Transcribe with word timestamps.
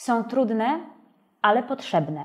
Są 0.00 0.24
trudne, 0.24 0.80
ale 1.42 1.62
potrzebne. 1.62 2.24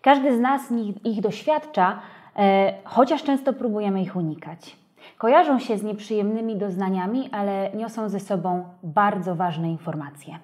Każdy 0.00 0.36
z 0.36 0.40
nas 0.40 0.72
ich 1.04 1.20
doświadcza, 1.20 2.00
e, 2.36 2.72
chociaż 2.84 3.22
często 3.22 3.52
próbujemy 3.52 4.02
ich 4.02 4.16
unikać. 4.16 4.76
Kojarzą 5.18 5.58
się 5.58 5.78
z 5.78 5.82
nieprzyjemnymi 5.82 6.56
doznaniami, 6.56 7.28
ale 7.32 7.70
niosą 7.74 8.08
ze 8.08 8.20
sobą 8.20 8.64
bardzo 8.82 9.34
ważne 9.34 9.70
informacje. 9.70 10.38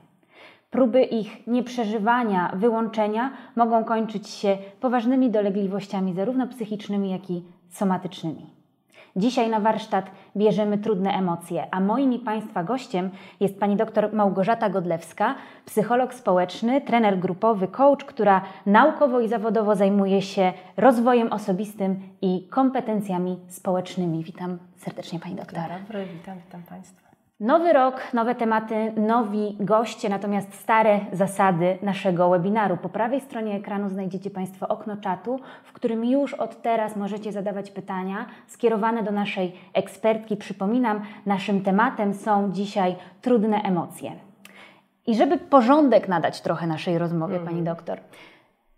Próby 0.70 1.02
ich 1.02 1.46
nieprzeżywania, 1.46 2.52
wyłączenia 2.54 3.30
mogą 3.56 3.84
kończyć 3.84 4.28
się 4.28 4.58
poważnymi 4.80 5.30
dolegliwościami, 5.30 6.14
zarówno 6.14 6.46
psychicznymi, 6.46 7.10
jak 7.10 7.30
i 7.30 7.44
somatycznymi. 7.68 8.57
Dzisiaj 9.18 9.50
na 9.50 9.60
warsztat 9.60 10.10
bierzemy 10.36 10.78
trudne 10.78 11.10
emocje, 11.10 11.66
a 11.70 11.80
moim 11.80 12.12
i 12.12 12.18
Państwa 12.18 12.64
gościem 12.64 13.10
jest 13.40 13.60
pani 13.60 13.76
dr 13.76 14.12
Małgorzata 14.12 14.70
Godlewska, 14.70 15.34
psycholog 15.64 16.14
społeczny, 16.14 16.80
trener 16.80 17.18
grupowy, 17.18 17.68
coach, 17.68 18.04
która 18.04 18.42
naukowo 18.66 19.20
i 19.20 19.28
zawodowo 19.28 19.74
zajmuje 19.74 20.22
się 20.22 20.52
rozwojem 20.76 21.32
osobistym 21.32 22.00
i 22.22 22.48
kompetencjami 22.50 23.38
społecznymi. 23.48 24.24
Witam 24.24 24.58
serdecznie 24.76 25.20
pani 25.20 25.34
doktor. 25.34 25.62
Dobry, 25.80 26.06
witam, 26.06 26.38
witam 26.46 26.62
Państwa. 26.62 27.07
Nowy 27.40 27.72
rok, 27.72 28.00
nowe 28.12 28.34
tematy, 28.34 28.92
nowi 28.96 29.56
goście, 29.60 30.08
natomiast 30.08 30.54
stare 30.54 31.00
zasady 31.12 31.78
naszego 31.82 32.30
webinaru. 32.30 32.76
Po 32.76 32.88
prawej 32.88 33.20
stronie 33.20 33.54
ekranu 33.54 33.88
znajdziecie 33.88 34.30
Państwo 34.30 34.68
okno 34.68 34.96
czatu, 34.96 35.40
w 35.64 35.72
którym 35.72 36.04
już 36.04 36.34
od 36.34 36.62
teraz 36.62 36.96
możecie 36.96 37.32
zadawać 37.32 37.70
pytania 37.70 38.26
skierowane 38.46 39.02
do 39.02 39.10
naszej 39.10 39.52
ekspertki. 39.72 40.36
Przypominam, 40.36 41.00
naszym 41.26 41.62
tematem 41.62 42.14
są 42.14 42.52
dzisiaj 42.52 42.96
trudne 43.22 43.62
emocje. 43.62 44.12
I 45.06 45.14
żeby 45.14 45.36
porządek 45.38 46.08
nadać 46.08 46.40
trochę 46.40 46.66
naszej 46.66 46.98
rozmowie, 46.98 47.36
mm. 47.36 47.48
Pani 47.48 47.62
doktor, 47.62 48.00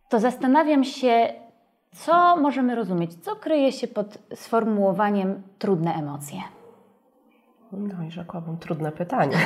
to 0.09 0.21
zastanawiam 0.21 0.85
się, 0.85 1.33
co 1.93 2.37
możemy 2.37 2.75
rozumieć, 2.75 3.15
co 3.15 3.37
kryje 3.37 3.73
się 3.73 3.89
pod 3.89 4.19
sformułowaniem 4.35 5.43
trudne 5.59 5.95
emocje. 5.95 6.41
No 7.73 8.05
i 8.05 8.11
rzekłabym 8.11 8.57
trudne 8.59 8.93
pytanie. 8.93 9.37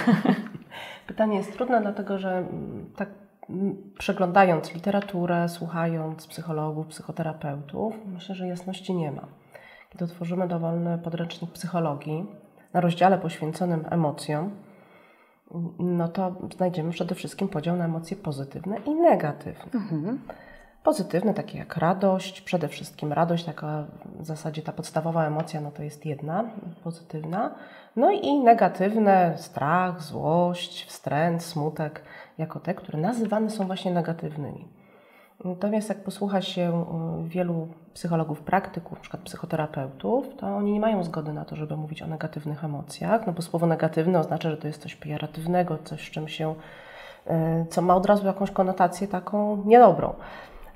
pytanie 1.07 1.37
jest 1.37 1.53
trudne, 1.53 1.81
dlatego 1.81 2.19
że 2.19 2.39
mm, 2.39 2.91
tak 2.97 3.09
mm, 3.51 3.77
przeglądając 3.99 4.75
literaturę, 4.75 5.49
słuchając 5.49 6.27
psychologów, 6.27 6.87
psychoterapeutów, 6.87 7.95
myślę, 8.07 8.35
że 8.35 8.49
jasności 8.49 8.95
nie 8.95 9.13
ma. 9.13 9.27
Kiedy 9.91 10.05
otworzymy 10.05 10.49
dowolny 10.49 10.99
podręcznik 10.99 11.51
psychologii 11.51 12.27
na 12.73 12.81
rozdziale 12.81 13.19
poświęconym 13.19 13.85
emocjom, 13.91 14.51
no 15.79 16.09
to 16.09 16.35
znajdziemy 16.57 16.91
przede 16.91 17.15
wszystkim 17.15 17.49
podział 17.49 17.77
na 17.77 17.85
emocje 17.85 18.17
pozytywne 18.17 18.77
i 18.87 18.95
negatywne. 18.95 19.65
Mhm. 19.75 20.19
Pozytywne, 20.85 21.35
takie 21.35 21.59
jak 21.59 21.77
radość, 21.77 22.41
przede 22.41 22.69
wszystkim 22.69 23.13
radość, 23.13 23.45
taka 23.45 23.85
w 24.21 24.25
zasadzie 24.25 24.63
ta 24.63 24.73
podstawowa 24.73 25.27
emocja, 25.27 25.61
no 25.61 25.71
to 25.71 25.83
jest 25.83 26.07
jedna, 26.07 26.45
pozytywna. 26.83 27.55
No 27.97 28.11
i 28.11 28.39
negatywne, 28.39 29.35
strach, 29.37 30.03
złość, 30.03 30.87
wstręt, 30.87 31.43
smutek, 31.43 32.03
jako 32.39 32.61
te, 32.61 32.75
które 32.75 32.99
nazywane 32.99 33.51
są 33.51 33.67
właśnie 33.67 33.93
negatywnymi. 33.93 34.69
Natomiast 35.45 35.89
jak 35.89 36.05
posłucha 36.05 36.43
się 36.43 36.85
y, 37.25 37.29
wielu 37.29 37.69
psychologów 37.95 38.41
praktyków, 38.41 38.99
np. 38.99 39.19
psychoterapeutów, 39.25 40.37
to 40.37 40.47
oni 40.57 40.73
nie 40.73 40.81
mają 40.81 41.05
zgody 41.05 41.33
na 41.33 41.45
to, 41.45 41.57
żeby 41.57 41.77
mówić 41.77 42.03
o 42.03 42.07
negatywnych 42.07 42.65
emocjach, 42.65 43.27
no 43.27 43.33
bo 43.33 43.43
słowo 43.43 43.67
negatywne 43.67 44.19
oznacza, 44.19 44.51
że 44.51 44.57
to 44.57 44.67
jest 44.67 44.83
coś 44.83 44.97
pejoratywnego, 44.97 45.79
coś, 45.85 46.09
z 46.09 46.11
czym 46.11 46.29
się, 46.29 46.55
y, 47.27 47.31
co 47.71 47.83
ma 47.83 47.97
od 47.97 48.07
razu 48.07 48.27
jakąś 48.27 48.51
konotację 48.51 49.09
taką 49.09 49.63
niedobrą. 49.65 50.15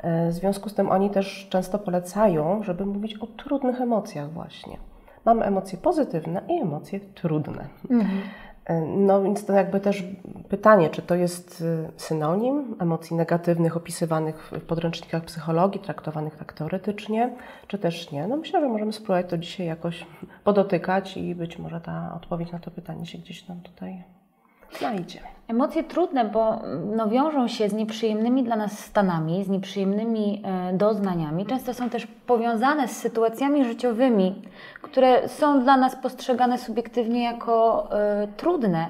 Y, 0.04 0.30
w 0.30 0.34
związku 0.34 0.68
z 0.68 0.74
tym 0.74 0.90
oni 0.90 1.10
też 1.10 1.46
często 1.50 1.78
polecają, 1.78 2.62
żeby 2.62 2.86
mówić 2.86 3.14
o 3.18 3.26
trudnych 3.26 3.80
emocjach 3.80 4.32
właśnie. 4.32 4.76
Mamy 5.24 5.44
emocje 5.44 5.78
pozytywne 5.78 6.42
i 6.48 6.52
emocje 6.52 7.00
trudne. 7.00 7.68
Mhm. 7.90 8.20
No 8.96 9.22
więc 9.22 9.46
to 9.46 9.52
jakby 9.52 9.80
też 9.80 10.04
pytanie, 10.48 10.90
czy 10.90 11.02
to 11.02 11.14
jest 11.14 11.60
y, 11.60 11.88
synonim 11.96 12.76
emocji 12.80 13.16
negatywnych 13.16 13.76
opisywanych 13.76 14.50
w 14.52 14.60
podręcznikach 14.60 15.24
psychologii, 15.24 15.80
traktowanych 15.80 16.36
tak 16.36 16.52
teoretycznie, 16.52 17.36
czy 17.66 17.78
też 17.78 18.12
nie. 18.12 18.26
No 18.26 18.36
myślę, 18.36 18.60
że 18.60 18.68
możemy 18.68 18.92
spróbować 18.92 19.26
to 19.30 19.38
dzisiaj 19.38 19.66
jakoś 19.66 20.06
podotykać 20.44 21.16
i 21.16 21.34
być 21.34 21.58
może 21.58 21.80
ta 21.80 22.14
odpowiedź 22.16 22.52
na 22.52 22.58
to 22.58 22.70
pytanie 22.70 23.06
się 23.06 23.18
gdzieś 23.18 23.48
nam 23.48 23.60
tutaj 23.60 24.04
znajdzie. 24.78 25.20
Emocje 25.48 25.84
trudne, 25.84 26.24
bo 26.24 26.58
no, 26.96 27.08
wiążą 27.08 27.48
się 27.48 27.68
z 27.68 27.72
nieprzyjemnymi 27.72 28.44
dla 28.44 28.56
nas 28.56 28.78
stanami, 28.78 29.44
z 29.44 29.48
nieprzyjemnymi 29.48 30.42
e, 30.44 30.72
doznaniami. 30.72 31.46
Często 31.46 31.74
są 31.74 31.90
też 31.90 32.06
powiązane 32.06 32.88
z 32.88 32.96
sytuacjami 32.96 33.64
życiowymi, 33.64 34.42
które 34.82 35.28
są 35.28 35.62
dla 35.62 35.76
nas 35.76 35.96
postrzegane 35.96 36.58
subiektywnie 36.58 37.24
jako 37.24 37.88
e, 37.92 38.28
trudne. 38.36 38.86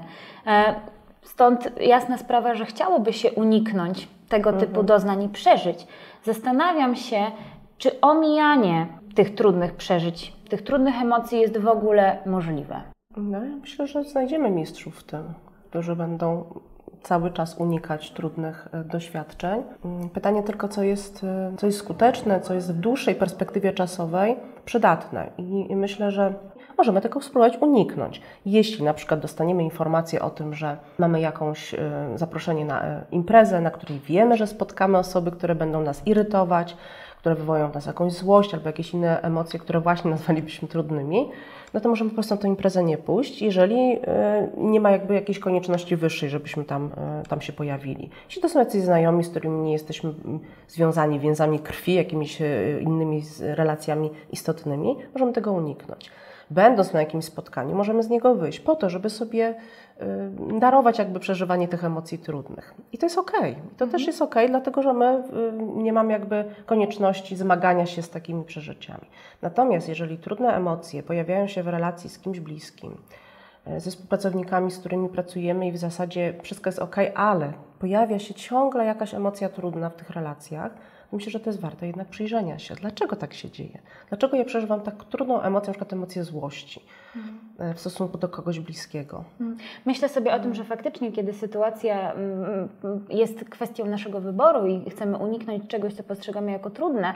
E, 0.47 0.75
stąd 1.23 1.81
jasna 1.81 2.19
sprawa, 2.19 2.55
że 2.55 2.67
chciałoby 2.67 3.13
się 3.13 3.33
uniknąć 3.33 4.09
tego 4.29 4.53
typu 4.53 4.67
mhm. 4.67 4.87
doznań 4.87 5.23
i 5.23 5.29
przeżyć. 5.29 5.87
Zastanawiam 6.25 6.97
się, 6.97 7.27
czy 7.79 8.01
omijanie 8.01 8.87
tych 9.15 9.35
trudnych 9.35 9.75
przeżyć, 9.75 10.33
tych 10.49 10.63
trudnych 10.63 11.03
emocji 11.03 11.41
jest 11.41 11.59
w 11.59 11.69
ogóle 11.69 12.19
możliwe. 12.27 12.81
No, 13.17 13.45
ja 13.45 13.57
myślę, 13.61 13.87
że 13.87 14.05
znajdziemy 14.05 14.51
mistrzów 14.51 14.99
w 14.99 15.03
tym 15.03 15.35
którzy 15.71 15.97
będą 15.97 16.45
cały 17.03 17.31
czas 17.31 17.57
unikać 17.59 18.11
trudnych 18.11 18.69
e, 18.73 18.85
doświadczeń. 18.85 19.63
Mm, 19.85 20.09
pytanie 20.09 20.43
tylko, 20.43 20.69
co 20.69 20.83
jest, 20.83 21.25
e, 21.25 21.53
co 21.57 21.67
jest 21.67 21.79
skuteczne, 21.79 22.41
co 22.41 22.55
jest 22.55 22.73
w 22.73 22.77
dłuższej 22.77 23.15
perspektywie 23.15 23.73
czasowej 23.73 24.37
przydatne. 24.65 25.31
I 25.39 25.77
myślę, 25.77 26.11
że 26.11 26.35
możemy 26.79 27.01
tego 27.01 27.21
spróbować 27.21 27.59
uniknąć. 27.61 28.21
Jeśli 28.47 28.85
na 28.85 28.95
przykład 28.95 29.21
dostaniemy 29.21 29.65
informację 29.65 30.23
o 30.23 30.31
tym, 30.31 30.55
że 30.55 30.77
mamy 30.99 31.21
jakąś 31.21 31.75
e, 31.75 31.79
zaproszenie 32.15 32.65
na 32.65 32.83
imprezę, 33.11 33.61
na 33.61 33.71
której 33.71 34.01
wiemy, 34.01 34.37
że 34.37 34.47
spotkamy 34.47 34.99
osoby, 34.99 35.31
które 35.31 35.55
będą 35.55 35.83
nas 35.83 36.07
irytować, 36.07 36.77
które 37.19 37.35
wywołają 37.35 37.71
w 37.71 37.75
nas 37.75 37.87
jakąś 37.87 38.13
złość 38.13 38.55
albo 38.55 38.67
jakieś 38.67 38.95
inne 38.95 39.23
emocje, 39.23 39.61
które 39.61 39.81
właśnie 39.81 40.11
nazwalibyśmy 40.11 40.69
trudnymi, 40.69 41.31
no 41.75 41.81
to 41.81 41.89
możemy 41.89 42.11
po 42.11 42.15
prostu 42.15 42.35
na 42.35 42.41
tę 42.41 42.49
imprezę 42.49 42.85
nie 42.85 42.99
pójść, 42.99 43.43
jeżeli 43.43 43.99
e, 44.07 44.49
nie 44.57 44.81
ma 44.81 44.91
jakby 44.91 45.15
jakiejś 45.15 45.39
konieczności 45.39 45.97
wyższej, 45.97 46.29
żebyśmy 46.31 46.65
tam, 46.65 46.91
e, 46.97 47.23
tam 47.29 47.41
się 47.41 47.53
pojawili. 47.53 48.11
Jeśli 48.27 48.43
to 48.43 48.49
są 48.49 48.59
jacyś 48.59 48.83
znajomi, 48.83 49.25
z 49.25 49.31
którymi 49.31 49.59
nie 49.59 49.73
jesteśmy 49.73 50.15
związani 50.69 51.21
więzami 51.21 51.59
krwi, 51.59 51.95
jakimiś 51.95 52.43
e, 52.43 52.81
innymi 52.81 53.23
relacjami 53.41 54.11
istotnymi, 54.33 54.97
możemy 55.15 55.33
tego 55.33 55.53
uniknąć 55.53 56.11
będąc 56.51 56.93
na 56.93 57.01
jakimś 57.01 57.25
spotkaniu, 57.25 57.75
możemy 57.75 58.03
z 58.03 58.09
niego 58.09 58.35
wyjść 58.35 58.61
po 58.61 58.77
to, 58.77 58.91
żeby 58.91 59.11
sobie 59.11 59.55
y, 60.55 60.59
darować 60.59 60.99
jakby 60.99 61.21
przeżywanie 61.21 61.69
tych 61.69 61.85
emocji 61.85 62.19
trudnych. 62.19 62.75
I 62.93 62.99
to 62.99 63.07
jest 63.07 63.19
ok. 63.19 63.33
To 63.77 63.85
mhm. 63.85 63.91
też 63.91 64.07
jest 64.07 64.23
ok, 64.23 64.35
dlatego 64.49 64.83
że 64.83 64.93
my 64.93 65.23
y, 65.49 65.83
nie 65.83 65.93
mamy 65.93 66.13
jakby 66.13 66.45
konieczności 66.67 67.37
zmagania 67.37 67.87
się 67.87 68.03
z 68.03 68.11
takimi 68.11 68.45
przeżyciami. 68.45 69.07
Natomiast 69.43 69.89
jeżeli 69.89 70.19
trudne 70.19 70.57
emocje 70.57 71.03
pojawiają 71.03 71.47
się 71.47 71.63
w 71.63 71.69
relacji 71.69 72.11
z 72.11 72.19
kimś 72.19 72.41
bliskim, 72.41 72.97
y, 73.69 73.81
ze 73.81 73.91
współpracownikami, 73.91 74.71
z 74.71 74.79
którymi 74.79 75.09
pracujemy 75.09 75.67
i 75.67 75.73
w 75.73 75.79
zasadzie 75.79 76.35
wszystko 76.43 76.69
jest 76.69 76.79
ok, 76.79 76.97
ale 77.15 77.53
pojawia 77.79 78.19
się 78.19 78.35
ciągle 78.35 78.85
jakaś 78.85 79.15
emocja 79.15 79.49
trudna 79.49 79.91
w 79.91 79.97
tych 79.97 80.11
relacjach, 80.11 80.73
myślę, 81.13 81.33
że 81.33 81.41
to 81.41 81.51
jest 81.51 81.61
warte 81.61 81.87
jednak 81.87 82.09
przyjrzenia 82.09 82.59
się. 82.59 82.75
Dlaczego 82.75 83.17
tak 83.17 83.35
się 83.35 83.51
dzieje? 83.51 83.79
Dlaczego 84.09 84.37
ja 84.37 84.45
przeżywam 84.45 84.81
tak 84.81 85.05
trudną 85.05 85.43
emocję, 85.43 85.69
na 85.69 85.73
przykład 85.73 85.93
emocję 85.93 86.25
złości. 86.25 86.83
W 87.75 87.81
stosunku 87.81 88.19
do 88.19 88.29
kogoś 88.29 88.61
bliskiego? 88.61 89.25
Mhm. 89.41 89.59
Myślę 89.87 90.09
sobie 90.09 90.35
o 90.35 90.41
tym, 90.41 90.55
że 90.55 90.65
faktycznie, 90.65 91.13
kiedy 91.13 91.33
sytuacja 91.33 92.13
mm, 92.13 92.69
jest 93.11 93.45
kwestią 93.45 93.87
naszego 93.87 94.21
wyboru 94.21 94.67
i 94.67 94.91
chcemy 94.91 95.17
uniknąć 95.17 95.67
czegoś, 95.69 95.95
co 95.95 96.03
postrzegamy 96.03 96.53
jako 96.53 96.71
trudne, 96.71 97.15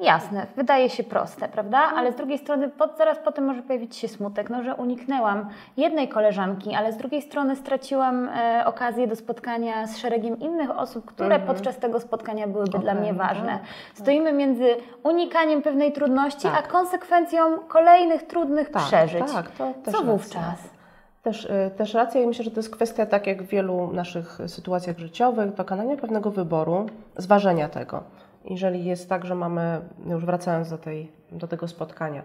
jasne, 0.00 0.46
wydaje 0.56 0.90
się 0.90 1.04
proste, 1.04 1.48
prawda? 1.48 1.78
Mhm. 1.78 1.98
Ale 1.98 2.12
z 2.12 2.16
drugiej 2.16 2.38
strony 2.38 2.68
pod, 2.68 2.98
zaraz 2.98 3.18
potem 3.18 3.44
może 3.44 3.62
pojawić 3.62 3.96
się 3.96 4.08
smutek, 4.08 4.50
no, 4.50 4.62
że 4.62 4.74
uniknęłam 4.74 5.48
jednej 5.76 6.08
koleżanki, 6.08 6.74
ale 6.74 6.92
z 6.92 6.96
drugiej 6.96 7.22
strony 7.22 7.56
straciłam 7.56 8.28
e, 8.28 8.62
okazję 8.66 9.06
do 9.06 9.16
spotkania 9.16 9.86
z 9.86 9.98
szeregiem 9.98 10.38
innych 10.38 10.70
osób, 10.70 11.04
które 11.04 11.38
podczas 11.38 11.76
tego 11.76 12.00
spotkania 12.00 12.46
byłyby 12.46 12.70
okay. 12.70 12.80
dla 12.80 12.94
mnie 12.94 13.14
ważne 13.14 13.32
ważne. 13.34 13.58
Stoimy 13.94 14.32
między 14.32 14.76
unikaniem 15.02 15.62
pewnej 15.62 15.92
trudności, 15.92 16.42
tak. 16.42 16.58
a 16.58 16.62
konsekwencją 16.62 17.58
kolejnych 17.68 18.22
trudnych 18.22 18.70
tak, 18.70 18.82
przeżyć. 18.82 19.20
Tak, 19.20 19.31
to 19.58 19.74
też 19.84 19.94
Co 19.94 20.02
wówczas? 20.04 20.58
Też, 21.22 21.44
y, 21.44 21.70
też 21.76 21.94
racja 21.94 22.20
i 22.20 22.26
myślę, 22.26 22.44
że 22.44 22.50
to 22.50 22.56
jest 22.56 22.70
kwestia, 22.70 23.06
tak 23.06 23.26
jak 23.26 23.42
w 23.42 23.46
wielu 23.46 23.92
naszych 23.92 24.38
sytuacjach 24.46 24.98
życiowych, 24.98 25.54
dokonania 25.54 25.96
pewnego 25.96 26.30
wyboru, 26.30 26.86
zważenia 27.16 27.68
tego. 27.68 28.02
Jeżeli 28.44 28.84
jest 28.84 29.08
tak, 29.08 29.24
że 29.24 29.34
mamy, 29.34 29.80
już 30.06 30.24
wracając 30.24 30.70
do, 30.70 30.78
tej, 30.78 31.12
do 31.32 31.48
tego 31.48 31.68
spotkania, 31.68 32.22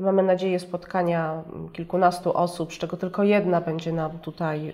Mamy 0.00 0.22
nadzieję 0.22 0.58
spotkania 0.58 1.42
kilkunastu 1.72 2.36
osób, 2.36 2.72
z 2.72 2.78
czego 2.78 2.96
tylko 2.96 3.22
jedna 3.22 3.60
będzie 3.60 3.92
nam 3.92 4.18
tutaj 4.18 4.68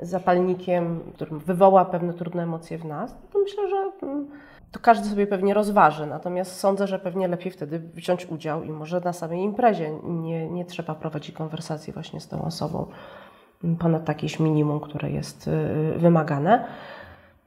y, 0.00 0.06
zapalnikiem, 0.06 1.00
który 1.14 1.38
wywoła 1.38 1.84
pewne 1.84 2.12
trudne 2.12 2.42
emocje 2.42 2.78
w 2.78 2.84
nas. 2.84 3.16
To 3.32 3.38
myślę, 3.38 3.68
że 3.68 3.76
mm, 4.02 4.26
to 4.72 4.80
każdy 4.80 5.08
sobie 5.08 5.26
pewnie 5.26 5.54
rozważy. 5.54 6.06
Natomiast 6.06 6.56
sądzę, 6.56 6.86
że 6.86 6.98
pewnie 6.98 7.28
lepiej 7.28 7.52
wtedy 7.52 7.78
wziąć 7.78 8.26
udział 8.26 8.62
i 8.62 8.70
może 8.70 9.00
na 9.00 9.12
samej 9.12 9.40
imprezie 9.40 9.90
nie, 10.04 10.50
nie 10.50 10.64
trzeba 10.64 10.94
prowadzić 10.94 11.34
konwersacji 11.34 11.92
właśnie 11.92 12.20
z 12.20 12.28
tą 12.28 12.44
osobą 12.44 12.86
ponad 13.78 14.08
jakieś 14.08 14.40
minimum, 14.40 14.80
które 14.80 15.10
jest 15.10 15.48
y, 15.48 15.98
wymagane. 15.98 16.64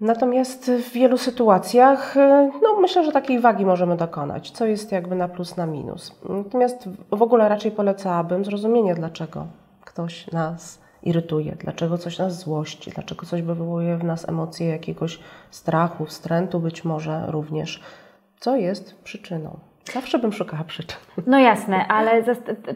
Natomiast 0.01 0.71
w 0.71 0.91
wielu 0.91 1.17
sytuacjach, 1.17 2.17
y, 2.17 2.51
no 2.63 2.81
myślę, 2.81 3.05
że 3.05 3.11
takiej 3.11 3.39
wagi 3.39 3.65
możemy 3.65 3.97
dokonać, 3.97 4.51
co 4.51 4.65
jest 4.65 4.91
jakby 4.91 5.15
na 5.15 5.27
plus, 5.27 5.57
na 5.57 5.65
minus. 5.65 6.15
Natomiast 6.29 6.89
w 7.11 7.21
ogóle 7.21 7.49
raczej 7.49 7.71
polecałabym 7.71 8.45
zrozumienie, 8.45 8.95
dlaczego 8.95 9.47
ktoś 9.81 10.31
nas 10.31 10.79
irytuje, 11.03 11.55
dlaczego 11.59 11.97
coś 11.97 12.19
nas 12.19 12.39
złości, 12.39 12.91
dlaczego 12.91 13.25
coś 13.25 13.41
wywołuje 13.41 13.97
w 13.97 14.03
nas 14.03 14.29
emocje 14.29 14.67
jakiegoś 14.67 15.19
strachu, 15.51 16.05
wstrętu 16.05 16.59
być 16.59 16.83
może 16.83 17.23
również, 17.27 17.81
co 18.39 18.55
jest 18.55 18.95
przyczyną. 19.03 19.59
Zawsze 19.93 20.19
bym 20.19 20.33
szukała 20.33 20.63
przyczyn. 20.63 20.97
No 21.27 21.39
jasne, 21.39 21.87
ale 21.87 22.23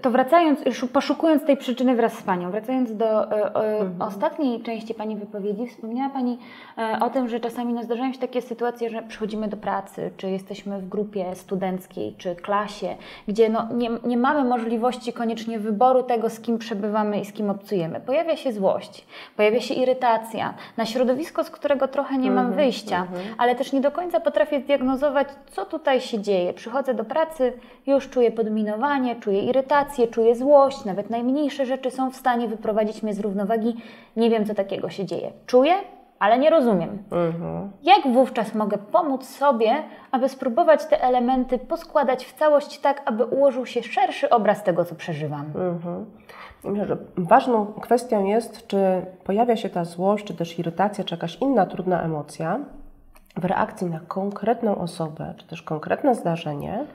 to 0.01 0.11
wracając, 0.11 0.59
poszukując 0.93 1.45
tej 1.45 1.57
przyczyny 1.57 1.95
wraz 1.95 2.13
z 2.13 2.21
Panią, 2.21 2.51
wracając 2.51 2.95
do 2.95 3.31
e, 3.31 3.45
mhm. 3.55 4.01
ostatniej 4.01 4.61
części 4.61 4.93
Pani 4.93 5.15
wypowiedzi, 5.15 5.67
wspomniała 5.67 6.09
Pani 6.09 6.37
e, 6.77 6.99
o 7.01 7.09
tym, 7.09 7.29
że 7.29 7.39
czasami 7.39 7.73
no, 7.73 7.83
zdarzają 7.83 8.13
się 8.13 8.19
takie 8.19 8.41
sytuacje, 8.41 8.89
że 8.89 9.01
przychodzimy 9.01 9.47
do 9.47 9.57
pracy, 9.57 10.11
czy 10.17 10.29
jesteśmy 10.29 10.79
w 10.79 10.89
grupie 10.89 11.35
studenckiej, 11.35 12.15
czy 12.17 12.35
klasie, 12.35 12.95
gdzie 13.27 13.49
no, 13.49 13.67
nie, 13.73 13.89
nie 14.03 14.17
mamy 14.17 14.49
możliwości 14.49 15.13
koniecznie 15.13 15.59
wyboru 15.59 16.03
tego, 16.03 16.29
z 16.29 16.39
kim 16.39 16.57
przebywamy 16.57 17.19
i 17.19 17.25
z 17.25 17.33
kim 17.33 17.49
obcujemy. 17.49 17.99
Pojawia 17.99 18.35
się 18.35 18.51
złość, 18.51 19.05
pojawia 19.37 19.61
się 19.61 19.73
irytacja 19.73 20.53
na 20.77 20.85
środowisko, 20.85 21.43
z 21.43 21.49
którego 21.49 21.87
trochę 21.87 22.17
nie 22.17 22.31
mam 22.31 22.45
mhm, 22.45 22.55
wyjścia, 22.55 23.01
mhm. 23.01 23.21
ale 23.37 23.55
też 23.55 23.73
nie 23.73 23.81
do 23.81 23.91
końca 23.91 24.19
potrafię 24.19 24.59
zdiagnozować, 24.59 25.27
co 25.51 25.65
tutaj 25.65 26.01
się 26.01 26.19
dzieje. 26.19 26.53
Przychodzę 26.53 26.93
do 26.93 27.00
do 27.01 27.05
pracy, 27.05 27.53
już 27.87 28.09
czuję 28.09 28.31
podminowanie, 28.31 29.15
czuję 29.15 29.41
irytację, 29.41 30.07
czuję 30.07 30.35
złość, 30.35 30.85
nawet 30.85 31.09
najmniejsze 31.09 31.65
rzeczy 31.65 31.91
są 31.91 32.11
w 32.11 32.15
stanie 32.15 32.47
wyprowadzić 32.47 33.03
mnie 33.03 33.13
z 33.13 33.19
równowagi. 33.19 33.75
Nie 34.15 34.29
wiem, 34.29 34.45
co 34.45 34.53
takiego 34.53 34.89
się 34.89 35.05
dzieje. 35.05 35.31
Czuję, 35.45 35.73
ale 36.19 36.39
nie 36.39 36.49
rozumiem. 36.49 37.03
Mhm. 37.11 37.71
Jak 37.83 38.13
wówczas 38.13 38.55
mogę 38.55 38.77
pomóc 38.77 39.25
sobie, 39.25 39.71
aby 40.11 40.29
spróbować 40.29 40.85
te 40.85 41.03
elementy 41.03 41.57
poskładać 41.57 42.25
w 42.25 42.33
całość 42.33 42.79
tak, 42.79 43.01
aby 43.05 43.25
ułożył 43.25 43.65
się 43.65 43.83
szerszy 43.83 44.29
obraz 44.29 44.63
tego, 44.63 44.85
co 44.85 44.95
przeżywam? 44.95 45.45
Mhm. 45.55 46.05
Myślę, 46.63 46.85
że 46.85 46.97
ważną 47.17 47.65
kwestią 47.65 48.25
jest, 48.25 48.67
czy 48.67 48.77
pojawia 49.23 49.55
się 49.55 49.69
ta 49.69 49.85
złość, 49.85 50.25
czy 50.25 50.33
też 50.33 50.59
irytacja, 50.59 51.03
czy 51.03 51.15
jakaś 51.15 51.37
inna 51.41 51.65
trudna 51.65 52.01
emocja, 52.01 52.59
w 53.37 53.45
reakcji 53.45 53.87
na 53.87 53.99
konkretną 53.99 54.77
osobę, 54.77 55.33
czy 55.37 55.47
też 55.47 55.61
konkretne 55.61 56.15
zdarzenie, 56.15 56.85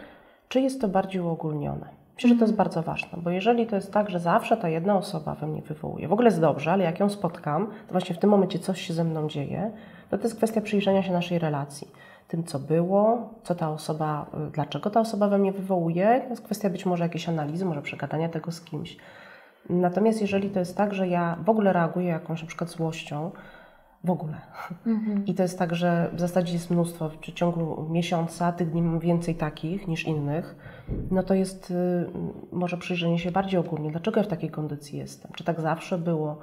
czy 0.49 0.61
jest 0.61 0.81
to 0.81 0.89
bardziej 0.89 1.21
uogólnione. 1.21 1.89
Myślę, 2.15 2.29
że 2.29 2.35
to 2.35 2.45
jest 2.45 2.53
mhm. 2.53 2.57
bardzo 2.57 2.83
ważne, 2.83 3.19
bo 3.23 3.31
jeżeli 3.31 3.67
to 3.67 3.77
jest 3.77 3.93
tak, 3.93 4.11
że 4.11 4.21
zawsze 4.21 4.57
ta 4.57 4.69
jedna 4.69 4.97
osoba 4.97 5.35
we 5.35 5.47
mnie 5.47 5.63
wywołuje, 5.63 6.09
w 6.09 6.13
ogóle 6.13 6.27
jest 6.29 6.41
dobrze, 6.41 6.73
ale 6.73 6.85
jak 6.85 7.01
ją 7.01 7.09
spotkam, 7.09 7.67
to 7.67 7.93
właśnie 7.93 8.15
w 8.15 8.19
tym 8.19 8.31
momencie 8.31 8.59
coś 8.59 8.81
się 8.81 8.95
ze 8.95 9.05
mną 9.05 9.29
dzieje, 9.29 9.71
to 10.11 10.19
to 10.19 10.25
jest 10.25 10.37
kwestia 10.37 10.61
przyjrzenia 10.61 11.03
się 11.03 11.13
naszej 11.13 11.39
relacji. 11.39 11.89
Tym, 12.29 12.45
co 12.45 12.59
było, 12.59 13.29
co 13.43 13.55
ta 13.55 13.71
osoba, 13.71 14.27
dlaczego 14.53 14.91
ta 14.91 15.01
osoba 15.01 15.29
we 15.29 15.39
mnie 15.39 15.53
wywołuje, 15.53 16.21
to 16.25 16.31
jest 16.31 16.43
kwestia 16.43 16.71
być 16.71 16.87
może 16.87 17.05
jakiejś 17.05 17.29
analizy, 17.29 17.65
może 17.65 17.83
przegadania 17.83 18.29
tego 18.29 18.53
z 18.53 18.61
kimś. 18.61 18.97
Natomiast 19.71 20.21
jeżeli 20.21 20.51
to 20.51 20.59
jest 20.59 20.77
tak, 20.77 20.95
że 20.95 21.09
ja 21.09 21.37
w 21.45 21.51
ogóle 21.51 21.73
reaguję 21.73 22.09
jakąś 22.09 22.43
na 22.43 22.49
przykład 22.49 22.71
złością, 22.71 23.31
w 24.07 24.11
ogóle. 24.11 24.37
Mhm. 24.87 25.27
I 25.27 25.35
to 25.35 25.43
jest 25.43 25.59
tak, 25.59 25.75
że 25.75 26.11
w 26.13 26.21
zasadzie 26.21 26.53
jest 26.53 26.71
mnóstwo, 26.71 27.09
w 27.09 27.33
ciągu 27.33 27.87
miesiąca, 27.91 28.53
tych 28.53 28.71
dni 28.71 29.01
więcej 29.01 29.35
takich 29.35 29.89
niż 29.89 30.05
innych, 30.05 30.57
no 31.11 31.23
to 31.23 31.35
jest 31.35 31.71
y, 31.71 31.75
może 32.53 32.77
przyjrzenie 32.77 33.19
się 33.19 33.31
bardziej 33.31 33.61
ogólnie, 33.61 33.91
dlaczego 33.91 34.21
ja 34.21 34.25
w 34.25 34.29
takiej 34.29 34.51
kondycji 34.51 34.99
jestem, 34.99 35.33
czy 35.37 35.45
tak 35.45 35.61
zawsze 35.61 35.99
było, 35.99 36.39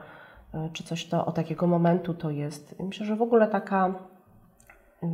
y, 0.54 0.58
czy 0.74 0.84
coś 0.84 1.06
to 1.06 1.26
od 1.26 1.36
takiego 1.36 1.68
momentu 1.68 2.14
to 2.14 2.30
jest. 2.30 2.76
I 2.80 2.84
myślę, 2.84 3.06
że 3.06 3.16
w 3.16 3.22
ogóle 3.22 3.48
taka 3.48 3.94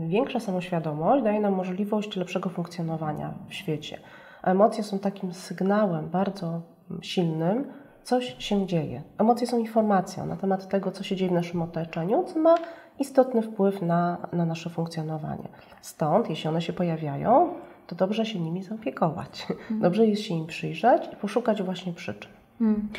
większa 0.07 0.39
samoświadomość 0.39 1.23
daje 1.23 1.41
nam 1.41 1.53
możliwość 1.53 2.15
lepszego 2.15 2.49
funkcjonowania 2.49 3.33
w 3.47 3.53
świecie. 3.53 3.99
A 4.41 4.51
emocje 4.51 4.83
są 4.83 4.99
takim 4.99 5.33
sygnałem 5.33 6.09
bardzo 6.09 6.61
silnym, 7.01 7.65
coś 8.09 8.35
się 8.39 8.67
dzieje. 8.67 9.01
Emocje 9.17 9.47
są 9.47 9.57
informacją 9.57 10.25
na 10.25 10.35
temat 10.35 10.67
tego, 10.67 10.91
co 10.91 11.03
się 11.03 11.15
dzieje 11.15 11.31
w 11.31 11.33
naszym 11.33 11.61
otoczeniu, 11.61 12.23
co 12.23 12.39
ma 12.39 12.55
istotny 12.99 13.41
wpływ 13.41 13.81
na, 13.81 14.17
na 14.33 14.45
nasze 14.45 14.69
funkcjonowanie. 14.69 15.47
Stąd, 15.81 16.29
jeśli 16.29 16.49
one 16.49 16.61
się 16.61 16.73
pojawiają, 16.73 17.53
to 17.87 17.95
dobrze 17.95 18.25
się 18.25 18.39
nimi 18.39 18.63
zaopiekować. 18.63 19.47
Mhm. 19.49 19.79
Dobrze 19.79 20.05
jest 20.05 20.21
się 20.21 20.33
im 20.33 20.45
przyjrzeć 20.45 21.03
i 21.13 21.15
poszukać 21.15 21.63
właśnie 21.63 21.93
przyczyn. 21.93 22.31
Hmm. 22.59 22.89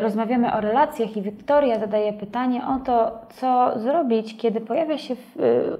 Rozmawiamy 0.00 0.52
o 0.52 0.60
relacjach 0.60 1.16
i 1.16 1.22
Wiktoria 1.22 1.78
zadaje 1.78 2.12
pytanie 2.12 2.66
o 2.66 2.78
to, 2.78 3.18
co 3.36 3.78
zrobić, 3.78 4.36
kiedy 4.36 4.60
pojawia 4.60 4.98
się 4.98 5.14
y, 5.14 5.16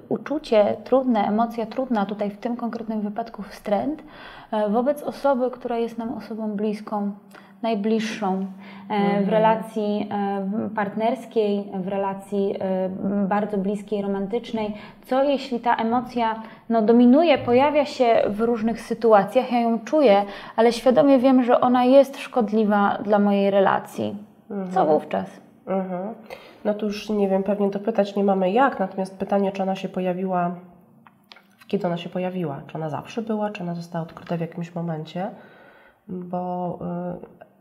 uczucie 0.09 0.77
trudne, 0.83 1.27
emocja 1.27 1.65
trudna, 1.65 2.05
tutaj 2.05 2.29
w 2.29 2.37
tym 2.37 2.55
konkretnym 2.55 3.01
wypadku 3.01 3.43
wstręt, 3.43 4.03
e, 4.51 4.69
wobec 4.69 5.03
osoby, 5.03 5.51
która 5.51 5.77
jest 5.77 5.97
nam 5.97 6.13
osobą 6.13 6.51
bliską, 6.55 7.11
najbliższą 7.65 8.35
e, 8.35 8.45
w 8.87 8.91
mhm. 8.91 9.29
relacji 9.29 10.09
e, 10.11 10.69
partnerskiej, 10.75 11.71
w 11.73 11.87
relacji 11.87 12.55
e, 12.59 12.89
bardzo 13.27 13.57
bliskiej, 13.57 14.01
romantycznej. 14.01 14.73
Co 15.05 15.23
jeśli 15.23 15.59
ta 15.59 15.75
emocja 15.75 16.41
no, 16.69 16.81
dominuje, 16.81 17.37
pojawia 17.37 17.85
się 17.85 18.23
w 18.29 18.41
różnych 18.41 18.81
sytuacjach, 18.81 19.51
ja 19.51 19.59
ją 19.59 19.79
czuję, 19.79 20.25
ale 20.55 20.73
świadomie 20.73 21.19
wiem, 21.19 21.43
że 21.43 21.61
ona 21.61 21.83
jest 21.83 22.17
szkodliwa 22.17 22.97
dla 23.03 23.19
mojej 23.19 23.51
relacji. 23.51 24.15
Co 24.47 24.81
mhm. 24.81 24.87
wówczas? 24.87 25.29
Mhm. 25.67 26.13
No 26.65 26.73
to 26.73 26.85
już 26.85 27.09
nie 27.09 27.29
wiem, 27.29 27.43
pewnie 27.43 27.69
dopytać 27.69 28.15
nie 28.15 28.23
mamy 28.23 28.51
jak, 28.51 28.79
natomiast 28.79 29.17
pytanie, 29.17 29.51
czy 29.51 29.63
ona 29.63 29.75
się 29.75 29.89
pojawiła, 29.89 30.55
kiedy 31.67 31.87
ona 31.87 31.97
się 31.97 32.09
pojawiła, 32.09 32.61
czy 32.67 32.77
ona 32.77 32.89
zawsze 32.89 33.21
była, 33.21 33.49
czy 33.49 33.63
ona 33.63 33.75
została 33.75 34.03
odkryta 34.03 34.37
w 34.37 34.41
jakimś 34.41 34.75
momencie, 34.75 35.29
bo 36.07 36.79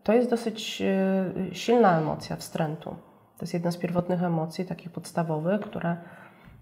to 0.05 0.13
jest 0.13 0.31
dosyć 0.31 0.83
e, 0.83 1.55
silna 1.55 1.99
emocja 1.99 2.37
wstrętu. 2.37 2.91
To 3.39 3.43
jest 3.43 3.55
jedna 3.55 3.71
z 3.71 3.77
pierwotnych 3.77 4.23
emocji, 4.23 4.65
takich 4.65 4.91
podstawowych, 4.91 5.61
które 5.61 5.97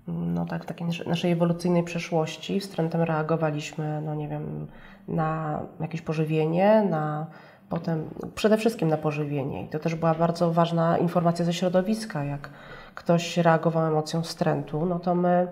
no 0.09 0.47
tak, 0.47 0.63
w 0.63 0.67
takiej 0.67 0.87
naszej 1.07 1.33
ewolucyjnej 1.33 1.83
przeszłości 1.83 2.61
wstrętem 2.61 3.01
reagowaliśmy, 3.01 4.03
no 4.05 4.15
nie 4.15 4.29
wiem, 4.29 4.67
na 5.09 5.61
jakieś 5.81 6.03
pożywienie, 6.03 6.87
na 6.91 7.27
potem 7.69 8.11
przede 8.35 8.57
wszystkim 8.57 8.89
na 8.89 8.97
pożywienie. 8.97 9.65
I 9.65 9.69
to 9.69 9.79
też 9.79 9.95
była 9.95 10.15
bardzo 10.15 10.53
ważna 10.53 10.99
informacja 10.99 11.45
ze 11.45 11.53
środowiska. 11.53 12.25
Jak 12.25 12.51
ktoś 12.95 13.37
reagował 13.37 13.87
emocją 13.87 14.23
wstrętu, 14.23 14.87
no 14.87 14.99
to 14.99 15.15
my 15.15 15.49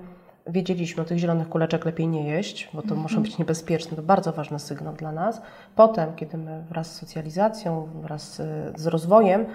wiedzieliśmy, 0.50 1.04
tych 1.04 1.19
zielonych 1.19 1.49
kuleczek 1.49 1.85
lepiej 1.85 2.09
nie 2.09 2.28
jeść, 2.28 2.69
bo 2.75 2.83
to 2.83 2.88
mm 2.88 2.99
-hmm. 2.99 3.02
może 3.02 3.21
być 3.21 3.38
niebezpieczne. 3.38 3.97
To 3.97 4.02
bardzo 4.02 4.33
ważny 4.33 4.59
sygnał 4.59 4.95
dla 4.95 5.12
nas. 5.12 5.42
Potem, 5.76 6.14
kiedy 6.14 6.38
my 6.38 6.64
wraz 6.69 6.92
z 6.92 6.97
socjalizacją, 6.97 7.88
wraz 8.02 8.42
z 8.76 8.87
rozwojem 8.87 9.47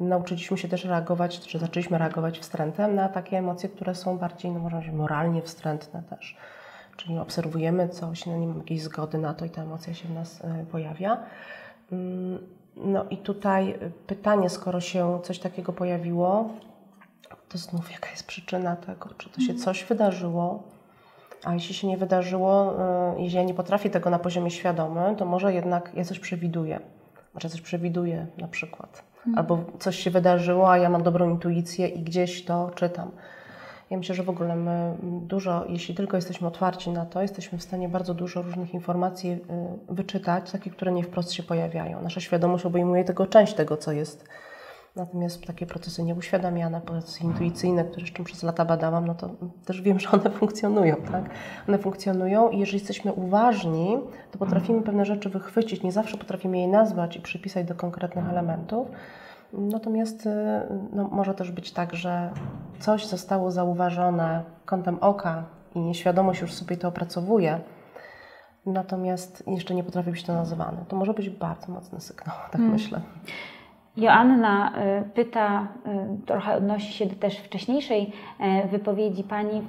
nauczyliśmy 0.00 0.58
się 0.58 0.68
też 0.68 0.84
reagować, 0.84 1.40
czy 1.40 1.58
zaczęliśmy 1.58 1.98
reagować 1.98 2.38
wstrętem 2.38 2.94
na 2.94 3.08
takie 3.08 3.38
emocje, 3.38 3.68
które 3.68 3.94
są 3.94 4.18
bardziej, 4.18 4.50
no 4.50 4.60
można 4.60 4.78
powiedzieć, 4.78 4.98
moralnie 4.98 5.42
wstrętne 5.42 6.02
też. 6.10 6.36
Czyli 6.96 7.18
obserwujemy 7.18 7.88
coś, 7.88 8.26
no 8.26 8.36
nie 8.36 8.46
mamy 8.46 8.58
jakiejś 8.58 8.82
zgody 8.82 9.18
na 9.18 9.34
to 9.34 9.44
i 9.44 9.50
ta 9.50 9.62
emocja 9.62 9.94
się 9.94 10.08
w 10.08 10.14
nas 10.14 10.44
e, 10.44 10.64
pojawia. 10.72 11.18
Mm, 11.92 12.38
no 12.76 13.04
i 13.10 13.16
tutaj 13.16 13.78
pytanie, 14.06 14.50
skoro 14.50 14.80
się 14.80 15.20
coś 15.22 15.38
takiego 15.38 15.72
pojawiło, 15.72 16.50
to 17.52 17.58
znów 17.58 17.92
jaka 17.92 18.10
jest 18.10 18.26
przyczyna 18.26 18.76
tego, 18.76 19.08
czy 19.18 19.30
to 19.30 19.40
się 19.40 19.52
mhm. 19.52 19.58
coś 19.58 19.84
wydarzyło, 19.84 20.62
a 21.44 21.54
jeśli 21.54 21.74
się 21.74 21.86
nie 21.86 21.96
wydarzyło, 21.96 22.74
y, 23.16 23.22
jeśli 23.22 23.38
ja 23.38 23.44
nie 23.44 23.54
potrafię 23.54 23.90
tego 23.90 24.10
na 24.10 24.18
poziomie 24.18 24.50
świadomym, 24.50 25.16
to 25.16 25.24
może 25.24 25.54
jednak 25.54 25.90
ja 25.94 26.04
coś 26.04 26.18
przewiduję. 26.18 26.80
Może 27.34 27.48
coś 27.48 27.60
przewiduję 27.60 28.26
na 28.38 28.48
przykład. 28.48 29.02
Mhm. 29.16 29.38
Albo 29.38 29.64
coś 29.78 29.96
się 29.96 30.10
wydarzyło, 30.10 30.70
a 30.70 30.78
ja 30.78 30.90
mam 30.90 31.02
dobrą 31.02 31.30
intuicję 31.30 31.88
i 31.88 32.02
gdzieś 32.02 32.44
to 32.44 32.70
czytam. 32.74 33.10
Ja 33.90 33.98
myślę, 33.98 34.14
że 34.14 34.22
w 34.22 34.30
ogóle 34.30 34.56
my 34.56 34.96
dużo, 35.02 35.64
jeśli 35.68 35.94
tylko 35.94 36.16
jesteśmy 36.16 36.48
otwarci 36.48 36.90
na 36.90 37.06
to, 37.06 37.22
jesteśmy 37.22 37.58
w 37.58 37.62
stanie 37.62 37.88
bardzo 37.88 38.14
dużo 38.14 38.42
różnych 38.42 38.74
informacji 38.74 39.30
y, 39.30 39.38
wyczytać, 39.94 40.50
takich, 40.50 40.76
które 40.76 40.92
nie 40.92 41.04
wprost 41.04 41.32
się 41.32 41.42
pojawiają. 41.42 42.02
Nasza 42.02 42.20
świadomość 42.20 42.66
obejmuje 42.66 43.04
tylko 43.04 43.26
część 43.26 43.54
tego, 43.54 43.76
co 43.76 43.92
jest 43.92 44.28
Natomiast 44.96 45.46
takie 45.46 45.66
procesy 45.66 46.02
nieuświadamiane, 46.02 46.80
procesy 46.80 47.24
intuicyjne, 47.24 47.84
które 47.84 48.02
jeszcze 48.02 48.24
przez 48.24 48.42
lata 48.42 48.64
badałam, 48.64 49.06
no 49.06 49.14
to 49.14 49.30
też 49.64 49.82
wiem, 49.82 50.00
że 50.00 50.10
one 50.10 50.30
funkcjonują, 50.30 50.96
tak? 50.96 51.24
One 51.68 51.78
funkcjonują 51.78 52.50
i 52.50 52.58
jeżeli 52.58 52.78
jesteśmy 52.78 53.12
uważni, 53.12 53.98
to 54.30 54.38
potrafimy 54.38 54.82
pewne 54.82 55.04
rzeczy 55.04 55.30
wychwycić. 55.30 55.82
Nie 55.82 55.92
zawsze 55.92 56.16
potrafimy 56.16 56.58
je 56.58 56.68
nazwać 56.68 57.16
i 57.16 57.20
przypisać 57.20 57.66
do 57.66 57.74
konkretnych 57.74 58.28
elementów. 58.28 58.88
Natomiast 59.52 60.26
y, 60.26 60.30
no, 60.92 61.08
może 61.08 61.34
też 61.34 61.50
być 61.50 61.72
tak, 61.72 61.94
że 61.94 62.32
coś 62.80 63.06
zostało 63.06 63.50
zauważone 63.50 64.42
kątem 64.64 64.98
oka 65.00 65.44
i 65.74 65.80
nieświadomość 65.80 66.40
już 66.40 66.52
sobie 66.52 66.76
to 66.76 66.88
opracowuje, 66.88 67.60
natomiast 68.66 69.44
jeszcze 69.46 69.74
nie 69.74 69.84
potrafi 69.84 70.10
być 70.10 70.24
to 70.24 70.34
nazywane. 70.34 70.84
To 70.88 70.96
może 70.96 71.14
być 71.14 71.30
bardzo 71.30 71.72
mocny 71.72 72.00
sygnał, 72.00 72.36
tak 72.36 72.52
hmm. 72.52 72.72
myślę. 72.72 73.00
Joanna 73.96 74.72
y, 75.00 75.10
pyta, 75.14 75.68
y, 76.22 76.26
trochę 76.26 76.56
odnosi 76.56 76.92
się 76.92 77.06
do 77.06 77.14
też 77.14 77.38
wcześniejszej 77.38 78.12
e, 78.40 78.68
wypowiedzi 78.68 79.24
Pani, 79.24 79.62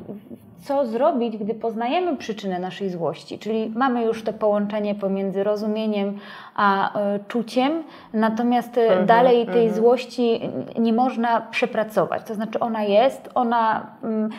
co 0.64 0.86
zrobić, 0.86 1.38
gdy 1.38 1.54
poznajemy 1.54 2.18
przyczynę 2.18 2.60
naszej 2.60 2.90
złości, 2.90 3.40
czyli 3.40 3.72
mamy 3.76 4.04
już 4.04 4.24
to 4.24 4.34
połączenie 4.34 4.96
pomiędzy 4.96 5.44
rozumieniem 5.44 6.18
a 6.56 6.94
czuciem, 7.28 7.84
natomiast 8.14 8.78
mhm, 8.78 9.06
dalej 9.06 9.46
tej 9.46 9.66
mhm. 9.66 9.74
złości 9.74 10.42
nie 10.80 10.94
można 10.94 11.42
przepracować. 11.42 12.24
To 12.24 12.36
znaczy 12.36 12.60
ona 12.60 12.84
jest, 12.84 13.30
ona 13.36 13.88
mm, 14.04 14.30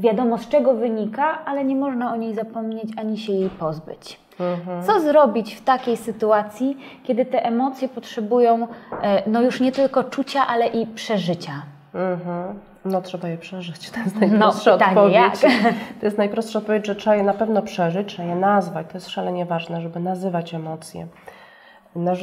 wiadomo 0.00 0.38
z 0.38 0.48
czego 0.48 0.74
wynika, 0.74 1.44
ale 1.44 1.64
nie 1.64 1.76
można 1.76 2.12
o 2.12 2.16
niej 2.16 2.34
zapomnieć 2.34 2.88
ani 2.96 3.18
się 3.18 3.32
jej 3.32 3.50
pozbyć. 3.50 4.20
Mhm. 4.42 4.82
Co 4.82 5.00
zrobić 5.00 5.54
w 5.54 5.64
takiej 5.64 5.96
sytuacji, 5.96 6.76
kiedy 7.04 7.24
te 7.24 7.44
emocje 7.44 7.88
potrzebują 7.88 8.68
e, 9.02 9.30
no 9.30 9.42
już 9.42 9.60
nie 9.60 9.72
tylko 9.72 10.04
czucia, 10.04 10.46
ale 10.46 10.66
i 10.66 10.86
przeżycia? 10.86 11.62
Mhm. 11.94 12.58
No 12.84 13.02
trzeba 13.02 13.28
je 13.28 13.38
przeżyć, 13.38 13.90
to 13.90 14.00
jest 14.00 14.14
no, 14.14 14.20
najprostsza 14.20 14.76
no, 14.76 14.86
odpowiedź. 14.86 15.14
Jak? 15.14 15.34
To 16.00 16.06
jest 16.06 16.18
najprostsza 16.18 16.58
odpowiedź, 16.58 16.86
że 16.86 16.94
trzeba 16.94 17.16
je 17.16 17.22
na 17.22 17.34
pewno 17.34 17.62
przeżyć, 17.62 18.08
trzeba 18.08 18.28
je 18.28 18.36
nazwać. 18.36 18.86
To 18.86 18.94
jest 18.94 19.08
szalenie 19.08 19.46
ważne, 19.46 19.80
żeby 19.80 20.00
nazywać 20.00 20.54
emocje. 20.54 21.06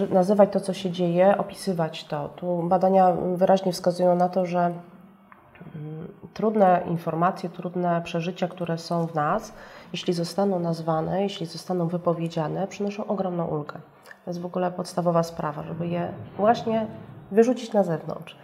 Nazywać 0.09 0.49
to, 0.51 0.59
co 0.59 0.73
się 0.73 0.91
dzieje, 0.91 1.37
opisywać 1.37 2.03
to. 2.05 2.29
Tu 2.29 2.63
badania 2.63 3.11
wyraźnie 3.35 3.71
wskazują 3.71 4.15
na 4.15 4.29
to, 4.29 4.45
że 4.45 4.59
mm, 4.59 6.07
trudne 6.33 6.81
informacje, 6.87 7.49
trudne 7.49 8.01
przeżycia, 8.01 8.47
które 8.47 8.77
są 8.77 9.07
w 9.07 9.15
nas, 9.15 9.53
jeśli 9.93 10.13
zostaną 10.13 10.59
nazwane, 10.59 11.23
jeśli 11.23 11.45
zostaną 11.45 11.87
wypowiedziane, 11.87 12.67
przynoszą 12.67 13.07
ogromną 13.07 13.45
ulgę. 13.45 13.73
To 14.25 14.31
jest 14.31 14.41
w 14.41 14.45
ogóle 14.45 14.71
podstawowa 14.71 15.23
sprawa, 15.23 15.63
żeby 15.63 15.87
je 15.87 16.11
właśnie 16.37 16.87
wyrzucić 17.31 17.73
na 17.73 17.83
zewnątrz. 17.83 18.35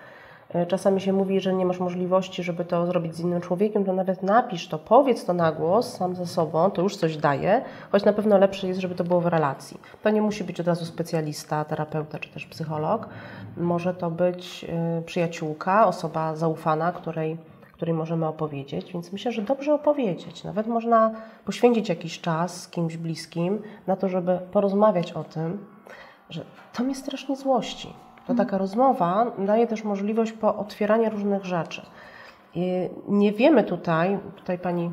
E, 0.50 0.66
czasami 0.66 1.02
się 1.02 1.14
mówi, 1.14 1.40
że 1.40 1.54
nie 1.54 1.66
masz 1.66 1.80
możliwości, 1.80 2.44
żeby 2.44 2.66
to 2.66 2.86
zrobić 2.86 3.16
z 3.16 3.20
innym 3.20 3.42
człowiekiem, 3.42 3.86
to 3.86 3.94
nawet 3.94 4.24
napisz 4.24 4.68
to, 4.68 4.80
powiedz 4.80 5.26
to 5.26 5.34
na 5.34 5.52
głos, 5.52 5.98
sam 5.98 6.16
ze 6.16 6.26
sobą, 6.26 6.72
to 6.72 6.82
już 6.82 6.96
coś 6.96 7.18
daje, 7.18 7.62
choć 7.92 8.06
na 8.06 8.14
pewno 8.14 8.38
lepsze 8.38 8.68
jest, 8.68 8.80
żeby 8.80 8.96
to 8.96 9.04
było 9.04 9.22
w 9.22 9.26
relacji. 9.26 9.80
To 10.04 10.10
nie 10.10 10.22
musi 10.22 10.44
być 10.44 10.60
od 10.60 10.68
razu 10.68 10.86
specjalista, 10.86 11.66
terapeuta 11.66 12.20
czy 12.20 12.30
też 12.30 12.46
psycholog. 12.46 13.10
Może 13.58 13.94
to 13.94 14.12
być 14.12 14.66
e, 14.70 15.02
przyjaciółka, 15.02 15.88
osoba 15.88 16.36
zaufana, 16.36 16.92
której 16.92 17.38
której 17.76 17.96
możemy 17.96 18.28
opowiedzieć, 18.28 18.94
więc 18.94 19.12
myślę, 19.12 19.32
że 19.32 19.42
dobrze 19.42 19.74
opowiedzieć. 19.74 20.44
Nawet 20.44 20.68
można 20.68 21.12
poświęcić 21.46 21.90
jakiś 21.90 22.22
czas 22.22 22.62
z 22.62 22.68
kimś 22.68 22.98
bliskim 22.98 23.62
na 23.88 23.96
to, 23.96 24.10
żeby 24.10 24.40
porozmawiać 24.52 25.12
o 25.14 25.24
tym, 25.24 25.66
że 26.30 26.46
to 26.74 26.84
mnie 26.84 26.96
strasznie 26.96 27.36
złości. 27.36 27.88
To 28.16 28.32
mhm. 28.32 28.38
taka 28.38 28.58
rozmowa 28.58 29.32
daje 29.38 29.68
też 29.68 29.84
możliwość 29.84 30.32
po 30.32 30.56
otwierania 30.56 31.10
różnych 31.10 31.46
rzeczy. 31.46 31.82
I 32.54 32.90
nie 33.08 33.32
wiemy 33.32 33.64
tutaj, 33.64 34.20
tutaj 34.36 34.60
pani 34.60 34.92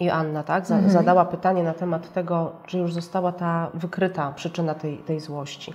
Joanna, 0.00 0.42
tak, 0.42 0.70
mhm. 0.70 0.90
zadała 0.90 1.24
pytanie 1.24 1.62
na 1.62 1.74
temat 1.74 2.12
tego, 2.12 2.52
czy 2.66 2.78
już 2.78 2.92
została 2.92 3.32
ta 3.32 3.70
wykryta 3.74 4.32
przyczyna 4.32 4.74
tej, 4.74 4.98
tej 4.98 5.20
złości. 5.20 5.74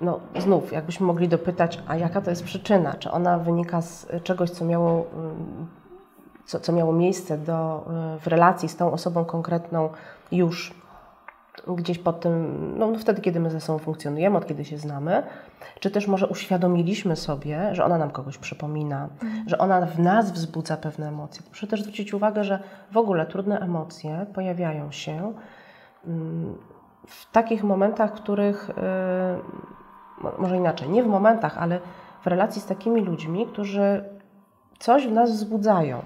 No 0.00 0.20
znów, 0.38 0.72
jakbyśmy 0.72 1.06
mogli 1.06 1.28
dopytać, 1.28 1.82
a 1.88 1.96
jaka 1.96 2.20
to 2.20 2.30
jest 2.30 2.44
przyczyna? 2.44 2.94
Czy 2.94 3.10
ona 3.10 3.38
wynika 3.38 3.82
z 3.82 4.06
czegoś, 4.22 4.50
co 4.50 4.64
miało, 4.64 5.06
mm, 5.14 5.66
co, 6.44 6.60
co 6.60 6.72
miało 6.72 6.92
miejsce 6.92 7.38
do, 7.38 7.84
w 8.20 8.26
relacji 8.26 8.68
z 8.68 8.76
tą 8.76 8.92
osobą 8.92 9.24
konkretną 9.24 9.88
już 10.32 10.80
gdzieś 11.66 11.98
pod 11.98 12.20
tym, 12.20 12.74
no 12.78 12.92
wtedy, 12.98 13.22
kiedy 13.22 13.40
my 13.40 13.50
ze 13.50 13.60
sobą 13.60 13.78
funkcjonujemy, 13.78 14.38
od 14.38 14.46
kiedy 14.46 14.64
się 14.64 14.78
znamy, 14.78 15.22
czy 15.80 15.90
też 15.90 16.06
może 16.06 16.26
uświadomiliśmy 16.26 17.16
sobie, 17.16 17.74
że 17.74 17.84
ona 17.84 17.98
nam 17.98 18.10
kogoś 18.10 18.38
przypomina, 18.38 19.08
mhm. 19.22 19.48
że 19.48 19.58
ona 19.58 19.86
w 19.86 19.98
nas 19.98 20.32
wzbudza 20.32 20.76
pewne 20.76 21.08
emocje. 21.08 21.42
Proszę 21.50 21.66
też 21.66 21.82
zwrócić 21.82 22.14
uwagę, 22.14 22.44
że 22.44 22.62
w 22.92 22.96
ogóle 22.96 23.26
trudne 23.26 23.60
emocje 23.60 24.26
pojawiają 24.34 24.92
się 24.92 25.32
mm, 26.06 26.58
w 27.06 27.32
takich 27.32 27.64
momentach, 27.64 28.10
w 28.10 28.20
których 28.20 28.70
y, 28.70 28.72
może 30.38 30.56
inaczej, 30.56 30.88
nie 30.88 31.02
w 31.02 31.06
momentach, 31.06 31.58
ale 31.58 31.80
w 32.22 32.26
relacji 32.26 32.62
z 32.62 32.66
takimi 32.66 33.00
ludźmi, 33.00 33.46
którzy 33.46 34.04
coś 34.78 35.06
w 35.06 35.12
nas 35.12 35.30
wzbudzają. 35.30 36.02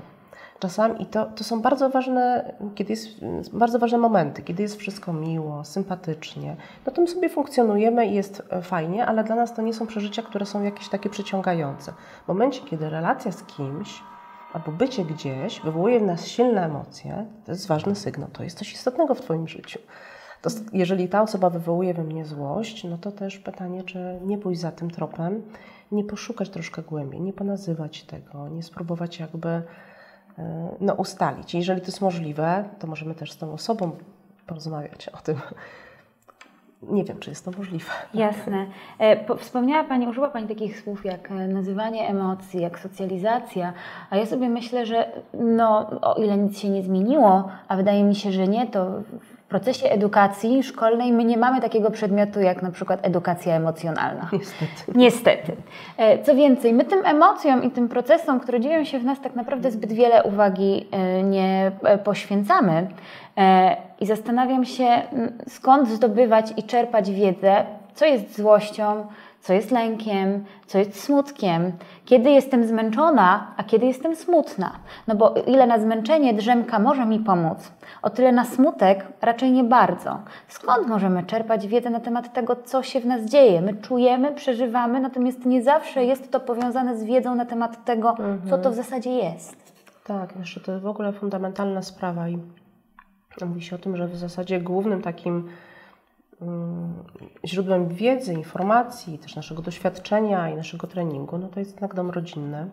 Czasami 0.59 1.03
i 1.03 1.07
to, 1.07 1.27
to 1.27 1.45
są 1.45 1.61
bardzo 1.61 1.91
ważne, 1.91 2.53
kiedy 2.75 2.93
jest, 2.93 3.09
bardzo 3.53 3.79
ważne 3.79 3.99
momenty, 3.99 4.43
kiedy 4.43 4.63
jest 4.63 4.77
wszystko 4.77 5.13
miło, 5.13 5.65
sympatycznie. 5.65 6.57
No 6.87 6.93
to 6.93 7.01
my 7.01 7.09
sobie 7.09 7.29
funkcjonujemy 7.29 8.07
i 8.07 8.15
jest 8.15 8.43
fajnie, 8.63 9.07
ale 9.07 9.25
dla 9.25 9.37
nas 9.37 9.55
to 9.55 9.63
nie 9.63 9.75
są 9.75 9.87
przeżycia, 9.87 10.23
które 10.23 10.47
są 10.47 10.63
jakieś 10.63 10.89
takie 10.89 11.11
przyciągające. 11.11 11.93
W 12.25 12.29
momencie, 12.29 12.61
kiedy 12.61 12.91
relacja 12.91 13.33
z 13.33 13.45
kimś 13.45 14.03
albo 14.53 14.73
bycie 14.73 15.05
gdzieś 15.05 15.61
wywołuje 15.61 16.01
w 16.01 16.03
nas 16.03 16.27
silne 16.27 16.65
emocje, 16.65 17.27
to 17.45 17.53
jest 17.53 17.69
ważny 17.69 17.95
sygnał, 17.95 18.29
to 18.33 18.45
jest 18.45 18.59
coś 18.59 18.73
istotnego 18.73 19.15
w 19.15 19.21
Twoim 19.21 19.49
życiu 19.49 19.79
to 20.45 20.51
jeżeli 20.73 21.09
ta 21.09 21.23
osoba 21.23 21.51
wywołuje 21.51 21.95
we 21.95 22.05
mnie 22.05 22.25
złość, 22.25 22.85
no 22.85 22.99
to 22.99 23.13
też 23.13 23.39
pytanie, 23.39 23.83
czy 23.83 24.19
nie 24.25 24.39
pójść 24.39 24.61
za 24.61 24.73
tym 24.73 24.91
tropem, 24.91 25.43
nie 25.93 26.05
poszukać 26.05 26.51
troszkę 26.51 26.83
głębiej, 26.83 27.21
nie 27.21 27.33
ponazywać 27.33 28.03
tego, 28.03 28.49
nie 28.49 28.63
spróbować 28.63 29.21
jakby 29.21 29.49
e, 29.49 29.63
no, 30.81 30.95
ustalić. 30.95 31.55
Jeżeli 31.55 31.81
to 31.81 31.87
jest 31.87 32.01
możliwe, 32.01 32.65
to 32.79 32.87
możemy 32.87 33.15
też 33.15 33.33
z 33.33 33.39
tą 33.39 33.53
osobą 33.53 33.91
porozmawiać 34.47 35.09
o 35.09 35.17
tym. 35.17 35.37
Nie 36.83 37.05
wiem, 37.05 37.19
czy 37.19 37.31
jest 37.31 37.45
to 37.45 37.51
możliwe. 37.51 37.91
Jasne. 38.15 38.67
E, 38.99 39.37
wspomniała 39.37 39.85
Pani, 39.85 40.09
użyła 40.09 40.29
Pani 40.29 40.49
takich 40.49 40.81
słów 40.81 41.05
jak 41.05 41.31
e, 41.31 41.35
nazywanie 41.49 42.09
emocji, 42.09 42.61
jak 42.61 42.79
socjalizacja, 42.79 43.73
a 44.11 44.17
ja 44.17 44.27
sobie 44.27 44.49
myślę, 44.49 44.87
że 44.87 45.13
no, 45.35 46.01
o 46.01 46.15
ile 46.15 46.37
nic 46.37 46.59
się 46.59 46.69
nie 46.69 46.83
zmieniło, 46.83 47.49
a 47.69 47.77
wydaje 47.77 48.05
mi 48.05 48.15
się, 48.15 48.33
że 48.33 48.49
nie, 48.49 48.67
to 48.67 49.03
procesie 49.55 49.91
edukacji 49.91 50.63
szkolnej 50.63 51.13
my 51.13 51.25
nie 51.25 51.39
mamy 51.39 51.61
takiego 51.61 51.91
przedmiotu 51.91 52.41
jak 52.41 52.63
na 52.63 52.71
przykład 52.71 53.01
edukacja 53.03 53.55
emocjonalna. 53.55 54.29
Niestety. 54.33 54.93
Niestety. 54.95 55.53
E, 55.97 56.23
co 56.23 56.35
więcej, 56.35 56.73
my 56.73 56.85
tym 56.85 57.07
emocjom 57.07 57.65
i 57.65 57.71
tym 57.71 57.89
procesom, 57.89 58.41
które 58.41 58.61
dzieją 58.61 58.85
się 58.85 58.99
w 58.99 59.05
nas, 59.05 59.21
tak 59.21 59.35
naprawdę 59.35 59.71
zbyt 59.71 59.93
wiele 59.93 60.23
uwagi 60.23 60.87
e, 60.91 61.23
nie 61.23 61.73
e, 61.83 61.99
poświęcamy. 61.99 62.87
I 64.01 64.07
zastanawiam 64.07 64.65
się, 64.65 65.03
skąd 65.49 65.89
zdobywać 65.89 66.47
i 66.57 66.63
czerpać 66.63 67.11
wiedzę, 67.11 67.65
co 67.95 68.05
jest 68.05 68.37
złością, 68.37 69.07
co 69.45 69.53
jest 69.53 69.71
lękiem, 69.71 70.45
co 70.67 70.79
jest 70.79 71.03
smutkiem, 71.03 71.73
kiedy 72.05 72.31
jestem 72.31 72.67
zmęczona, 72.67 73.55
a 73.57 73.65
kiedy 73.65 73.87
jestem 73.87 74.17
smutna. 74.17 74.73
No 75.09 75.15
bo 75.15 75.35
ile 75.47 75.67
na 75.67 75.79
zmęczenie 75.79 76.35
drzemka 76.35 76.79
może 76.79 77.07
mi 77.07 77.21
pomóc, 77.21 77.73
o 78.03 78.11
tyle 78.11 78.33
na 78.33 78.45
smutek 78.45 79.07
raczej 79.23 79.53
nie 79.53 79.65
bardzo. 79.65 80.19
Skąd 80.49 80.89
możemy 80.89 81.23
czerpać 81.23 81.67
wiedzę 81.67 81.91
na 81.91 82.01
temat 82.01 82.33
tego, 82.33 82.57
co 82.57 82.83
się 82.83 83.01
w 83.01 83.07
nas 83.07 83.23
dzieje? 83.23 83.61
My 83.61 83.75
czujemy, 83.75 84.33
przeżywamy, 84.33 85.01
natomiast 85.01 85.47
nie 85.47 85.63
zawsze 85.63 86.05
jest 86.05 86.31
to 86.31 86.41
powiązane 86.41 86.99
z 86.99 87.05
wiedzą 87.05 87.35
na 87.35 87.45
temat 87.45 87.85
tego, 87.85 88.11
mhm. 88.11 88.41
co 88.51 88.59
to 88.59 88.71
w 88.71 88.75
zasadzie 88.75 89.11
jest. 89.11 89.75
Tak, 90.05 90.37
jeszcze 90.37 90.61
to 90.61 90.73
jest 90.73 90.85
w 90.85 90.89
ogóle 90.89 91.13
fundamentalna 91.13 91.83
sprawa 91.83 92.29
i 92.29 92.39
mówi 93.47 93.63
się 93.63 93.77
o 93.77 93.79
tym, 93.79 93.97
że 93.97 94.09
w 94.09 94.17
zasadzie 94.17 94.61
głównym 94.61 95.03
takim 95.03 95.49
źródłem 97.45 97.89
wiedzy, 97.89 98.33
informacji, 98.33 99.19
też 99.19 99.37
naszego 99.37 99.63
doświadczenia 99.63 100.49
i 100.49 100.57
naszego 100.57 100.87
treningu, 100.87 101.39
no 101.39 101.49
to 101.49 101.61
jest 101.61 101.73
jednak 101.73 101.95
dom 101.95 102.11
rodzinny, 102.11 102.71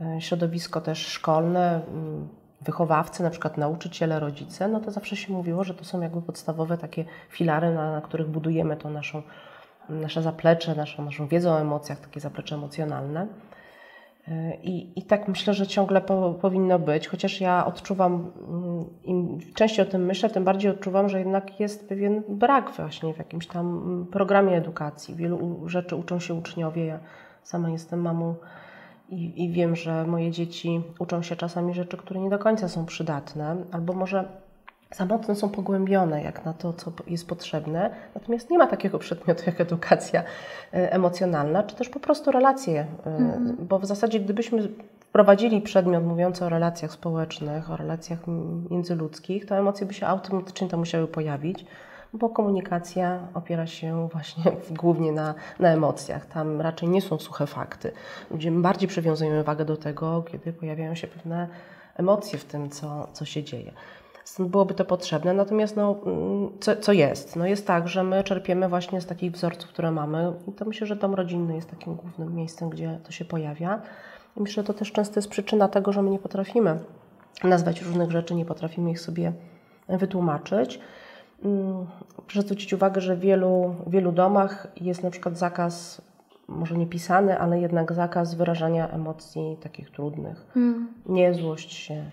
e, 0.00 0.20
środowisko 0.20 0.80
też 0.80 1.06
szkolne, 1.06 1.80
mm, 1.88 2.28
wychowawcy, 2.60 3.22
na 3.22 3.30
przykład 3.30 3.58
nauczyciele, 3.58 4.20
rodzice, 4.20 4.68
no 4.68 4.80
to 4.80 4.90
zawsze 4.90 5.16
się 5.16 5.32
mówiło, 5.32 5.64
że 5.64 5.74
to 5.74 5.84
są 5.84 6.00
jakby 6.00 6.22
podstawowe 6.22 6.78
takie 6.78 7.04
filary, 7.28 7.74
na, 7.74 7.92
na 7.92 8.00
których 8.00 8.28
budujemy 8.28 8.76
to 8.76 8.90
naszą, 8.90 9.22
nasze 9.88 10.22
zaplecze, 10.22 10.74
naszą, 10.74 11.04
naszą 11.04 11.28
wiedzę 11.28 11.52
o 11.52 11.60
emocjach, 11.60 12.00
takie 12.00 12.20
zaplecze 12.20 12.54
emocjonalne. 12.54 13.26
I, 14.62 14.92
I 14.96 15.02
tak 15.02 15.28
myślę, 15.28 15.54
że 15.54 15.66
ciągle 15.66 16.00
po, 16.00 16.34
powinno 16.34 16.78
być, 16.78 17.08
chociaż 17.08 17.40
ja 17.40 17.66
odczuwam, 17.66 18.32
mm, 18.48 18.84
im 19.04 19.38
częściej 19.54 19.86
o 19.86 19.90
tym 19.90 20.04
myślę, 20.04 20.30
tym 20.30 20.44
bardziej 20.44 20.70
odczuwam, 20.70 21.08
że 21.08 21.18
jednak 21.18 21.60
jest 21.60 21.88
pewien 21.88 22.22
brak 22.28 22.70
właśnie 22.70 23.14
w 23.14 23.18
jakimś 23.18 23.46
tam 23.46 24.06
programie 24.12 24.56
edukacji. 24.56 25.14
Wielu 25.14 25.68
rzeczy 25.68 25.96
uczą 25.96 26.20
się 26.20 26.34
uczniowie 26.34 26.98
Sama 27.42 27.70
jestem 27.70 28.00
mamą 28.00 28.34
i, 29.08 29.44
i 29.44 29.52
wiem, 29.52 29.76
że 29.76 30.06
moje 30.06 30.30
dzieci 30.30 30.82
uczą 30.98 31.22
się 31.22 31.36
czasami 31.36 31.74
rzeczy, 31.74 31.96
które 31.96 32.20
nie 32.20 32.30
do 32.30 32.38
końca 32.38 32.68
są 32.68 32.86
przydatne, 32.86 33.56
albo 33.72 33.92
może 33.92 34.28
za 34.92 35.04
mocno 35.04 35.34
są 35.34 35.48
pogłębione 35.48 36.22
jak 36.22 36.44
na 36.44 36.52
to, 36.52 36.72
co 36.72 36.92
jest 37.06 37.28
potrzebne. 37.28 37.90
Natomiast 38.14 38.50
nie 38.50 38.58
ma 38.58 38.66
takiego 38.66 38.98
przedmiotu 38.98 39.42
jak 39.46 39.60
edukacja 39.60 40.22
e, 40.72 40.92
emocjonalna, 40.92 41.62
czy 41.62 41.76
też 41.76 41.88
po 41.88 42.00
prostu 42.00 42.30
relacje, 42.30 42.86
mhm. 43.06 43.56
bo 43.60 43.78
w 43.78 43.86
zasadzie 43.86 44.20
gdybyśmy 44.20 44.68
wprowadzili 45.00 45.60
przedmiot 45.60 46.04
mówiący 46.04 46.44
o 46.44 46.48
relacjach 46.48 46.92
społecznych, 46.92 47.70
o 47.70 47.76
relacjach 47.76 48.18
międzyludzkich, 48.70 49.46
to 49.46 49.56
emocje 49.56 49.86
by 49.86 49.94
się 49.94 50.06
automatycznie 50.06 50.68
tam 50.68 50.80
musiały 50.80 51.06
pojawić, 51.06 51.66
bo 52.12 52.28
komunikacja 52.28 53.28
opiera 53.34 53.66
się 53.66 54.08
właśnie 54.12 54.52
głównie 54.70 55.12
na, 55.12 55.34
na 55.58 55.68
emocjach. 55.68 56.26
Tam 56.26 56.60
raczej 56.60 56.88
nie 56.88 57.02
są 57.02 57.18
suche 57.18 57.46
fakty. 57.46 57.92
Ludzie 58.30 58.50
bardziej 58.50 58.88
przywiązują 58.88 59.42
wagę 59.42 59.64
do 59.64 59.76
tego, 59.76 60.22
kiedy 60.22 60.52
pojawiają 60.52 60.94
się 60.94 61.06
pewne 61.06 61.48
emocje 61.96 62.38
w 62.38 62.44
tym, 62.44 62.70
co, 62.70 63.08
co 63.12 63.24
się 63.24 63.44
dzieje. 63.44 63.72
Stąd 64.24 64.50
byłoby 64.50 64.74
to 64.74 64.84
potrzebne. 64.84 65.34
Natomiast 65.34 65.76
no, 65.76 65.96
mm, 66.06 66.50
co, 66.60 66.76
co 66.76 66.92
jest? 66.92 67.36
No 67.36 67.46
jest 67.46 67.66
tak, 67.66 67.88
że 67.88 68.04
my 68.04 68.24
czerpiemy 68.24 68.68
właśnie 68.68 69.00
z 69.00 69.06
takich 69.06 69.32
wzorców, 69.32 69.70
które 69.70 69.90
mamy 69.90 70.32
i 70.48 70.52
to 70.52 70.64
myślę, 70.64 70.86
że 70.86 70.96
dom 70.96 71.14
rodzinny 71.14 71.54
jest 71.54 71.70
takim 71.70 71.94
głównym 71.94 72.34
miejscem, 72.34 72.68
gdzie 72.68 73.00
to 73.04 73.12
się 73.12 73.24
pojawia. 73.24 73.82
I 74.36 74.40
myślę, 74.40 74.62
że 74.62 74.66
to 74.66 74.74
też 74.74 74.92
często 74.92 75.18
jest 75.18 75.28
przyczyna 75.28 75.68
tego, 75.68 75.92
że 75.92 76.02
my 76.02 76.10
nie 76.10 76.18
potrafimy 76.18 76.78
nazwać 77.44 77.82
różnych 77.82 78.10
rzeczy, 78.10 78.34
nie 78.34 78.44
potrafimy 78.44 78.90
ich 78.90 79.00
sobie 79.00 79.32
wytłumaczyć. 79.88 80.80
Mm, 81.44 81.86
proszę 82.16 82.42
zwrócić 82.42 82.72
uwagę, 82.72 83.00
że 83.00 83.16
w 83.16 83.20
wielu, 83.20 83.74
wielu 83.86 84.12
domach 84.12 84.66
jest 84.80 85.02
na 85.02 85.10
przykład 85.10 85.38
zakaz, 85.38 86.02
może 86.48 86.78
nie 86.78 86.86
pisany, 86.86 87.38
ale 87.38 87.60
jednak 87.60 87.92
zakaz 87.92 88.34
wyrażania 88.34 88.88
emocji 88.88 89.56
takich 89.62 89.90
trudnych. 89.90 90.46
Mm. 90.56 90.88
Nie 91.06 91.34
złość 91.34 91.72
się, 91.72 92.10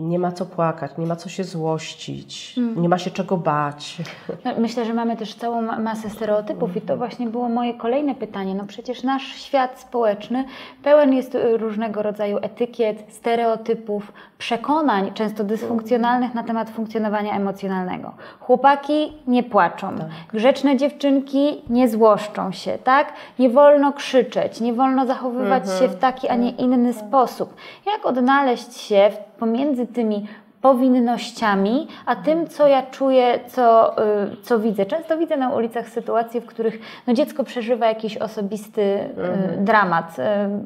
nie 0.00 0.18
ma 0.18 0.32
co 0.32 0.46
płakać, 0.46 0.90
nie 0.98 1.06
ma 1.06 1.16
co 1.16 1.28
się 1.28 1.44
złościć, 1.44 2.52
hmm. 2.54 2.82
nie 2.82 2.88
ma 2.88 2.98
się 2.98 3.10
czego 3.10 3.36
bać. 3.36 3.96
No, 4.44 4.50
myślę, 4.58 4.84
że 4.84 4.94
mamy 4.94 5.16
też 5.16 5.34
całą 5.34 5.62
masę 5.62 6.10
stereotypów 6.10 6.76
i 6.76 6.80
to 6.80 6.96
właśnie 6.96 7.26
było 7.26 7.48
moje 7.48 7.74
kolejne 7.74 8.14
pytanie. 8.14 8.54
No 8.54 8.64
przecież 8.66 9.02
nasz 9.02 9.22
świat 9.22 9.80
społeczny 9.80 10.44
pełen 10.82 11.12
jest 11.12 11.36
różnego 11.52 12.02
rodzaju 12.02 12.38
etykiet, 12.42 13.04
stereotypów, 13.08 14.12
przekonań, 14.38 15.12
często 15.14 15.44
dysfunkcjonalnych 15.44 16.34
na 16.34 16.42
temat 16.42 16.70
funkcjonowania 16.70 17.32
emocjonalnego. 17.36 18.12
Chłopaki 18.40 19.12
nie 19.26 19.42
płaczą, 19.42 19.98
tak. 19.98 20.06
grzeczne 20.32 20.76
dziewczynki 20.76 21.62
nie 21.70 21.88
złoszczą 21.88 22.52
się, 22.52 22.78
tak? 22.84 23.12
Nie 23.38 23.50
wolno 23.50 23.92
krzyczeć, 23.92 24.60
nie 24.60 24.72
wolno 24.72 25.06
zachowywać 25.06 25.62
mhm. 25.62 25.80
się 25.80 25.88
w 25.88 25.98
taki, 25.98 26.28
a 26.28 26.36
nie 26.36 26.50
inny 26.50 26.92
sposób. 26.92 27.54
Jak 27.86 28.06
odnaleźć 28.06 28.76
się 28.76 29.10
w 29.10 29.29
pomiędzy 29.40 29.86
tymi 29.86 30.26
powinnościami, 30.60 31.88
a 32.06 32.16
tym, 32.16 32.48
co 32.48 32.66
ja 32.66 32.82
czuję, 32.82 33.40
co, 33.48 33.96
y, 34.32 34.36
co 34.42 34.58
widzę. 34.58 34.86
Często 34.86 35.18
widzę 35.18 35.36
na 35.36 35.50
ulicach 35.50 35.88
sytuacje, 35.88 36.40
w 36.40 36.46
których 36.46 36.78
no, 37.06 37.14
dziecko 37.14 37.44
przeżywa 37.44 37.86
jakiś 37.86 38.16
osobisty 38.16 38.80
y, 38.80 39.10
mhm. 39.18 39.64
dramat. 39.64 40.18
Y, 40.18 40.22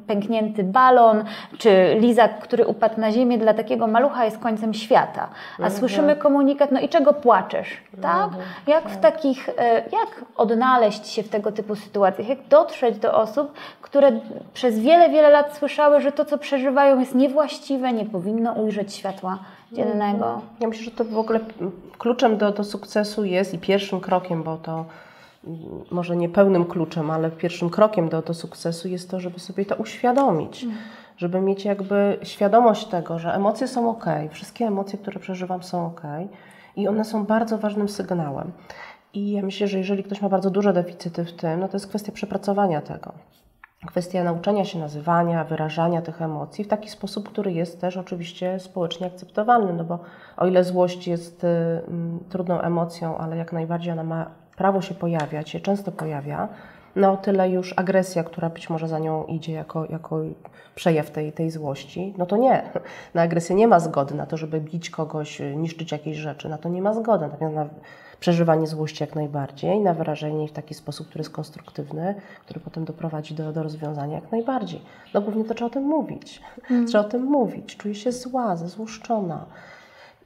pęknięty 0.07 0.65
balon, 0.65 1.25
czy 1.59 1.97
lizak, 2.01 2.39
który 2.39 2.67
upadł 2.67 3.01
na 3.01 3.13
ziemię, 3.13 3.39
dla 3.39 3.55
takiego 3.55 3.87
malucha 3.87 4.25
jest 4.25 4.39
końcem 4.39 4.75
świata. 4.75 5.29
A 5.59 5.63
mhm. 5.63 5.73
słyszymy 5.73 6.17
komunikat, 6.17 6.73
no 6.73 6.81
i 6.81 6.89
czego 6.89 7.13
płaczesz? 7.13 7.69
Tak? 8.03 8.25
Mhm. 8.25 8.43
Jak 8.67 8.89
w 8.89 8.97
tak. 8.97 9.13
takich, 9.13 9.47
jak 9.93 10.25
odnaleźć 10.37 11.07
się 11.07 11.23
w 11.23 11.29
tego 11.29 11.53
typu 11.53 11.77
sytuacjach? 11.77 12.29
Jak 12.29 12.39
dotrzeć 12.49 12.99
do 12.99 13.15
osób, 13.15 13.53
które 13.83 14.13
przez 14.55 14.79
wiele, 14.79 15.11
wiele 15.11 15.31
lat 15.31 15.57
słyszały, 15.57 16.01
że 16.01 16.13
to, 16.13 16.25
co 16.25 16.39
przeżywają 16.39 17.01
jest 17.01 17.15
niewłaściwe, 17.15 17.93
nie 17.93 18.05
powinno 18.05 18.53
ujrzeć 18.53 18.95
światła 18.95 19.39
dziennego. 19.73 20.43
Ja 20.61 20.69
myślę, 20.69 20.85
że 20.85 20.91
to 20.91 21.05
w 21.05 21.19
ogóle 21.19 21.41
kluczem 21.99 22.39
do, 22.39 22.53
do 22.53 22.65
sukcesu 22.65 23.25
jest 23.25 23.55
i 23.55 23.59
pierwszym 23.59 24.01
krokiem, 24.01 24.43
bo 24.43 24.57
to 24.57 24.85
mm, 25.47 25.59
może 25.91 26.17
nie 26.17 26.29
pełnym 26.29 26.65
kluczem, 26.65 27.11
ale 27.11 27.31
pierwszym 27.31 27.71
krokiem 27.71 28.09
do, 28.09 28.23
do 28.23 28.35
sukcesu 28.35 28.89
jest 28.89 29.11
to, 29.11 29.21
żeby 29.21 29.41
sobie 29.41 29.67
to 29.67 29.77
uświadomić. 29.77 30.65
Mm. 30.65 30.77
Żeby 31.17 31.41
mieć 31.41 31.65
jakby 31.65 32.19
świadomość 32.23 32.87
tego, 32.87 33.19
że 33.19 33.35
emocje 33.35 33.69
są 33.69 33.91
ok, 33.91 34.05
wszystkie 34.31 34.67
emocje, 34.67 34.99
które 34.99 35.21
przeżywam, 35.21 35.63
są 35.63 35.87
ok 35.87 36.03
i 36.77 36.89
one 36.89 37.05
są 37.05 37.25
bardzo 37.25 37.59
ważnym 37.59 37.89
sygnałem. 37.89 38.53
I 39.15 39.31
ja 39.31 39.43
myślę, 39.43 39.69
że 39.69 39.79
jeżeli 39.79 40.05
ktoś 40.05 40.21
ma 40.21 40.29
bardzo 40.29 40.51
duże 40.51 40.73
deficyty 40.73 41.25
w 41.25 41.33
tym, 41.33 41.61
no 41.61 41.69
to 41.69 41.77
jest 41.77 41.87
kwestia 41.87 42.13
przepracowania 42.13 42.81
tego 42.81 43.13
kwestia 43.87 44.25
nauczenia 44.25 44.65
się 44.65 44.79
nazywania, 44.79 45.45
wyrażania 45.45 46.03
tych 46.03 46.23
emocji 46.23 46.65
w 46.65 46.69
taki 46.69 46.91
sposób, 46.91 47.29
który 47.29 47.53
jest 47.53 47.81
też 47.81 47.97
oczywiście 47.97 48.61
społecznie 48.61 49.07
akceptowalny, 49.07 49.73
no 49.73 49.85
bo 49.85 49.99
o 50.37 50.47
ile 50.47 50.65
złość 50.65 51.09
jest 51.09 51.45
y, 51.45 51.47
mm, 51.89 52.21
trudną 52.29 52.61
emocją, 52.61 53.19
ale 53.19 53.37
jak 53.37 53.53
najbardziej 53.53 53.93
ona 53.93 54.05
ma 54.05 54.31
prawo 54.57 54.81
się 54.81 54.95
pojawiać, 54.95 55.51
się 55.51 55.61
często 55.61 55.93
pojawia, 55.93 56.49
no 56.97 57.13
o 57.13 57.17
tyle 57.17 57.51
już 57.51 57.75
agresja, 57.77 58.25
która 58.25 58.51
być 58.51 58.71
może 58.71 58.89
za 58.89 58.99
nią 58.99 59.25
idzie 59.25 59.53
jako, 59.53 59.85
jako 59.85 60.21
przejaw 60.75 61.11
tej, 61.11 61.33
tej 61.33 61.51
złości, 61.51 62.15
no 62.19 62.27
to 62.27 62.37
nie. 62.37 62.63
Na 63.15 63.23
agresję 63.23 63.57
nie 63.57 63.69
ma 63.69 63.81
zgody 63.81 64.15
na 64.15 64.27
to, 64.27 64.37
żeby 64.37 64.61
bić 64.61 64.91
kogoś, 64.91 65.41
y, 65.41 65.57
niszczyć 65.57 65.93
jakieś 65.93 66.17
rzeczy, 66.17 66.49
na 66.49 66.59
to 66.59 66.69
nie 66.69 66.83
ma 66.83 66.95
zgody. 66.95 67.29
Natomiast 67.29 67.55
na 67.55 67.69
przeżywanie 68.25 68.67
złości 68.67 69.03
jak 69.03 69.15
najbardziej, 69.15 69.81
na 69.81 69.95
wyrażenie 69.95 70.39
jej 70.39 70.49
w 70.49 70.53
taki 70.53 70.75
sposób, 70.75 71.09
który 71.09 71.21
jest 71.21 71.31
konstruktywny, 71.31 72.15
który 72.45 72.61
potem 72.61 72.85
doprowadzi 72.85 73.35
do, 73.35 73.53
do 73.53 73.63
rozwiązania 73.63 74.15
jak 74.15 74.33
najbardziej. 74.33 74.81
No 75.15 75.21
głównie 75.21 75.45
to 75.45 75.55
trzeba 75.55 75.67
o 75.67 75.71
tym 75.71 75.83
mówić. 75.83 76.41
Mm. 76.71 76.87
Trzeba 76.87 77.05
o 77.05 77.09
tym 77.09 77.23
mówić. 77.23 77.77
Czuję 77.77 77.95
się 77.95 78.13
zła, 78.13 78.57
zezłoszczona. 78.57 79.47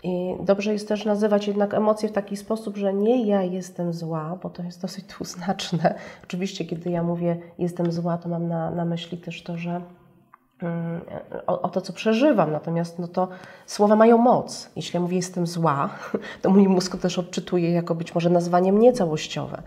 I 0.03 0.35
dobrze 0.41 0.73
jest 0.73 0.89
też 0.89 1.05
nazywać 1.05 1.47
jednak 1.47 1.75
emocje 1.75 2.09
w 2.09 2.13
taki 2.13 2.37
sposób, 2.37 2.77
że 2.77 2.95
nie 2.95 3.27
ja 3.27 3.43
jestem 3.43 3.93
zła, 3.93 4.39
bo 4.43 4.51
to 4.51 4.63
jest 4.63 4.83
dosyć 4.83 5.05
dwuznaczne. 5.15 5.95
Oczywiście, 6.25 6.65
kiedy 6.65 6.91
ja 6.91 7.03
mówię 7.03 7.37
jestem 7.59 7.93
zła, 7.93 8.19
to 8.19 8.29
mam 8.29 8.49
na, 8.49 8.71
na 8.71 8.85
myśli 8.85 9.19
też 9.19 9.43
to, 9.43 9.57
że 9.57 9.81
o, 11.47 11.63
o, 11.63 11.69
to, 11.69 11.81
co 11.81 11.93
przeżywam. 11.93 12.53
Natomiast 12.53 12.99
no 12.99 13.09
to 13.09 13.29
słowa 13.67 13.97
mają 13.97 14.19
moc. 14.19 14.71
Jeśli 14.77 14.97
ja 14.97 15.01
mówię 15.01 15.17
jestem 15.17 15.47
zła, 15.47 15.91
to 16.43 16.51
mój 16.51 16.69
mózg 16.69 16.97
też 16.97 17.19
odczytuje 17.19 17.73
jako 17.73 17.95
być 17.95 18.15
może 18.15 18.31
nazwanie 18.31 18.73
mnie 18.73 18.93
całościowe. 18.93 19.63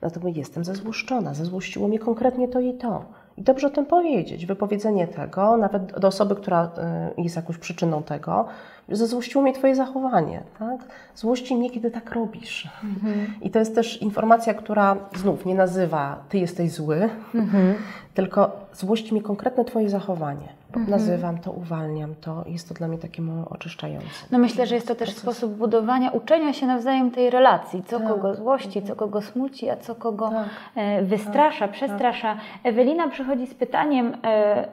Natomiast 0.00 0.36
jestem 0.36 0.64
zezłoszczona, 0.64 1.34
zezłościło 1.34 1.88
mnie 1.88 1.98
konkretnie 1.98 2.48
to 2.48 2.60
i 2.60 2.74
to. 2.74 3.04
I 3.36 3.42
dobrze 3.42 3.66
o 3.66 3.70
tym 3.70 3.86
powiedzieć. 3.86 4.46
Wypowiedzenie 4.46 5.08
tego, 5.08 5.56
nawet 5.56 6.00
do 6.00 6.08
osoby, 6.08 6.36
która 6.36 6.70
y, 7.18 7.22
jest 7.22 7.36
jakąś 7.36 7.58
przyczyną 7.58 8.02
tego, 8.02 8.46
zezłościło 8.88 9.44
mnie 9.44 9.52
Twoje 9.52 9.74
zachowanie. 9.74 10.42
Tak? 10.58 10.80
Złości 11.14 11.56
mnie, 11.56 11.70
kiedy 11.70 11.90
tak 11.90 12.12
robisz. 12.12 12.68
Mhm. 12.84 13.34
I 13.40 13.50
to 13.50 13.58
jest 13.58 13.74
też 13.74 14.02
informacja, 14.02 14.54
która 14.54 14.96
znów 15.16 15.46
nie 15.46 15.54
nazywa 15.54 16.16
Ty 16.28 16.38
jesteś 16.38 16.70
zły, 16.70 17.10
mhm. 17.34 17.74
tylko 18.14 18.50
złości 18.72 19.14
mnie 19.14 19.22
konkretne 19.22 19.64
Twoje 19.64 19.90
zachowanie. 19.90 20.48
Mhm. 20.76 20.90
Nazywam 20.90 21.38
to, 21.38 21.52
uwalniam 21.52 22.14
to. 22.20 22.44
Jest 22.46 22.68
to 22.68 22.74
dla 22.74 22.88
mnie 22.88 22.98
takie 22.98 23.22
oczyszczające. 23.50 24.08
No 24.30 24.38
myślę, 24.38 24.66
że 24.66 24.74
jest 24.74 24.88
to 24.88 24.94
też 24.94 25.08
Proces. 25.08 25.22
sposób 25.22 25.54
budowania, 25.54 26.10
uczenia 26.10 26.52
się 26.52 26.66
nawzajem 26.66 27.10
tej 27.10 27.30
relacji. 27.30 27.82
Co 27.86 27.98
tak. 27.98 28.08
kogo 28.08 28.34
złości, 28.34 28.82
co 28.82 28.96
kogo 28.96 29.22
smuci, 29.22 29.70
a 29.70 29.76
co 29.76 29.94
kogo 29.94 30.30
tak. 30.30 30.48
E, 30.74 31.02
wystrasza, 31.02 31.68
tak. 31.68 31.70
przestrasza. 31.70 32.36
Ewelina 32.64 33.08
przychodzi 33.08 33.46
z 33.46 33.54
pytaniem, 33.54 34.16
e, 34.24 34.68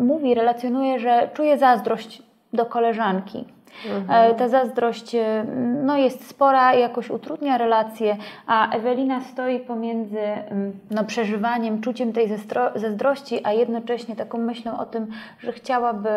mówi, 0.00 0.34
relacjonuje, 0.34 0.98
że 0.98 1.30
czuje 1.34 1.58
zazdrość 1.58 2.22
do 2.52 2.66
koleżanki. 2.66 3.44
Mhm. 3.84 4.30
E, 4.30 4.34
ta 4.34 4.48
zazdrość 4.48 5.14
e, 5.14 5.44
no, 5.82 5.96
jest 5.96 6.28
spora, 6.28 6.74
jakoś 6.74 7.10
utrudnia 7.10 7.58
relacje, 7.58 8.16
a 8.46 8.70
Ewelina 8.70 9.20
stoi 9.20 9.60
pomiędzy 9.60 10.20
mm, 10.20 10.72
no, 10.90 11.04
przeżywaniem, 11.04 11.80
czuciem 11.80 12.12
tej 12.12 12.28
zazdrości, 12.74 13.40
a 13.44 13.52
jednocześnie 13.52 14.16
taką 14.16 14.38
myślą 14.38 14.78
o 14.78 14.86
tym, 14.86 15.06
że 15.38 15.52
chciałaby 15.52 16.10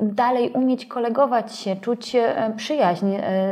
dalej 0.00 0.50
umieć 0.50 0.86
kolegować 0.86 1.56
się, 1.56 1.76
czuć 1.76 2.16
e, 2.16 2.52
przyjaźń 2.56 3.06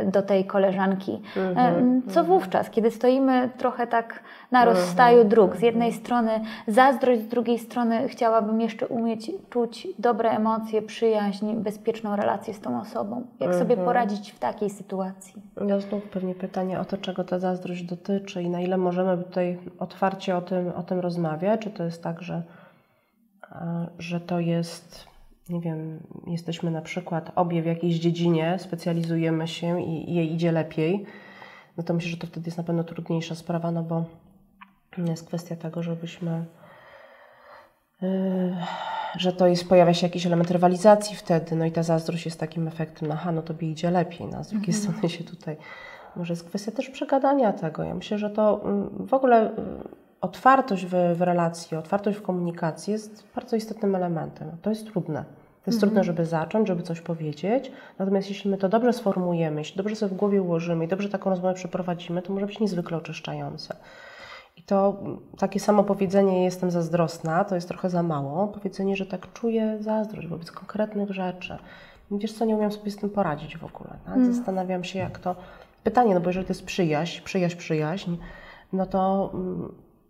do 0.05 0.21
tej 0.21 0.45
koleżanki. 0.45 1.21
Mhm. 1.37 2.01
Co 2.01 2.19
mhm. 2.19 2.25
wówczas, 2.25 2.69
kiedy 2.69 2.91
stoimy 2.91 3.49
trochę 3.57 3.87
tak 3.87 4.19
na 4.51 4.59
mhm. 4.59 4.77
rozstaju 4.77 5.23
dróg. 5.23 5.55
Z 5.55 5.61
jednej 5.61 5.93
strony 5.93 6.41
zazdrość, 6.67 7.21
z 7.21 7.27
drugiej 7.27 7.59
strony 7.59 8.07
chciałabym 8.07 8.61
jeszcze 8.61 8.87
umieć 8.87 9.31
czuć 9.49 9.87
dobre 9.99 10.31
emocje, 10.31 10.81
przyjaźń, 10.81 11.53
bezpieczną 11.53 12.15
relację 12.15 12.53
z 12.53 12.59
tą 12.59 12.81
osobą. 12.81 12.94
Jak 13.39 13.53
sobie 13.53 13.73
mhm. 13.73 13.85
poradzić 13.85 14.31
w 14.31 14.39
takiej 14.39 14.69
sytuacji? 14.69 15.41
Ja 15.67 15.79
znów 15.79 16.03
pewnie 16.03 16.35
pytanie 16.35 16.79
o 16.79 16.85
to, 16.85 16.97
czego 16.97 17.23
ta 17.23 17.39
zazdrość 17.39 17.83
dotyczy 17.83 18.43
i 18.43 18.49
na 18.49 18.61
ile 18.61 18.77
możemy 18.77 19.23
tutaj 19.23 19.59
otwarcie 19.79 20.37
o 20.37 20.41
tym, 20.41 20.67
o 20.67 20.83
tym 20.83 20.99
rozmawiać. 20.99 21.61
Czy 21.61 21.69
to 21.69 21.83
jest 21.83 22.03
tak, 22.03 22.21
że, 22.21 22.43
że 23.99 24.19
to 24.19 24.39
jest 24.39 25.07
nie 25.49 25.61
wiem, 25.61 25.99
jesteśmy 26.27 26.71
na 26.71 26.81
przykład 26.81 27.31
obie 27.35 27.61
w 27.61 27.65
jakiejś 27.65 27.95
dziedzinie, 27.95 28.57
specjalizujemy 28.59 29.47
się 29.47 29.81
i 29.81 30.13
jej 30.13 30.33
idzie 30.33 30.51
lepiej, 30.51 31.05
no 31.77 31.83
to 31.83 31.93
myślę, 31.93 32.11
że 32.11 32.17
to 32.17 32.27
wtedy 32.27 32.47
jest 32.47 32.57
na 32.57 32.63
pewno 32.63 32.83
trudniejsza 32.83 33.35
sprawa, 33.35 33.71
no 33.71 33.83
bo 33.83 34.05
Jest 34.97 35.27
kwestia 35.27 35.55
tego, 35.55 35.83
żebyśmy 35.83 36.45
yy, 38.01 38.55
że 39.17 39.33
to 39.33 39.47
jest, 39.47 39.69
pojawia 39.69 39.93
się 39.93 40.07
jakiś 40.07 40.25
element 40.25 40.51
rywalizacji 40.51 41.15
wtedy, 41.15 41.55
no 41.55 41.65
i 41.65 41.71
ta 41.71 41.83
zazdrość 41.83 42.25
jest 42.25 42.39
takim 42.39 42.67
efektem, 42.67 43.11
aha, 43.11 43.31
no 43.31 43.41
tobie 43.41 43.71
idzie 43.71 43.91
lepiej, 43.91 44.27
no, 44.27 44.43
z 44.43 44.47
drugiej 44.47 44.75
mhm. 44.75 44.93
strony 44.93 45.09
się 45.09 45.23
tutaj, 45.23 45.57
może 46.15 46.33
jest 46.33 46.47
kwestia 46.47 46.71
też 46.71 46.89
przegadania 46.89 47.53
tego. 47.53 47.83
Ja 47.83 47.95
myślę, 47.95 48.17
że 48.17 48.29
to 48.29 48.61
mm, 48.63 48.89
w 49.07 49.13
ogóle 49.13 49.51
y, 49.51 49.53
otwartość 50.21 50.85
w, 50.85 51.15
w 51.17 51.21
relacji, 51.21 51.77
otwartość 51.77 52.17
w 52.17 52.21
komunikacji 52.21 52.93
jest 52.93 53.23
bardzo 53.35 53.55
istotnym 53.55 53.95
elementem. 53.95 54.51
To 54.61 54.69
jest 54.69 54.85
trudne. 54.85 55.23
To 55.65 55.71
jest 55.71 55.77
mhm. 55.77 55.79
trudne, 55.79 56.03
żeby 56.03 56.25
zacząć, 56.25 56.67
żeby 56.67 56.83
coś 56.83 57.01
powiedzieć. 57.01 57.71
Natomiast 57.99 58.29
jeśli 58.29 58.51
my 58.51 58.57
to 58.57 58.69
dobrze 58.69 58.93
sformułujemy, 58.93 59.61
jeśli 59.61 59.77
dobrze 59.77 59.95
sobie 59.95 60.15
w 60.15 60.17
głowie 60.17 60.41
ułożymy 60.41 60.85
i 60.85 60.87
dobrze 60.87 61.09
taką 61.09 61.29
rozmowę 61.29 61.53
przeprowadzimy, 61.53 62.21
to 62.21 62.33
może 62.33 62.45
być 62.45 62.59
niezwykle 62.59 62.97
oczyszczające. 62.97 63.75
I 64.55 64.63
to 64.63 65.03
takie 65.37 65.59
samo 65.59 65.83
powiedzenie 65.83 66.43
jestem 66.43 66.71
zazdrosna, 66.71 67.43
to 67.43 67.55
jest 67.55 67.67
trochę 67.67 67.89
za 67.89 68.03
mało. 68.03 68.47
Powiedzenie, 68.47 68.95
że 68.95 69.05
tak 69.05 69.33
czuję 69.33 69.77
zazdrość 69.79 70.27
wobec 70.27 70.51
konkretnych 70.51 71.11
rzeczy. 71.11 71.57
Wiesz 72.11 72.33
co, 72.33 72.45
nie 72.45 72.55
umiem 72.55 72.71
sobie 72.71 72.91
z 72.91 72.97
tym 72.97 73.09
poradzić 73.09 73.57
w 73.57 73.63
ogóle. 73.63 73.89
Tak? 74.05 74.15
Mm. 74.15 74.33
Zastanawiam 74.33 74.83
się, 74.83 74.99
jak 74.99 75.19
to... 75.19 75.35
Pytanie, 75.83 76.13
no 76.13 76.19
bo 76.19 76.29
jeżeli 76.29 76.45
to 76.45 76.51
jest 76.51 76.65
przyjaźń, 76.65 77.23
przyjaźń, 77.23 77.57
przyjaźń, 77.57 78.17
no 78.73 78.85
to, 78.85 79.31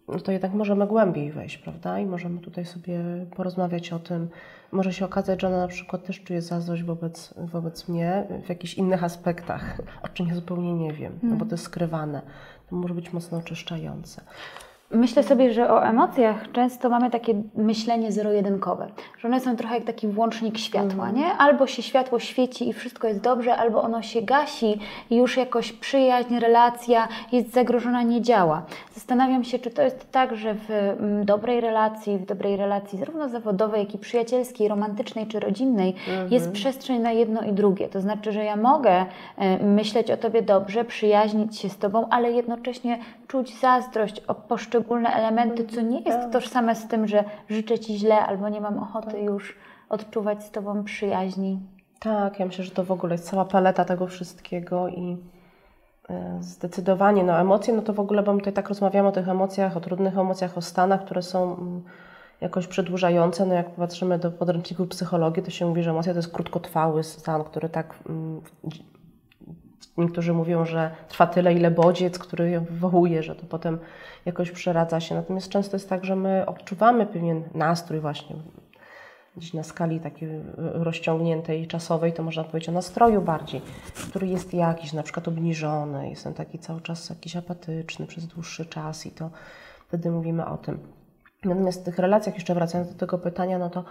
no 0.07 0.19
to 0.19 0.31
jednak 0.31 0.53
możemy 0.53 0.87
głębiej 0.87 1.31
wejść, 1.31 1.57
prawda? 1.57 1.99
I 1.99 2.05
możemy 2.05 2.39
tutaj 2.39 2.65
sobie 2.65 2.99
porozmawiać 3.35 3.93
o 3.93 3.99
tym. 3.99 4.29
Może 4.71 4.93
się 4.93 5.05
okazać, 5.05 5.41
że 5.41 5.47
ona 5.47 5.57
na 5.57 5.67
przykład 5.67 6.03
też 6.03 6.23
czuje 6.23 6.41
zazdrość 6.41 6.83
wobec, 6.83 7.33
wobec 7.37 7.87
mnie 7.87 8.27
w 8.45 8.49
jakichś 8.49 8.73
innych 8.73 9.03
aspektach, 9.03 9.81
o 10.05 10.07
czym 10.07 10.27
ja 10.27 10.35
zupełnie 10.35 10.73
nie 10.73 10.93
wiem, 10.93 11.19
mm. 11.23 11.33
no 11.33 11.35
bo 11.35 11.45
to 11.45 11.51
jest 11.51 11.63
skrywane 11.63 12.21
to 12.69 12.75
może 12.75 12.93
być 12.93 13.13
mocno 13.13 13.37
oczyszczające. 13.37 14.21
Myślę 14.91 15.23
sobie, 15.23 15.53
że 15.53 15.71
o 15.71 15.85
emocjach 15.85 16.51
często 16.51 16.89
mamy 16.89 17.09
takie 17.09 17.33
myślenie 17.55 18.11
zero-jedynkowe, 18.11 18.87
że 19.17 19.27
one 19.27 19.39
są 19.39 19.55
trochę 19.55 19.75
jak 19.75 19.83
taki 19.83 20.07
włącznik 20.07 20.57
światła, 20.57 21.09
mm. 21.09 21.21
nie? 21.21 21.33
Albo 21.33 21.67
się 21.67 21.81
światło 21.81 22.19
świeci 22.19 22.69
i 22.69 22.73
wszystko 22.73 23.07
jest 23.07 23.21
dobrze, 23.21 23.55
albo 23.55 23.81
ono 23.81 24.01
się 24.01 24.21
gasi 24.21 24.79
i 25.09 25.15
już 25.17 25.37
jakoś 25.37 25.71
przyjaźń, 25.71 26.39
relacja 26.39 27.07
jest 27.31 27.53
zagrożona, 27.53 28.03
nie 28.03 28.21
działa. 28.21 28.65
Zastanawiam 28.93 29.43
się, 29.43 29.59
czy 29.59 29.71
to 29.71 29.81
jest 29.81 30.11
tak, 30.11 30.35
że 30.35 30.53
w 30.53 30.71
mm, 30.71 31.25
dobrej 31.25 31.61
relacji, 31.61 32.17
w 32.17 32.25
dobrej 32.25 32.57
relacji 32.57 32.99
zarówno 32.99 33.29
zawodowej, 33.29 33.83
jak 33.83 33.95
i 33.95 33.97
przyjacielskiej, 33.97 34.67
romantycznej 34.67 35.27
czy 35.27 35.39
rodzinnej 35.39 35.93
-hmm. 35.93 36.31
jest 36.31 36.51
przestrzeń 36.51 37.01
na 37.01 37.11
jedno 37.11 37.41
i 37.41 37.53
drugie. 37.53 37.87
To 37.87 38.01
znaczy, 38.01 38.31
że 38.31 38.43
ja 38.43 38.55
mogę 38.55 39.05
e, 39.37 39.65
myśleć 39.65 40.11
o 40.11 40.17
Tobie 40.17 40.41
dobrze, 40.41 40.85
przyjaźnić 40.85 41.59
się 41.59 41.69
z 41.69 41.77
Tobą, 41.77 42.07
ale 42.09 42.31
jednocześnie 42.31 42.99
czuć 43.27 43.59
zazdrość 43.59 44.21
o 44.27 44.35
poszczególne 44.75 45.09
elementy, 45.09 45.65
co 45.65 45.81
nie 45.81 45.99
jest 45.99 46.17
tak. 46.17 46.31
tożsame 46.31 46.75
z 46.75 46.87
tym, 46.87 47.07
że 47.07 47.23
życzę 47.49 47.79
Ci 47.79 47.97
źle 47.97 48.19
albo 48.19 48.49
nie 48.49 48.61
mam 48.61 48.77
ochoty 48.77 49.11
tak. 49.11 49.23
już 49.23 49.57
odczuwać 49.89 50.43
z 50.43 50.51
Tobą 50.51 50.83
przyjaźni. 50.83 51.59
Tak, 51.99 52.39
ja 52.39 52.45
myślę, 52.45 52.65
że 52.65 52.71
to 52.71 52.83
w 52.83 52.91
ogóle 52.91 53.13
jest 53.13 53.29
cała 53.29 53.45
paleta 53.45 53.85
tego 53.85 54.07
wszystkiego 54.07 54.87
i 54.87 55.17
e, 56.09 56.37
zdecydowanie, 56.39 57.23
no 57.23 57.39
emocje, 57.39 57.73
no 57.73 57.81
to 57.81 57.93
w 57.93 57.99
ogóle, 57.99 58.23
bo 58.23 58.33
my 58.33 58.39
tutaj 58.39 58.53
tak 58.53 58.69
rozmawiamy 58.69 59.09
o 59.09 59.11
tych 59.11 59.29
emocjach, 59.29 59.77
o 59.77 59.79
trudnych 59.79 60.17
emocjach, 60.17 60.57
o 60.57 60.61
stanach, 60.61 61.05
które 61.05 61.21
są 61.21 61.57
mm, 61.57 61.83
jakoś 62.41 62.67
przedłużające. 62.67 63.45
No 63.45 63.53
jak 63.53 63.69
patrzymy 63.69 64.19
do 64.19 64.31
podręczników 64.31 64.87
psychologii, 64.87 65.43
to 65.43 65.51
się 65.51 65.65
mówi, 65.65 65.83
że 65.83 65.89
emocja 65.89 66.13
to 66.13 66.19
jest 66.19 66.31
krótkotrwały 66.31 67.03
stan, 67.03 67.43
który 67.43 67.69
tak 67.69 67.95
mm, 68.09 68.41
Niektórzy 69.97 70.33
mówią, 70.33 70.65
że 70.65 70.91
trwa 71.07 71.27
tyle, 71.27 71.53
ile 71.53 71.71
bodziec, 71.71 72.19
który 72.19 72.59
wywołuje, 72.59 73.23
że 73.23 73.35
to 73.35 73.45
potem 73.45 73.79
jakoś 74.25 74.51
przeradza 74.51 74.99
się. 74.99 75.15
Natomiast 75.15 75.49
często 75.49 75.75
jest 75.75 75.89
tak, 75.89 76.05
że 76.05 76.15
my 76.15 76.45
odczuwamy 76.45 77.05
pewien 77.05 77.43
nastrój 77.53 77.99
właśnie 77.99 78.35
gdzieś 79.37 79.53
na 79.53 79.63
skali 79.63 79.99
takiej 79.99 80.29
rozciągniętej 80.57 81.67
czasowej, 81.67 82.13
to 82.13 82.23
można 82.23 82.43
powiedzieć 82.43 82.69
o 82.69 82.71
nastroju 82.71 83.21
bardziej, 83.21 83.61
który 84.09 84.27
jest 84.27 84.53
jakiś, 84.53 84.93
na 84.93 85.03
przykład 85.03 85.27
obniżony, 85.27 86.09
jestem 86.09 86.33
taki 86.33 86.59
cały 86.59 86.81
czas 86.81 87.09
jakiś 87.09 87.35
apatyczny 87.35 88.07
przez 88.07 88.27
dłuższy 88.27 88.65
czas 88.65 89.05
i 89.05 89.11
to 89.11 89.29
wtedy 89.87 90.11
mówimy 90.11 90.45
o 90.45 90.57
tym. 90.57 90.79
Natomiast 91.45 91.81
w 91.81 91.85
tych 91.85 91.99
relacjach, 91.99 92.35
jeszcze 92.35 92.53
wracając 92.53 92.89
do 92.89 92.95
tego 92.99 93.17
pytania, 93.17 93.59
no 93.59 93.69
to 93.69 93.83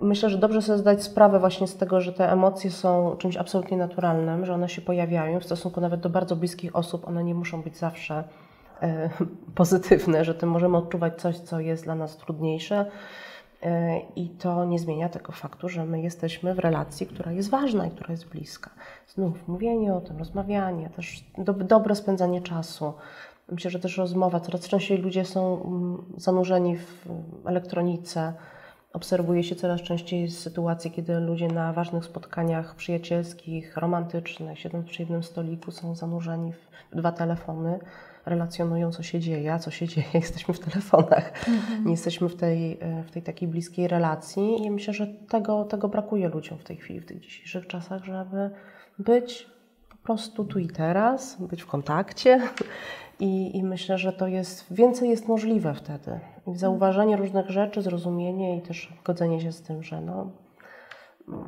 Myślę, 0.00 0.30
że 0.30 0.38
dobrze 0.38 0.62
sobie 0.62 0.78
zdać 0.78 1.02
sprawę 1.02 1.40
właśnie 1.40 1.66
z 1.66 1.76
tego, 1.76 2.00
że 2.00 2.12
te 2.12 2.32
emocje 2.32 2.70
są 2.70 3.16
czymś 3.18 3.36
absolutnie 3.36 3.76
naturalnym, 3.76 4.46
że 4.46 4.54
one 4.54 4.68
się 4.68 4.82
pojawiają 4.82 5.40
w 5.40 5.44
stosunku 5.44 5.80
nawet 5.80 6.00
do 6.00 6.10
bardzo 6.10 6.36
bliskich 6.36 6.76
osób. 6.76 7.08
One 7.08 7.24
nie 7.24 7.34
muszą 7.34 7.62
być 7.62 7.76
zawsze 7.76 8.24
e, 8.82 9.10
pozytywne, 9.54 10.24
że 10.24 10.34
tym 10.34 10.50
możemy 10.50 10.76
odczuwać 10.76 11.20
coś, 11.20 11.38
co 11.38 11.60
jest 11.60 11.84
dla 11.84 11.94
nas 11.94 12.16
trudniejsze. 12.16 12.86
E, 13.62 13.98
I 14.16 14.28
to 14.28 14.64
nie 14.64 14.78
zmienia 14.78 15.08
tego 15.08 15.32
faktu, 15.32 15.68
że 15.68 15.84
my 15.84 16.00
jesteśmy 16.00 16.54
w 16.54 16.58
relacji, 16.58 17.06
która 17.06 17.32
jest 17.32 17.50
ważna 17.50 17.86
i 17.86 17.90
która 17.90 18.10
jest 18.10 18.28
bliska. 18.28 18.70
Znów 19.06 19.48
mówienie 19.48 19.94
o 19.94 20.00
tym, 20.00 20.18
rozmawianie, 20.18 20.90
też 20.90 21.24
do, 21.38 21.52
dobre 21.52 21.94
spędzanie 21.94 22.40
czasu. 22.40 22.92
Myślę, 23.50 23.70
że 23.70 23.78
też 23.78 23.96
rozmowa. 23.96 24.40
Coraz 24.40 24.68
częściej 24.68 24.98
ludzie 24.98 25.24
są 25.24 25.62
mm, 25.62 26.04
zanurzeni 26.16 26.76
w 26.76 27.06
elektronice, 27.44 28.32
Obserwuje 28.92 29.44
się 29.44 29.56
coraz 29.56 29.82
częściej 29.82 30.30
sytuacje, 30.30 30.90
kiedy 30.90 31.20
ludzie 31.20 31.48
na 31.48 31.72
ważnych 31.72 32.04
spotkaniach 32.04 32.74
przyjacielskich, 32.74 33.76
romantycznych, 33.76 34.58
siedząc 34.58 34.86
przy 34.86 35.02
jednym 35.02 35.22
stoliku, 35.22 35.70
są 35.70 35.94
zanurzeni 35.94 36.52
w 36.92 36.96
dwa 36.96 37.12
telefony, 37.12 37.78
relacjonują, 38.26 38.92
co 38.92 39.02
się 39.02 39.20
dzieje, 39.20 39.54
a 39.54 39.58
co 39.58 39.70
się 39.70 39.88
dzieje, 39.94 40.06
jesteśmy 40.14 40.54
w 40.54 40.60
telefonach, 40.60 41.48
mhm. 41.48 41.84
nie 41.84 41.90
jesteśmy 41.90 42.28
w 42.28 42.36
tej, 42.36 42.78
w 43.06 43.10
tej 43.10 43.22
takiej 43.22 43.48
bliskiej 43.48 43.88
relacji. 43.88 44.64
I 44.64 44.70
myślę, 44.70 44.94
że 44.94 45.06
tego, 45.06 45.64
tego 45.64 45.88
brakuje 45.88 46.28
ludziom 46.28 46.58
w 46.58 46.64
tej 46.64 46.76
chwili, 46.76 47.00
w 47.00 47.06
tych 47.06 47.20
dzisiejszych 47.20 47.66
czasach, 47.66 48.04
żeby 48.04 48.50
być 48.98 49.46
po 49.88 49.96
prostu 49.96 50.44
tu 50.44 50.58
i 50.58 50.68
teraz, 50.68 51.42
być 51.42 51.62
w 51.62 51.66
kontakcie 51.66 52.40
i, 53.20 53.56
I, 53.56 53.62
myślę, 53.62 53.98
że 53.98 54.12
to 54.12 54.26
jest, 54.26 54.74
więcej 54.74 55.10
jest 55.10 55.28
możliwe 55.28 55.74
wtedy. 55.74 56.20
Zauważenie 56.46 57.16
różnych 57.16 57.50
rzeczy, 57.50 57.82
zrozumienie 57.82 58.56
i 58.56 58.62
też 58.62 58.92
godzenie 59.04 59.40
się 59.40 59.52
z 59.52 59.62
tym, 59.62 59.82
że 59.82 60.00
no, 60.00 60.30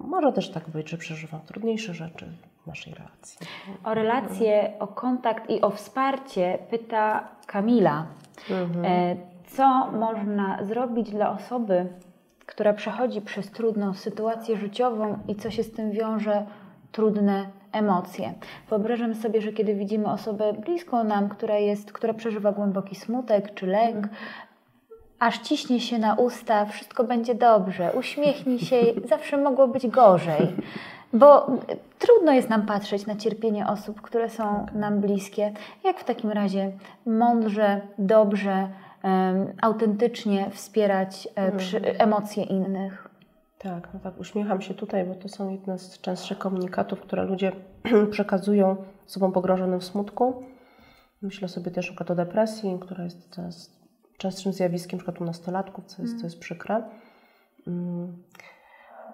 może 0.05 0.33
też 0.33 0.51
tak 0.51 0.69
być, 0.69 0.91
że 0.91 0.97
przeżywam 0.97 1.41
trudniejsze 1.41 1.95
rzeczy 1.95 2.33
w 2.63 2.67
naszej 2.67 2.95
relacji. 2.95 3.39
O 3.85 3.95
relacje, 3.95 4.73
o 4.79 4.87
kontakt 4.87 5.51
i 5.51 5.61
o 5.61 5.71
wsparcie 5.71 6.59
pyta 6.71 7.29
Kamila. 7.47 8.07
Mhm. 8.51 8.85
E, 8.85 9.17
co 9.47 9.91
można 9.93 10.65
zrobić 10.65 11.11
dla 11.11 11.31
osoby, 11.31 11.87
która 12.47 12.73
przechodzi 12.73 13.21
przez 13.21 13.51
trudną 13.51 13.95
sytuację 13.95 14.57
życiową 14.57 15.19
i 15.29 15.35
co 15.35 15.51
się 15.51 15.63
z 15.63 15.73
tym 15.73 15.91
wiąże 15.91 16.47
trudne 16.93 17.47
emocje. 17.73 18.33
Wyobrażam 18.69 19.15
sobie, 19.15 19.41
że 19.41 19.53
kiedy 19.53 19.75
widzimy 19.75 20.07
osobę 20.07 20.53
bliską 20.53 21.05
nam, 21.05 21.29
która, 21.29 21.59
jest, 21.59 21.93
która 21.93 22.15
przeżywa 22.15 22.53
głęboki 22.53 22.95
smutek 22.95 23.55
czy 23.55 23.67
lęk, 23.67 24.09
aż 25.19 25.39
ciśnie 25.39 25.81
się 25.81 25.99
na 25.99 26.15
usta, 26.15 26.65
wszystko 26.65 27.05
będzie 27.05 27.35
dobrze, 27.35 27.93
uśmiechnij 27.93 28.59
się, 28.59 28.77
zawsze 29.11 29.37
mogło 29.37 29.69
być 29.69 29.87
gorzej. 29.87 30.57
Bo 31.13 31.47
trudno 31.99 32.33
jest 32.33 32.51
nam 32.51 32.67
patrzeć 32.67 33.07
na 33.07 33.17
cierpienie 33.17 33.67
osób, 33.67 34.01
które 34.01 34.29
są 34.29 34.67
nam 34.75 35.01
bliskie. 35.01 35.53
Jak 35.85 36.01
w 36.01 36.05
takim 36.05 36.31
razie 36.31 36.73
mądrze, 37.07 37.81
dobrze, 37.99 38.69
um, 39.03 39.47
autentycznie 39.63 40.51
wspierać 40.51 41.29
um, 41.37 41.57
przy, 41.57 41.99
emocje 41.99 42.45
innych? 42.45 43.10
Tak, 43.63 43.89
no 43.95 44.01
tak, 44.01 44.21
uśmiecham 44.21 44.61
się 44.61 44.75
tutaj, 44.75 45.05
bo 45.05 45.15
to 45.15 45.29
są 45.29 45.51
jedne 45.51 45.79
z 45.79 46.01
częstszych 46.01 46.39
komunikatów, 46.39 47.01
które 47.01 47.25
ludzie 47.25 47.53
przekazują 48.11 48.77
osobom 49.07 49.33
pogrążonym 49.33 49.81
w 49.81 49.85
smutku. 49.85 50.43
Myślę 51.23 51.49
sobie 51.49 51.71
też 51.71 51.91
o 52.11 52.15
depresji, 52.15 52.79
która 52.81 53.05
jest 53.05 53.29
coraz 53.31 53.81
częstszym 54.19 54.53
zjawiskiem, 54.53 54.97
na 54.97 54.99
przykład 54.99 55.21
u 55.21 55.25
nastolatków, 55.25 55.85
co 55.87 56.03
jest, 56.03 56.19
co 56.19 56.27
jest 56.27 56.39
przykre. 56.39 56.83
Mm. 57.67 58.23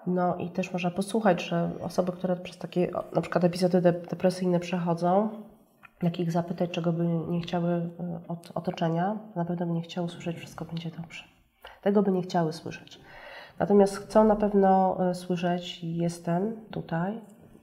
No 0.07 0.35
i 0.35 0.49
też 0.49 0.73
można 0.73 0.91
posłuchać, 0.91 1.43
że 1.43 1.71
osoby, 1.81 2.11
które 2.11 2.35
przez 2.35 2.57
takie 2.57 2.91
na 3.15 3.21
przykład 3.21 3.43
epizody 3.43 3.81
depresyjne 3.81 4.59
przechodzą, 4.59 5.29
jak 6.01 6.19
ich 6.19 6.31
zapytać, 6.31 6.71
czego 6.71 6.93
by 6.93 7.03
nie 7.05 7.41
chciały 7.41 7.69
y, 7.69 7.91
od 8.27 8.51
otoczenia, 8.55 9.17
na 9.35 9.45
pewno 9.45 9.65
by 9.65 9.73
nie 9.73 9.81
chciały 9.81 10.09
słyszeć, 10.09 10.37
wszystko 10.37 10.65
będzie 10.65 10.91
dobrze. 10.91 11.23
Tego 11.81 12.03
by 12.03 12.11
nie 12.11 12.21
chciały 12.21 12.53
słyszeć. 12.53 12.99
Natomiast 13.59 13.97
chcą 13.97 14.23
na 14.23 14.35
pewno 14.35 14.97
e, 15.09 15.15
słyszeć, 15.15 15.83
jestem 15.83 16.55
tutaj, 16.71 17.21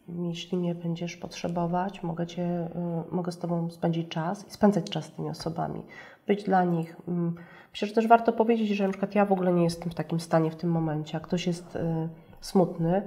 jeśli 0.09 0.59
mnie 0.59 0.74
będziesz 0.74 1.16
potrzebować, 1.16 2.02
mogę, 2.02 2.26
cię, 2.26 2.42
e, 2.42 3.04
mogę 3.11 3.33
z 3.33 3.38
Tobą 3.38 3.70
spędzić 3.70 4.09
czas 4.09 4.48
i 4.48 4.50
spędzać 4.50 4.90
czas 4.90 5.04
z 5.04 5.11
tymi 5.11 5.30
osobami, 5.30 5.83
być 6.26 6.44
dla 6.44 6.64
nich. 6.64 6.96
Mm, 7.09 7.35
myślę, 7.72 7.88
że 7.88 7.94
też 7.94 8.07
warto 8.07 8.33
powiedzieć, 8.33 8.68
że 8.68 8.85
na 8.85 8.90
przykład 8.90 9.14
ja 9.14 9.24
w 9.24 9.33
ogóle 9.33 9.52
nie 9.52 9.64
jestem 9.64 9.90
w 9.90 9.94
takim 9.94 10.20
stanie 10.20 10.50
w 10.50 10.57
tym 10.57 10.70
momencie, 10.70 11.18
a 11.18 11.20
ktoś 11.20 11.46
jest 11.46 11.76
e, 11.76 12.09
smutny, 12.40 13.02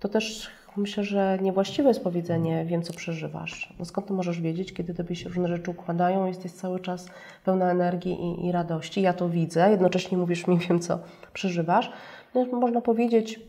to 0.00 0.08
też 0.08 0.50
Myślę, 0.76 1.04
że 1.04 1.38
niewłaściwe 1.42 1.88
jest 1.88 2.04
powiedzenie 2.04 2.64
wiem, 2.64 2.82
co 2.82 2.92
przeżywasz. 2.92 3.74
No 3.78 3.84
skąd 3.84 4.06
ty 4.06 4.12
możesz 4.12 4.40
wiedzieć, 4.40 4.72
kiedy 4.72 4.94
tobie 4.94 5.16
się 5.16 5.28
różne 5.28 5.48
rzeczy 5.48 5.70
układają, 5.70 6.26
jesteś 6.26 6.52
cały 6.52 6.80
czas 6.80 7.08
pełna 7.44 7.70
energii 7.70 8.12
i, 8.12 8.46
i 8.46 8.52
radości. 8.52 9.02
Ja 9.02 9.12
to 9.12 9.28
widzę, 9.28 9.70
jednocześnie 9.70 10.18
mówisz 10.18 10.46
mi 10.46 10.58
wiem, 10.58 10.80
co 10.80 10.98
przeżywasz. 11.32 11.92
No, 12.36 12.60
można 12.60 12.80
powiedzieć, 12.80 13.40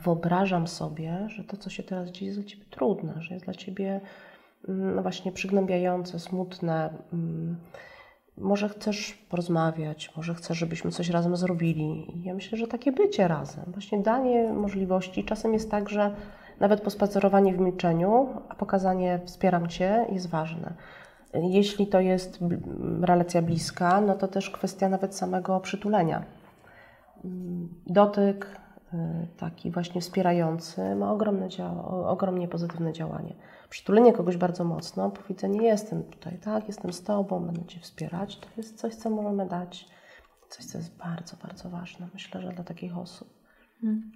wyobrażam 0.00 0.66
sobie, 0.66 1.28
że 1.28 1.44
to, 1.44 1.56
co 1.56 1.70
się 1.70 1.82
teraz 1.82 2.10
dzieje, 2.10 2.26
jest 2.26 2.40
dla 2.40 2.48
ciebie 2.48 2.64
trudne, 2.70 3.14
że 3.18 3.34
jest 3.34 3.44
dla 3.44 3.54
ciebie 3.54 4.00
mm, 4.68 4.94
no 4.94 5.02
właśnie 5.02 5.32
przygnębiające, 5.32 6.18
smutne. 6.18 6.90
Mm, 7.12 7.56
może 8.36 8.68
chcesz 8.68 9.12
porozmawiać, 9.12 10.16
może 10.16 10.34
chcesz, 10.34 10.58
żebyśmy 10.58 10.90
coś 10.90 11.10
razem 11.10 11.36
zrobili. 11.36 12.16
I 12.16 12.22
ja 12.24 12.34
myślę, 12.34 12.58
że 12.58 12.66
takie 12.66 12.92
bycie 12.92 13.28
razem, 13.28 13.64
właśnie 13.66 13.98
danie 13.98 14.52
możliwości. 14.52 15.24
Czasem 15.24 15.52
jest 15.52 15.70
tak, 15.70 15.88
że 15.88 16.14
nawet 16.60 16.80
pospacerowanie 16.80 17.52
w 17.52 17.58
milczeniu, 17.58 18.28
a 18.48 18.54
pokazanie 18.54 19.20
wspieram 19.24 19.68
Cię 19.68 20.06
jest 20.12 20.28
ważne. 20.28 20.74
Jeśli 21.34 21.86
to 21.86 22.00
jest 22.00 22.38
relacja 23.00 23.42
bliska, 23.42 24.00
no 24.00 24.14
to 24.14 24.28
też 24.28 24.50
kwestia 24.50 24.88
nawet 24.88 25.14
samego 25.14 25.60
przytulenia. 25.60 26.37
Mm, 27.24 27.68
dotyk, 27.86 28.60
y, 28.94 28.96
taki 29.36 29.70
właśnie 29.70 30.00
wspierający, 30.00 30.94
ma 30.94 31.12
ogromne, 31.12 31.48
ogromnie 32.06 32.48
pozytywne 32.48 32.92
działanie 32.92 33.34
przytulenie 33.70 34.12
kogoś 34.12 34.36
bardzo 34.36 34.64
mocno, 34.64 35.10
powiedzenie 35.10 35.62
jestem 35.62 36.02
tutaj, 36.02 36.38
tak, 36.38 36.66
jestem 36.66 36.92
z 36.92 37.02
Tobą, 37.02 37.40
będę 37.40 37.64
Cię 37.64 37.80
wspierać, 37.80 38.38
to 38.38 38.48
jest 38.56 38.78
coś, 38.78 38.94
co 38.94 39.10
możemy 39.10 39.46
dać, 39.46 39.88
coś, 40.48 40.64
co 40.64 40.78
jest 40.78 40.96
bardzo, 40.96 41.36
bardzo 41.42 41.70
ważne, 41.70 42.06
myślę, 42.14 42.40
że 42.40 42.48
dla 42.48 42.64
takich 42.64 42.98
osób. 42.98 43.28
Hmm. 43.80 44.12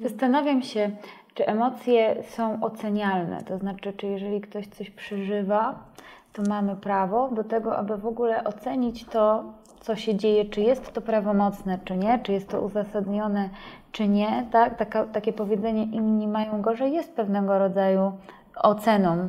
Zastanawiam 0.00 0.62
się, 0.62 0.90
czy 1.34 1.46
emocje 1.46 2.22
są 2.22 2.62
ocenialne, 2.62 3.42
to 3.42 3.58
znaczy, 3.58 3.92
czy 3.92 4.06
jeżeli 4.06 4.40
ktoś 4.40 4.66
coś 4.66 4.90
przeżywa, 4.90 5.84
to 6.32 6.42
mamy 6.48 6.76
prawo 6.76 7.30
do 7.30 7.44
tego, 7.44 7.76
aby 7.76 7.96
w 7.96 8.06
ogóle 8.06 8.44
ocenić 8.44 9.04
to, 9.04 9.52
co 9.86 9.96
się 9.96 10.14
dzieje, 10.14 10.44
czy 10.44 10.60
jest 10.60 10.92
to 10.92 11.00
prawomocne, 11.00 11.78
czy 11.84 11.96
nie, 11.96 12.18
czy 12.18 12.32
jest 12.32 12.48
to 12.48 12.60
uzasadnione, 12.60 13.50
czy 13.92 14.08
nie. 14.08 14.46
Tak? 14.52 14.78
Taka, 14.78 15.04
takie 15.04 15.32
powiedzenie 15.32 15.84
inni 15.84 16.28
mają 16.28 16.62
gorzej 16.62 16.92
jest 16.92 17.16
pewnego 17.16 17.58
rodzaju 17.58 18.12
oceną. 18.56 19.28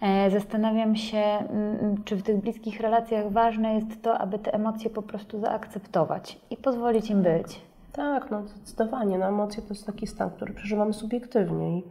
E, 0.00 0.30
zastanawiam 0.30 0.96
się, 0.96 1.18
mm, 1.18 2.04
czy 2.04 2.16
w 2.16 2.22
tych 2.22 2.36
bliskich 2.36 2.80
relacjach 2.80 3.32
ważne 3.32 3.74
jest 3.74 4.02
to, 4.02 4.18
aby 4.18 4.38
te 4.38 4.54
emocje 4.54 4.90
po 4.90 5.02
prostu 5.02 5.40
zaakceptować 5.40 6.40
i 6.50 6.56
pozwolić 6.56 7.10
im 7.10 7.22
być. 7.22 7.60
Tak, 7.92 8.30
no 8.30 8.42
zdecydowanie. 8.46 9.18
No, 9.18 9.26
emocje 9.26 9.62
to 9.62 9.68
jest 9.68 9.86
taki 9.86 10.06
stan, 10.06 10.30
który 10.30 10.54
przeżywamy 10.54 10.92
subiektywnie 10.92 11.78
i 11.78 11.82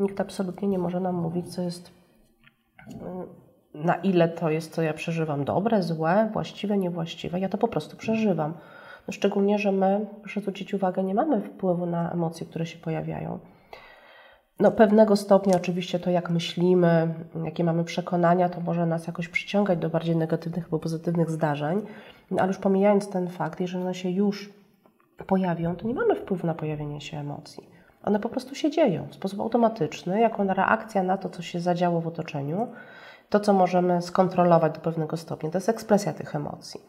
nikt 0.00 0.20
absolutnie 0.20 0.68
nie 0.68 0.78
może 0.78 1.00
nam 1.00 1.14
mówić, 1.14 1.54
co 1.54 1.62
jest, 1.62 1.90
na 3.74 3.94
ile 3.94 4.28
to 4.28 4.50
jest, 4.50 4.74
co 4.74 4.82
ja 4.82 4.94
przeżywam, 4.94 5.44
dobre, 5.44 5.82
złe, 5.82 6.30
właściwe, 6.32 6.78
niewłaściwe. 6.78 7.40
Ja 7.40 7.48
to 7.48 7.58
po 7.58 7.68
prostu 7.68 7.96
przeżywam. 7.96 8.54
No, 9.08 9.12
szczególnie, 9.12 9.58
że 9.58 9.72
my, 9.72 10.06
proszę 10.20 10.40
zwrócić 10.40 10.74
uwagę, 10.74 11.02
nie 11.04 11.14
mamy 11.14 11.40
wpływu 11.40 11.86
na 11.86 12.12
emocje, 12.12 12.46
które 12.46 12.66
się 12.66 12.78
pojawiają. 12.78 13.38
No, 14.60 14.70
pewnego 14.70 15.16
stopnia 15.16 15.56
oczywiście 15.56 15.98
to, 15.98 16.10
jak 16.10 16.30
myślimy, 16.30 17.14
jakie 17.44 17.64
mamy 17.64 17.84
przekonania, 17.84 18.48
to 18.48 18.60
może 18.60 18.86
nas 18.86 19.06
jakoś 19.06 19.28
przyciągać 19.28 19.78
do 19.78 19.90
bardziej 19.90 20.16
negatywnych 20.16 20.64
albo 20.64 20.78
pozytywnych 20.78 21.30
zdarzeń, 21.30 21.82
no, 22.30 22.38
ale 22.38 22.48
już 22.48 22.58
pomijając 22.58 23.10
ten 23.10 23.28
fakt, 23.28 23.60
jeżeli 23.60 23.82
one 23.82 23.94
się 23.94 24.10
już 24.10 24.52
pojawią, 25.26 25.76
to 25.76 25.88
nie 25.88 25.94
mamy 25.94 26.14
wpływu 26.14 26.46
na 26.46 26.54
pojawienie 26.54 27.00
się 27.00 27.18
emocji. 27.18 27.68
One 28.04 28.20
po 28.20 28.28
prostu 28.28 28.54
się 28.54 28.70
dzieją 28.70 29.06
w 29.06 29.14
sposób 29.14 29.40
automatyczny, 29.40 30.20
jako 30.20 30.44
reakcja 30.44 31.02
na 31.02 31.16
to, 31.16 31.28
co 31.28 31.42
się 31.42 31.60
zadziało 31.60 32.00
w 32.00 32.06
otoczeniu, 32.06 32.68
to, 33.32 33.40
co 33.40 33.52
możemy 33.52 34.02
skontrolować 34.02 34.74
do 34.74 34.80
pewnego 34.80 35.16
stopnia, 35.16 35.50
to 35.50 35.56
jest 35.56 35.68
ekspresja 35.68 36.12
tych 36.12 36.36
emocji. 36.36 36.80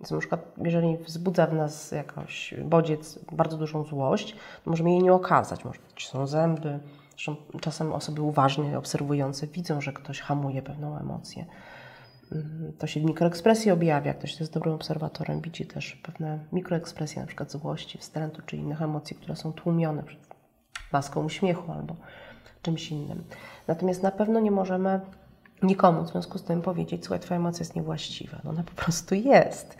Więc 0.00 0.10
na 0.10 0.18
przykład, 0.18 0.40
jeżeli 0.58 0.96
wzbudza 0.96 1.46
w 1.46 1.54
nas 1.54 1.92
jakoś 1.92 2.54
bodziec 2.64 3.18
bardzo 3.32 3.56
dużą 3.56 3.84
złość, 3.84 4.36
to 4.64 4.70
możemy 4.70 4.90
jej 4.90 5.02
nie 5.02 5.12
okazać. 5.12 5.64
Może 5.64 5.78
to 5.78 6.00
są 6.00 6.26
zęby, 6.26 6.80
Zresztą 7.12 7.36
czasem 7.60 7.92
osoby 7.92 8.22
uważnie 8.22 8.78
obserwujące 8.78 9.46
widzą, 9.46 9.80
że 9.80 9.92
ktoś 9.92 10.20
hamuje 10.20 10.62
pewną 10.62 10.98
emocję. 10.98 11.46
Mm, 12.32 12.72
to 12.78 12.86
się 12.86 13.00
w 13.00 13.04
mikroekspresji 13.04 13.70
objawia. 13.70 14.14
Ktoś, 14.14 14.34
kto 14.34 14.44
jest 14.44 14.52
dobrym 14.52 14.74
obserwatorem, 14.74 15.40
widzi 15.40 15.66
też 15.66 15.96
pewne 15.96 16.38
mikroekspresje, 16.52 17.20
na 17.20 17.26
przykład 17.26 17.50
złości, 17.50 17.98
wstrętu 17.98 18.42
czy 18.46 18.56
innych 18.56 18.82
emocji, 18.82 19.16
które 19.16 19.36
są 19.36 19.52
tłumione 19.52 20.02
przed 20.02 20.20
maską 20.92 21.24
uśmiechu 21.24 21.72
albo 21.72 21.96
czymś 22.62 22.90
innym. 22.90 23.24
Natomiast 23.66 24.02
na 24.02 24.10
pewno 24.10 24.40
nie 24.40 24.50
możemy 24.50 25.00
nikomu 25.62 26.02
w 26.04 26.08
związku 26.08 26.38
z 26.38 26.42
tym 26.42 26.62
powiedzieć, 26.62 27.04
słuchaj, 27.04 27.20
twoja 27.20 27.40
emocja 27.40 27.62
jest 27.62 27.76
niewłaściwa. 27.76 28.36
No 28.44 28.50
ona 28.50 28.62
po 28.62 28.82
prostu 28.82 29.14
jest. 29.14 29.76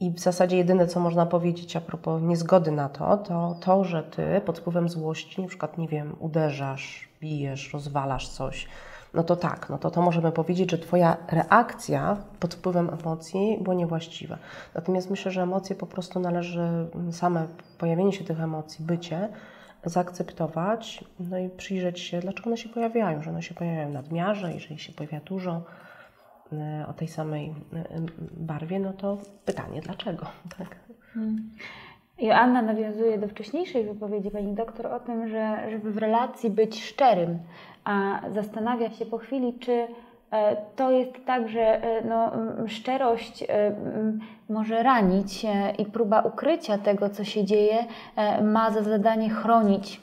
I 0.00 0.10
w 0.10 0.20
zasadzie 0.20 0.56
jedyne, 0.56 0.86
co 0.86 1.00
można 1.00 1.26
powiedzieć 1.26 1.76
a 1.76 1.80
propos 1.80 2.22
niezgody 2.22 2.70
na 2.70 2.88
to, 2.88 3.16
to 3.16 3.56
to, 3.60 3.84
że 3.84 4.02
ty 4.02 4.40
pod 4.46 4.58
wpływem 4.58 4.88
złości, 4.88 5.42
na 5.42 5.48
przykład, 5.48 5.78
nie 5.78 5.88
wiem, 5.88 6.16
uderzasz, 6.20 7.08
bijesz, 7.20 7.72
rozwalasz 7.72 8.28
coś, 8.28 8.68
no 9.14 9.22
to 9.22 9.36
tak, 9.36 9.68
no 9.70 9.78
to 9.78 9.90
to 9.90 10.02
możemy 10.02 10.32
powiedzieć, 10.32 10.70
że 10.70 10.78
Twoja 10.78 11.16
reakcja 11.28 12.16
pod 12.40 12.54
wpływem 12.54 12.90
emocji 13.00 13.58
była 13.60 13.74
niewłaściwa. 13.74 14.38
Natomiast 14.74 15.10
myślę, 15.10 15.32
że 15.32 15.42
emocje 15.42 15.76
po 15.76 15.86
prostu 15.86 16.20
należy, 16.20 16.88
same 17.10 17.46
pojawienie 17.78 18.12
się 18.12 18.24
tych 18.24 18.40
emocji, 18.40 18.84
bycie, 18.84 19.28
zaakceptować, 19.90 21.04
no 21.20 21.38
i 21.38 21.48
przyjrzeć 21.48 22.00
się, 22.00 22.20
dlaczego 22.20 22.46
one 22.46 22.56
się 22.56 22.68
pojawiają, 22.68 23.22
że 23.22 23.30
one 23.30 23.42
się 23.42 23.54
pojawiają 23.54 23.90
w 23.90 23.94
nadmiarze, 23.94 24.54
jeżeli 24.54 24.78
się 24.78 24.92
pojawia 24.92 25.20
dużo, 25.20 25.62
E, 26.52 26.86
o 26.88 26.92
tej 26.92 27.08
samej 27.08 27.54
e, 27.74 27.84
barwie, 28.36 28.80
no 28.80 28.92
to 28.92 29.18
pytanie 29.44 29.80
dlaczego? 29.80 30.26
Tak? 30.58 30.76
Hmm. 31.14 31.50
Joanna 32.18 32.62
nawiązuje 32.62 33.18
do 33.18 33.28
wcześniejszej 33.28 33.84
wypowiedzi 33.84 34.30
pani 34.30 34.54
doktor 34.54 34.86
o 34.86 35.00
tym, 35.00 35.28
że 35.28 35.70
żeby 35.70 35.92
w 35.92 35.98
relacji 35.98 36.50
być 36.50 36.84
szczerym, 36.84 37.38
a 37.84 38.20
zastanawia 38.30 38.90
się 38.90 39.06
po 39.06 39.18
chwili, 39.18 39.58
czy 39.58 39.86
to 40.76 40.90
jest 40.90 41.12
tak, 41.26 41.48
że 41.48 41.80
no, 42.08 42.32
szczerość 42.66 43.44
może 44.48 44.82
ranić 44.82 45.46
i 45.78 45.84
próba 45.84 46.20
ukrycia 46.20 46.78
tego, 46.78 47.10
co 47.10 47.24
się 47.24 47.44
dzieje, 47.44 47.84
ma 48.42 48.70
za 48.70 48.82
zadanie 48.82 49.30
chronić 49.30 50.00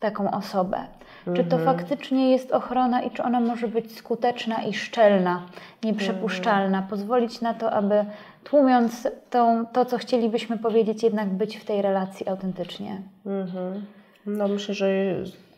taką 0.00 0.30
osobę. 0.30 0.78
Czy 1.24 1.44
to 1.44 1.56
mhm. 1.56 1.64
faktycznie 1.64 2.30
jest 2.30 2.52
ochrona 2.52 3.02
i 3.02 3.10
czy 3.10 3.22
ona 3.22 3.40
może 3.40 3.68
być 3.68 3.96
skuteczna 3.96 4.62
i 4.62 4.74
szczelna, 4.74 5.42
nieprzepuszczalna, 5.82 6.78
mhm. 6.78 6.86
pozwolić 6.86 7.40
na 7.40 7.54
to, 7.54 7.72
aby 7.72 8.04
tłumiąc 8.44 9.08
tą, 9.30 9.66
to, 9.66 9.84
co 9.84 9.98
chcielibyśmy 9.98 10.58
powiedzieć, 10.58 11.02
jednak 11.02 11.28
być 11.28 11.56
w 11.56 11.64
tej 11.64 11.82
relacji 11.82 12.28
autentycznie. 12.28 13.02
Mhm. 13.26 13.84
No 14.26 14.48
myślę, 14.48 14.74
że 14.74 14.88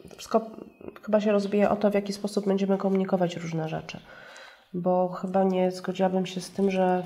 wszystko 0.08 0.40
chyba 1.02 1.20
się 1.20 1.32
rozbija 1.32 1.70
o 1.70 1.76
to, 1.76 1.90
w 1.90 1.94
jaki 1.94 2.12
sposób 2.12 2.46
będziemy 2.46 2.78
komunikować 2.78 3.36
różne 3.36 3.68
rzeczy. 3.68 4.00
Bo 4.74 5.08
chyba 5.08 5.44
nie 5.44 5.70
zgodziłabym 5.70 6.26
się 6.26 6.40
z 6.40 6.50
tym, 6.50 6.70
że 6.70 7.02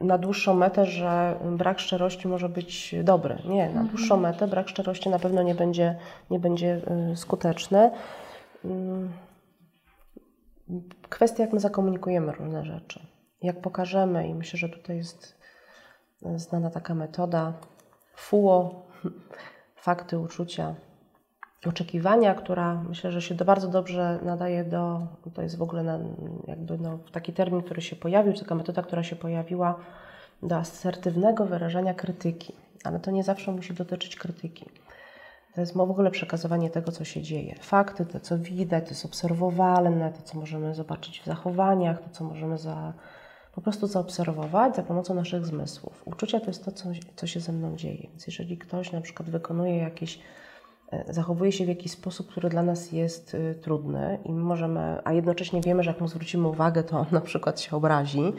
na 0.00 0.18
dłuższą 0.18 0.54
metę, 0.54 0.86
że 0.86 1.34
brak 1.50 1.78
szczerości 1.78 2.28
może 2.28 2.48
być 2.48 2.94
dobry. 3.04 3.38
Nie, 3.44 3.64
na 3.64 3.70
mhm. 3.70 3.88
dłuższą 3.88 4.16
metę 4.16 4.48
brak 4.48 4.68
szczerości 4.68 5.08
na 5.08 5.18
pewno 5.18 5.42
nie 5.42 5.54
będzie, 5.54 5.98
nie 6.30 6.38
będzie 6.40 6.80
y, 7.12 7.16
skuteczny. 7.16 7.90
Mm. 8.64 9.12
Kwestia, 11.08 11.42
jak 11.42 11.52
my 11.52 11.60
zakomunikujemy 11.60 12.32
różne 12.32 12.64
rzeczy, 12.64 13.06
jak 13.42 13.60
pokażemy, 13.60 14.28
i 14.28 14.34
myślę, 14.34 14.58
że 14.58 14.68
tutaj 14.68 14.96
jest 14.96 15.38
znana 16.36 16.70
taka 16.70 16.94
metoda 16.94 17.52
FUO, 18.14 18.86
fakty, 19.86 20.18
uczucia, 20.18 20.74
oczekiwania, 21.68 22.34
która 22.34 22.74
myślę, 22.88 23.12
że 23.12 23.22
się 23.22 23.36
to 23.36 23.44
bardzo 23.44 23.68
dobrze 23.68 24.18
nadaje 24.22 24.64
do, 24.64 25.00
to 25.34 25.42
jest 25.42 25.58
w 25.58 25.62
ogóle 25.62 25.82
na, 25.82 25.98
jakby 26.48 26.78
no, 26.78 26.98
taki 27.12 27.32
termin, 27.32 27.62
który 27.62 27.82
się 27.82 27.96
pojawił, 27.96 28.32
taka 28.32 28.54
metoda, 28.54 28.82
która 28.82 29.02
się 29.02 29.16
pojawiła 29.16 29.74
do 30.42 30.56
asertywnego 30.56 31.46
wyrażania 31.46 31.94
krytyki, 31.94 32.52
ale 32.84 33.00
to 33.00 33.10
nie 33.10 33.24
zawsze 33.24 33.52
musi 33.52 33.74
dotyczyć 33.74 34.16
krytyki. 34.16 34.64
To 35.54 35.60
jest 35.60 35.74
w 35.74 35.80
ogóle 35.80 36.10
przekazywanie 36.10 36.70
tego, 36.70 36.92
co 36.92 37.04
się 37.04 37.22
dzieje. 37.22 37.54
Fakty, 37.60 38.06
to, 38.06 38.20
co 38.20 38.38
widać, 38.38 38.84
to 38.84 38.90
jest 38.90 39.04
obserwowalne, 39.04 40.12
to, 40.12 40.22
co 40.22 40.38
możemy 40.38 40.74
zobaczyć 40.74 41.20
w 41.20 41.24
zachowaniach, 41.24 42.02
to, 42.02 42.10
co 42.10 42.24
możemy 42.24 42.58
za, 42.58 42.92
po 43.54 43.60
prostu 43.60 43.86
zaobserwować 43.86 44.76
za 44.76 44.82
pomocą 44.82 45.14
naszych 45.14 45.46
zmysłów. 45.46 46.02
Uczucia 46.04 46.40
to 46.40 46.46
jest 46.46 46.64
to, 46.64 46.72
co, 46.72 46.88
co 47.16 47.26
się 47.26 47.40
ze 47.40 47.52
mną 47.52 47.76
dzieje. 47.76 48.06
Więc 48.10 48.26
jeżeli 48.26 48.58
ktoś 48.58 48.92
na 48.92 49.00
przykład 49.00 49.30
wykonuje 49.30 49.76
jakieś 49.76 50.18
zachowuje 51.08 51.52
się 51.52 51.64
w 51.64 51.68
jakiś 51.68 51.92
sposób, 51.92 52.28
który 52.30 52.48
dla 52.48 52.62
nas 52.62 52.92
jest 52.92 53.34
y, 53.34 53.54
trudny 53.62 54.18
i 54.24 54.32
możemy, 54.32 54.98
a 55.04 55.12
jednocześnie 55.12 55.60
wiemy, 55.60 55.82
że 55.82 55.90
jak 55.90 56.00
mu 56.00 56.08
zwrócimy 56.08 56.48
uwagę, 56.48 56.82
to 56.82 56.98
on 56.98 57.06
na 57.12 57.20
przykład 57.20 57.60
się 57.60 57.76
obrazi. 57.76 58.32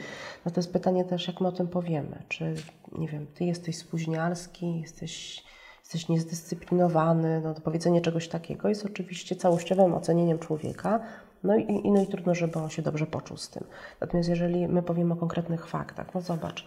No 0.46 0.52
to 0.52 0.60
jest 0.60 0.74
pytanie 0.74 1.06
też, 1.06 1.28
jak 1.28 1.42
my 1.42 1.48
o 1.48 1.52
tym 1.52 1.68
powiemy. 1.68 2.24
Czy, 2.28 2.56
nie 2.98 3.08
wiem, 3.08 3.28
ty 3.28 3.46
jesteś 3.46 3.78
spóźnialski, 3.78 4.82
jesteś, 4.82 5.44
jesteś 5.80 6.10
niezdyscyplinowany, 6.10 7.42
no 7.42 7.54
to 7.54 7.62
powiedzenie 7.62 8.02
czegoś 8.02 8.28
takiego 8.28 8.70
jest 8.70 8.86
oczywiście 8.86 9.36
całościowym 9.36 9.94
ocenieniem 9.94 10.40
człowieka, 10.40 11.00
no 11.44 11.56
i, 11.56 11.92
no 11.92 12.02
i 12.02 12.08
trudno, 12.08 12.36
żeby 12.36 12.60
on 12.60 12.70
się 12.70 12.82
dobrze 12.82 13.06
poczuł 13.06 13.38
z 13.38 13.50
tym. 13.50 13.64
Natomiast 14.02 14.30
jeżeli 14.30 14.68
my 14.68 14.84
powiemy 14.84 15.14
o 15.14 15.18
konkretnych 15.18 15.68
faktach, 15.68 16.14
no 16.16 16.22
zobacz, 16.22 16.66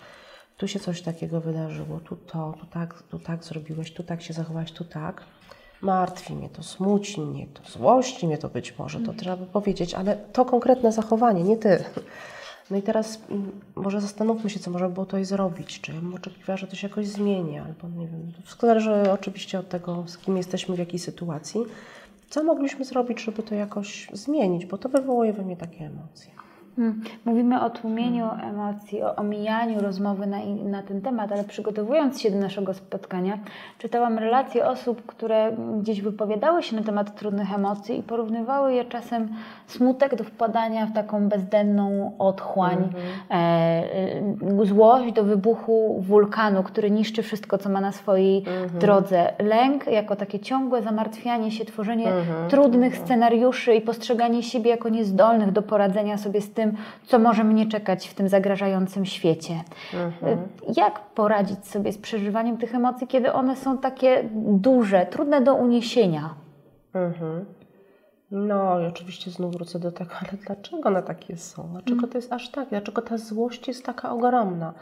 tu 0.57 0.68
się 0.68 0.81
coś 0.81 1.03
takiego 1.03 1.40
wydarzyło, 1.40 2.01
tu 2.01 2.16
to, 2.16 2.55
tu 2.61 2.66
tak, 2.66 3.03
tu 3.03 3.18
tak 3.18 3.44
zrobiłeś, 3.44 3.92
tu 3.92 4.03
tak 4.03 4.22
się 4.22 4.35
zachowałeś, 4.35 4.72
tu 4.72 4.85
tak, 4.85 5.25
martwi 5.80 6.34
mnie 6.34 6.48
to, 6.48 6.62
smuci 6.62 7.20
mnie 7.20 7.46
to, 7.46 7.70
złości 7.70 8.26
mnie 8.26 8.38
to 8.38 8.48
być 8.48 8.78
może, 8.78 9.00
to 9.00 9.12
trzeba 9.12 9.36
by 9.36 9.46
powiedzieć, 9.46 9.94
ale 9.94 10.16
to 10.16 10.44
konkretne 10.44 10.92
zachowanie, 10.92 11.42
nie 11.42 11.56
ty. 11.56 11.84
No 12.70 12.76
i 12.76 12.82
teraz 12.82 13.20
mm, 13.30 13.60
może 13.74 14.00
zastanówmy 14.00 14.50
się, 14.50 14.60
co 14.60 14.70
można 14.70 14.88
było 14.88 15.06
tutaj 15.06 15.24
zrobić. 15.24 15.80
Czy 15.80 15.92
ja 15.92 16.00
bym 16.00 16.14
oczekiwała, 16.14 16.56
że 16.56 16.66
to 16.66 16.76
się 16.76 16.88
jakoś 16.88 17.06
zmieni, 17.06 17.58
albo 17.58 17.88
nie 17.88 18.06
wiem. 18.06 18.32
Wszystko 18.44 18.66
zależy 18.66 19.12
oczywiście 19.12 19.58
od 19.58 19.68
tego, 19.68 20.04
z 20.06 20.18
kim 20.18 20.36
jesteśmy, 20.36 20.76
w 20.76 20.78
jakiej 20.78 20.98
sytuacji. 20.98 21.60
Co 22.30 22.44
mogliśmy 22.44 22.84
zrobić, 22.84 23.20
żeby 23.20 23.42
to 23.42 23.54
jakoś 23.54 24.08
zmienić, 24.12 24.66
bo 24.66 24.78
to 24.78 24.88
wywołuje 24.88 25.32
we 25.32 25.42
mnie 25.42 25.56
takie 25.56 25.84
emocje. 25.84 26.36
Hmm. 26.76 27.00
Mówimy 27.24 27.62
o 27.62 27.70
tłumieniu 27.70 28.28
emocji, 28.42 29.02
o 29.02 29.16
omijaniu 29.16 29.80
rozmowy 29.80 30.26
na, 30.26 30.38
na, 30.64 30.82
ten 30.82 31.00
temat, 31.02 31.32
ale 31.32 31.44
przygotowując 31.44 32.20
się 32.20 32.30
do 32.30 32.38
naszego 32.38 32.74
spotkania, 32.74 33.38
czytałam 33.78 34.18
relacje 34.18 34.66
osób, 34.66 35.06
które 35.06 35.56
gdzieś 35.80 36.00
wypowiadały 36.00 36.62
się 36.62 36.76
na 36.76 36.82
temat 36.82 37.14
trudnych 37.14 37.54
emocji 37.54 37.98
i 37.98 38.02
porównywały 38.02 38.74
je 38.74 38.84
czasem 38.84 39.28
smutek 39.66 40.14
do 40.14 40.24
wpadania 40.24 40.86
w 40.86 40.92
taką 40.92 41.28
bezdenną 41.28 42.12
otchłań, 42.18 42.76
mm 42.76 42.90
-hmm. 42.90 44.62
e, 44.62 44.66
złość 44.66 45.12
do 45.12 45.24
wybuchu 45.24 45.96
wulkanu, 46.00 46.62
który 46.62 46.90
niszczy 46.90 47.22
wszystko, 47.22 47.58
co 47.58 47.68
ma 47.68 47.80
na 47.80 47.92
swojej 47.92 48.42
-hmm. 48.42 48.78
drodze, 48.78 49.32
lęk 49.38 49.86
jako 49.86 50.16
takie 50.16 50.38
ciągłe 50.38 50.82
zamartwianie 50.82 51.50
się, 51.50 51.64
tworzenie 51.64 52.06
-hmm. 52.06 52.50
trudnych 52.50 52.92
mhm. 52.92 53.04
scenariuszy 53.04 53.74
i 53.74 53.80
postrzeganie 53.80 54.42
siebie 54.42 54.70
jako 54.70 54.88
niezdolnych 54.88 55.52
do 55.52 55.62
poradzenia 55.62 56.18
sobie 56.18 56.40
z 56.40 56.52
tym, 56.52 56.65
tym, 56.70 56.83
co 57.07 57.18
może 57.18 57.44
mnie 57.44 57.66
czekać 57.66 58.09
w 58.09 58.14
tym 58.14 58.29
zagrażającym 58.29 59.07
świecie. 59.07 59.55
Mhm. 59.94 60.38
Jak 60.76 61.00
poradzić 61.00 61.66
sobie 61.66 61.92
z 61.92 61.98
przeżywaniem 61.98 62.59
tych 62.59 62.74
emocji, 62.74 63.07
kiedy 63.07 63.33
one 63.33 63.57
są 63.57 63.79
takie 63.79 64.29
duże, 64.35 65.07
trudne 65.07 65.40
do 65.40 65.55
uniesienia? 65.55 66.35
Mhm. 66.94 67.44
No 68.31 68.81
i 68.81 68.87
oczywiście 68.87 69.31
znów 69.31 69.52
wrócę 69.52 69.79
do 69.79 69.92
tego, 69.92 70.11
ale 70.20 70.38
dlaczego 70.46 70.88
one 70.88 71.02
takie 71.02 71.37
są? 71.37 71.68
Dlaczego 71.72 71.92
mhm. 71.92 72.12
to 72.12 72.18
jest 72.18 72.33
aż 72.33 72.50
tak? 72.50 72.68
Dlaczego 72.68 73.02
ta 73.02 73.18
złość 73.18 73.68
jest 73.68 73.87
taka 73.87 74.11
ogromna? 74.12 74.74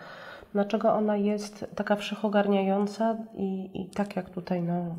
Dlaczego 0.53 0.93
ona 0.93 1.17
jest 1.17 1.67
taka 1.75 1.97
wszechogarniająca 1.97 3.17
i, 3.35 3.71
i 3.75 3.91
tak 3.91 4.17
jak 4.17 4.31
tutaj 4.31 4.63
no, 4.63 4.95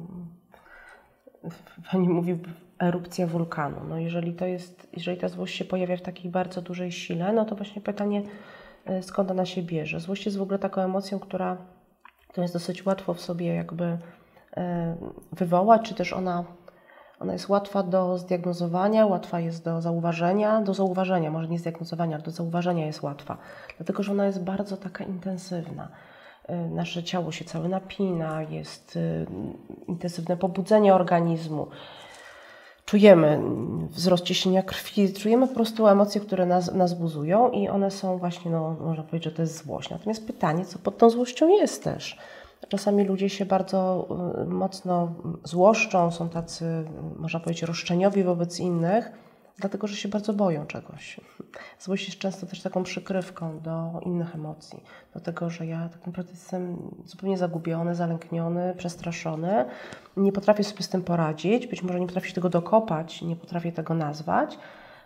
Pani 1.91 2.09
mówi 2.09 2.37
erupcja 2.79 3.27
wulkanu. 3.27 3.77
No 3.89 3.97
jeżeli 3.97 4.33
to 4.33 4.45
jest, 4.45 4.87
jeżeli 4.93 5.17
ta 5.17 5.27
złość 5.27 5.55
się 5.55 5.65
pojawia 5.65 5.97
w 5.97 6.01
takiej 6.01 6.31
bardzo 6.31 6.61
dużej 6.61 6.91
sile, 6.91 7.33
no 7.33 7.45
to 7.45 7.55
właśnie 7.55 7.81
pytanie, 7.81 8.21
e, 8.85 9.03
skąd 9.03 9.31
ona 9.31 9.45
się 9.45 9.63
bierze. 9.63 9.99
Złość 9.99 10.25
jest 10.25 10.37
w 10.37 10.41
ogóle 10.41 10.59
taką 10.59 10.81
emocją, 10.81 11.19
która 11.19 11.57
to 12.33 12.41
jest 12.41 12.53
dosyć 12.53 12.85
łatwo 12.85 13.13
w 13.13 13.21
sobie 13.21 13.55
jakby 13.55 13.97
e, 14.57 14.95
wywołać, 15.31 15.81
czy 15.81 15.95
też 15.95 16.13
ona, 16.13 16.43
ona 17.19 17.33
jest 17.33 17.49
łatwa 17.49 17.83
do 17.83 18.17
zdiagnozowania, 18.17 19.05
łatwa 19.05 19.39
jest 19.39 19.65
do 19.65 19.81
zauważenia, 19.81 20.61
do 20.61 20.73
zauważenia, 20.73 21.31
może 21.31 21.47
nie 21.47 21.59
zdiagnozowania, 21.59 22.15
ale 22.15 22.23
do 22.23 22.31
zauważenia 22.31 22.85
jest 22.85 23.03
łatwa, 23.03 23.37
dlatego 23.77 24.03
że 24.03 24.11
ona 24.11 24.25
jest 24.25 24.43
bardzo 24.43 24.77
taka 24.77 25.03
intensywna. 25.03 25.89
E, 26.47 26.55
nasze 26.55 27.03
ciało 27.03 27.31
się 27.31 27.45
całe 27.45 27.69
napina, 27.69 28.41
jest 28.41 28.99
intensywne 29.87 30.37
pobudzenie 30.37 30.95
organizmu 30.95 31.67
czujemy 32.85 33.41
wzrost 33.89 34.23
ciśnienia 34.23 34.63
krwi, 34.63 35.13
czujemy 35.13 35.47
po 35.47 35.53
prostu 35.53 35.87
emocje, 35.87 36.21
które 36.21 36.45
nas, 36.45 36.73
nas 36.73 36.93
buzują 36.93 37.51
i 37.51 37.69
one 37.69 37.91
są 37.91 38.17
właśnie, 38.17 38.51
no, 38.51 38.75
można 38.79 39.03
powiedzieć, 39.03 39.23
że 39.23 39.31
to 39.31 39.41
jest 39.41 39.65
złość. 39.65 39.89
Natomiast 39.89 40.27
pytanie, 40.27 40.65
co 40.65 40.79
pod 40.79 40.97
tą 40.97 41.09
złością 41.09 41.47
jest 41.47 41.83
też. 41.83 42.17
Czasami 42.69 43.03
ludzie 43.03 43.29
się 43.29 43.45
bardzo 43.45 44.07
y, 44.41 44.45
mocno 44.45 45.13
złoszczą, 45.43 46.11
są 46.11 46.29
tacy, 46.29 46.65
można 47.17 47.39
powiedzieć, 47.39 47.63
roszczeniowi 47.63 48.23
wobec 48.23 48.59
innych, 48.59 49.11
dlatego 49.57 49.87
że 49.87 49.95
się 49.95 50.09
bardzo 50.09 50.33
boją 50.33 50.65
czegoś. 50.65 51.19
Złość 51.79 52.05
jest 52.05 52.19
często 52.19 52.45
też 52.45 52.61
taką 52.61 52.83
przykrywką 52.83 53.59
do 53.59 53.99
innych 54.05 54.35
emocji, 54.35 54.83
do 55.13 55.19
tego, 55.19 55.49
że 55.49 55.65
ja 55.65 55.89
tak 55.89 56.07
naprawdę 56.07 56.31
jestem 56.31 56.91
zupełnie 57.05 57.37
zagubiony, 57.37 57.95
zalękniony, 57.95 58.73
przestraszony, 58.77 59.65
nie 60.17 60.31
potrafię 60.31 60.63
sobie 60.63 60.83
z 60.83 60.89
tym 60.89 61.03
poradzić, 61.03 61.67
być 61.67 61.83
może 61.83 61.99
nie 61.99 62.07
potrafię 62.07 62.27
się 62.27 62.35
tego 62.35 62.49
dokopać, 62.49 63.21
nie 63.21 63.35
potrafię 63.35 63.71
tego 63.71 63.93
nazwać. 63.93 64.57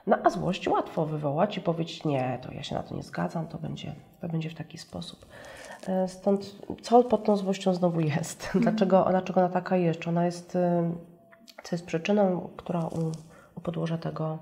No 0.07 0.17
a 0.23 0.29
złość 0.29 0.67
łatwo 0.67 1.05
wywołać 1.05 1.57
i 1.57 1.61
powiedzieć, 1.61 2.05
nie, 2.05 2.39
to 2.41 2.51
ja 2.51 2.63
się 2.63 2.75
na 2.75 2.83
to 2.83 2.95
nie 2.95 3.03
zgadzam, 3.03 3.47
to 3.47 3.57
będzie, 3.57 3.95
to 4.21 4.27
będzie 4.27 4.49
w 4.49 4.55
taki 4.55 4.77
sposób. 4.77 5.25
E, 5.87 6.07
stąd 6.07 6.55
co 6.81 7.03
pod 7.03 7.23
tą 7.23 7.37
złością 7.37 7.73
znowu 7.73 7.99
jest? 7.99 8.49
Dlaczego, 8.61 9.05
dlaczego 9.09 9.39
ona 9.39 9.49
taka 9.49 9.77
jest? 9.77 9.99
Czy 9.99 10.09
ona 10.09 10.25
jest, 10.25 10.55
y, 10.55 10.59
co 11.63 11.75
jest 11.75 11.85
przyczyną, 11.85 12.49
która 12.57 12.79
u 12.79 13.11
u 13.59 13.61
podłoża 13.61 13.97
tego, 13.97 14.37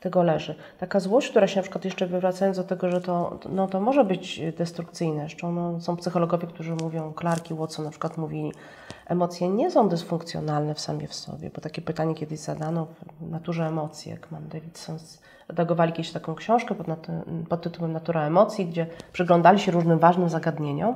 tego 0.00 0.22
leży. 0.22 0.54
Taka 0.78 1.00
złość, 1.00 1.30
która 1.30 1.46
się 1.46 1.56
na 1.56 1.62
przykład 1.62 1.84
jeszcze 1.84 2.06
wywracając 2.06 2.56
do 2.56 2.64
tego, 2.64 2.90
że 2.90 3.00
to, 3.00 3.38
no, 3.48 3.66
to 3.66 3.80
może 3.80 4.04
być 4.04 4.40
destrukcyjne. 4.58 5.20
Zresztą 5.20 5.52
no, 5.52 5.80
są 5.80 5.96
psychologowie, 5.96 6.46
którzy 6.46 6.74
mówią, 6.74 7.12
Clark 7.20 7.50
i 7.50 7.54
Watson 7.54 7.84
na 7.84 7.90
przykład 7.90 8.16
mówili, 8.16 8.52
emocje 9.06 9.48
nie 9.48 9.70
są 9.70 9.88
dysfunkcjonalne 9.88 10.74
w 10.74 10.80
samie 10.80 11.08
w 11.08 11.14
sobie, 11.14 11.50
bo 11.54 11.60
takie 11.60 11.82
pytanie 11.82 12.14
kiedyś 12.14 12.38
zadano 12.38 12.86
w 13.20 13.30
naturze 13.30 13.66
emocji, 13.66 14.10
jak 14.10 14.30
mam 14.30 14.48
Davidson 14.48 14.98
redagowali 15.48 15.92
kiedyś 15.92 16.12
taką 16.12 16.34
książkę 16.34 16.74
pod, 16.74 16.86
pod 17.48 17.62
tytułem 17.62 17.92
Natura 17.92 18.26
emocji, 18.26 18.66
gdzie 18.66 18.86
przyglądali 19.12 19.58
się 19.58 19.72
różnym 19.72 19.98
ważnym 19.98 20.28
zagadnieniom 20.28 20.94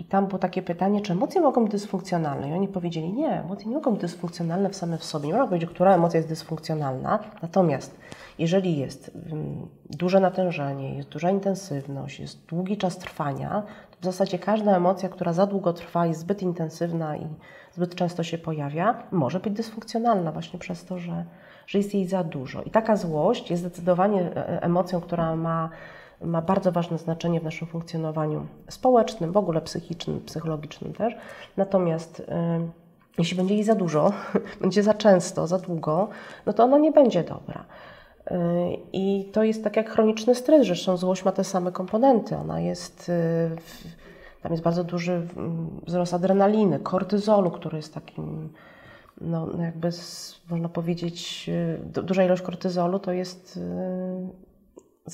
i 0.00 0.04
tam 0.04 0.26
było 0.26 0.38
takie 0.38 0.62
pytanie, 0.62 1.00
czy 1.00 1.12
emocje 1.12 1.40
mogą 1.40 1.62
być 1.62 1.72
dysfunkcjonalne? 1.72 2.48
I 2.50 2.52
oni 2.52 2.68
powiedzieli, 2.68 3.12
nie, 3.12 3.40
emocje 3.40 3.68
nie 3.68 3.74
mogą 3.74 3.90
być 3.90 4.00
dysfunkcjonalne 4.00 4.70
w 4.70 4.76
same 4.76 4.98
w 4.98 5.04
sobie. 5.04 5.26
Nie 5.26 5.32
można 5.32 5.48
powiedzieć, 5.48 5.70
która 5.70 5.94
emocja 5.94 6.18
jest 6.18 6.28
dysfunkcjonalna. 6.28 7.18
Natomiast 7.42 7.98
jeżeli 8.38 8.78
jest 8.78 9.10
mm, 9.32 9.68
duże 9.90 10.20
natężenie, 10.20 10.94
jest 10.94 11.08
duża 11.08 11.30
intensywność, 11.30 12.20
jest 12.20 12.46
długi 12.46 12.76
czas 12.76 12.98
trwania, 12.98 13.62
to 13.90 13.96
w 14.00 14.04
zasadzie 14.04 14.38
każda 14.38 14.76
emocja, 14.76 15.08
która 15.08 15.32
za 15.32 15.46
długo 15.46 15.72
trwa, 15.72 16.06
jest 16.06 16.20
zbyt 16.20 16.42
intensywna 16.42 17.16
i 17.16 17.26
zbyt 17.72 17.94
często 17.94 18.22
się 18.22 18.38
pojawia, 18.38 19.02
może 19.12 19.40
być 19.40 19.52
dysfunkcjonalna 19.52 20.32
właśnie 20.32 20.58
przez 20.58 20.84
to, 20.84 20.98
że, 20.98 21.24
że 21.66 21.78
jest 21.78 21.94
jej 21.94 22.06
za 22.06 22.24
dużo. 22.24 22.62
I 22.62 22.70
taka 22.70 22.96
złość 22.96 23.50
jest 23.50 23.62
zdecydowanie 23.62 24.20
e, 24.22 24.36
e, 24.36 24.62
emocją, 24.62 25.00
która 25.00 25.36
ma 25.36 25.70
ma 26.22 26.42
bardzo 26.42 26.72
ważne 26.72 26.98
znaczenie 26.98 27.40
w 27.40 27.44
naszym 27.44 27.68
funkcjonowaniu 27.68 28.46
społecznym, 28.68 29.32
w 29.32 29.36
ogóle 29.36 29.60
psychicznym, 29.60 30.20
psychologicznym 30.20 30.92
też. 30.92 31.14
Natomiast 31.56 32.20
y, 32.20 32.24
jeśli 33.18 33.36
będzie 33.36 33.54
jej 33.54 33.64
za 33.64 33.74
dużo, 33.74 34.12
będzie 34.62 34.82
za 34.82 34.94
często, 34.94 35.46
za 35.46 35.58
długo, 35.58 36.08
no 36.46 36.52
to 36.52 36.64
ona 36.64 36.78
nie 36.78 36.92
będzie 36.92 37.24
dobra. 37.24 37.64
Y, 38.30 38.34
I 38.92 39.30
to 39.32 39.42
jest 39.42 39.64
tak 39.64 39.76
jak 39.76 39.90
chroniczny 39.90 40.34
stres, 40.34 40.66
zresztą 40.66 40.96
złość 40.96 41.24
ma 41.24 41.32
te 41.32 41.44
same 41.44 41.72
komponenty. 41.72 42.36
Ona 42.36 42.60
jest, 42.60 43.08
y, 43.08 43.56
tam 44.42 44.52
jest 44.52 44.64
bardzo 44.64 44.84
duży 44.84 45.26
wzrost 45.86 46.14
adrenaliny, 46.14 46.78
kortyzolu, 46.78 47.50
który 47.50 47.76
jest 47.76 47.94
takim, 47.94 48.52
no 49.20 49.48
jakby 49.62 49.90
można 50.50 50.68
powiedzieć, 50.68 51.50
duża 51.86 52.24
ilość 52.24 52.42
kortyzolu 52.42 52.98
to 52.98 53.12
jest 53.12 53.60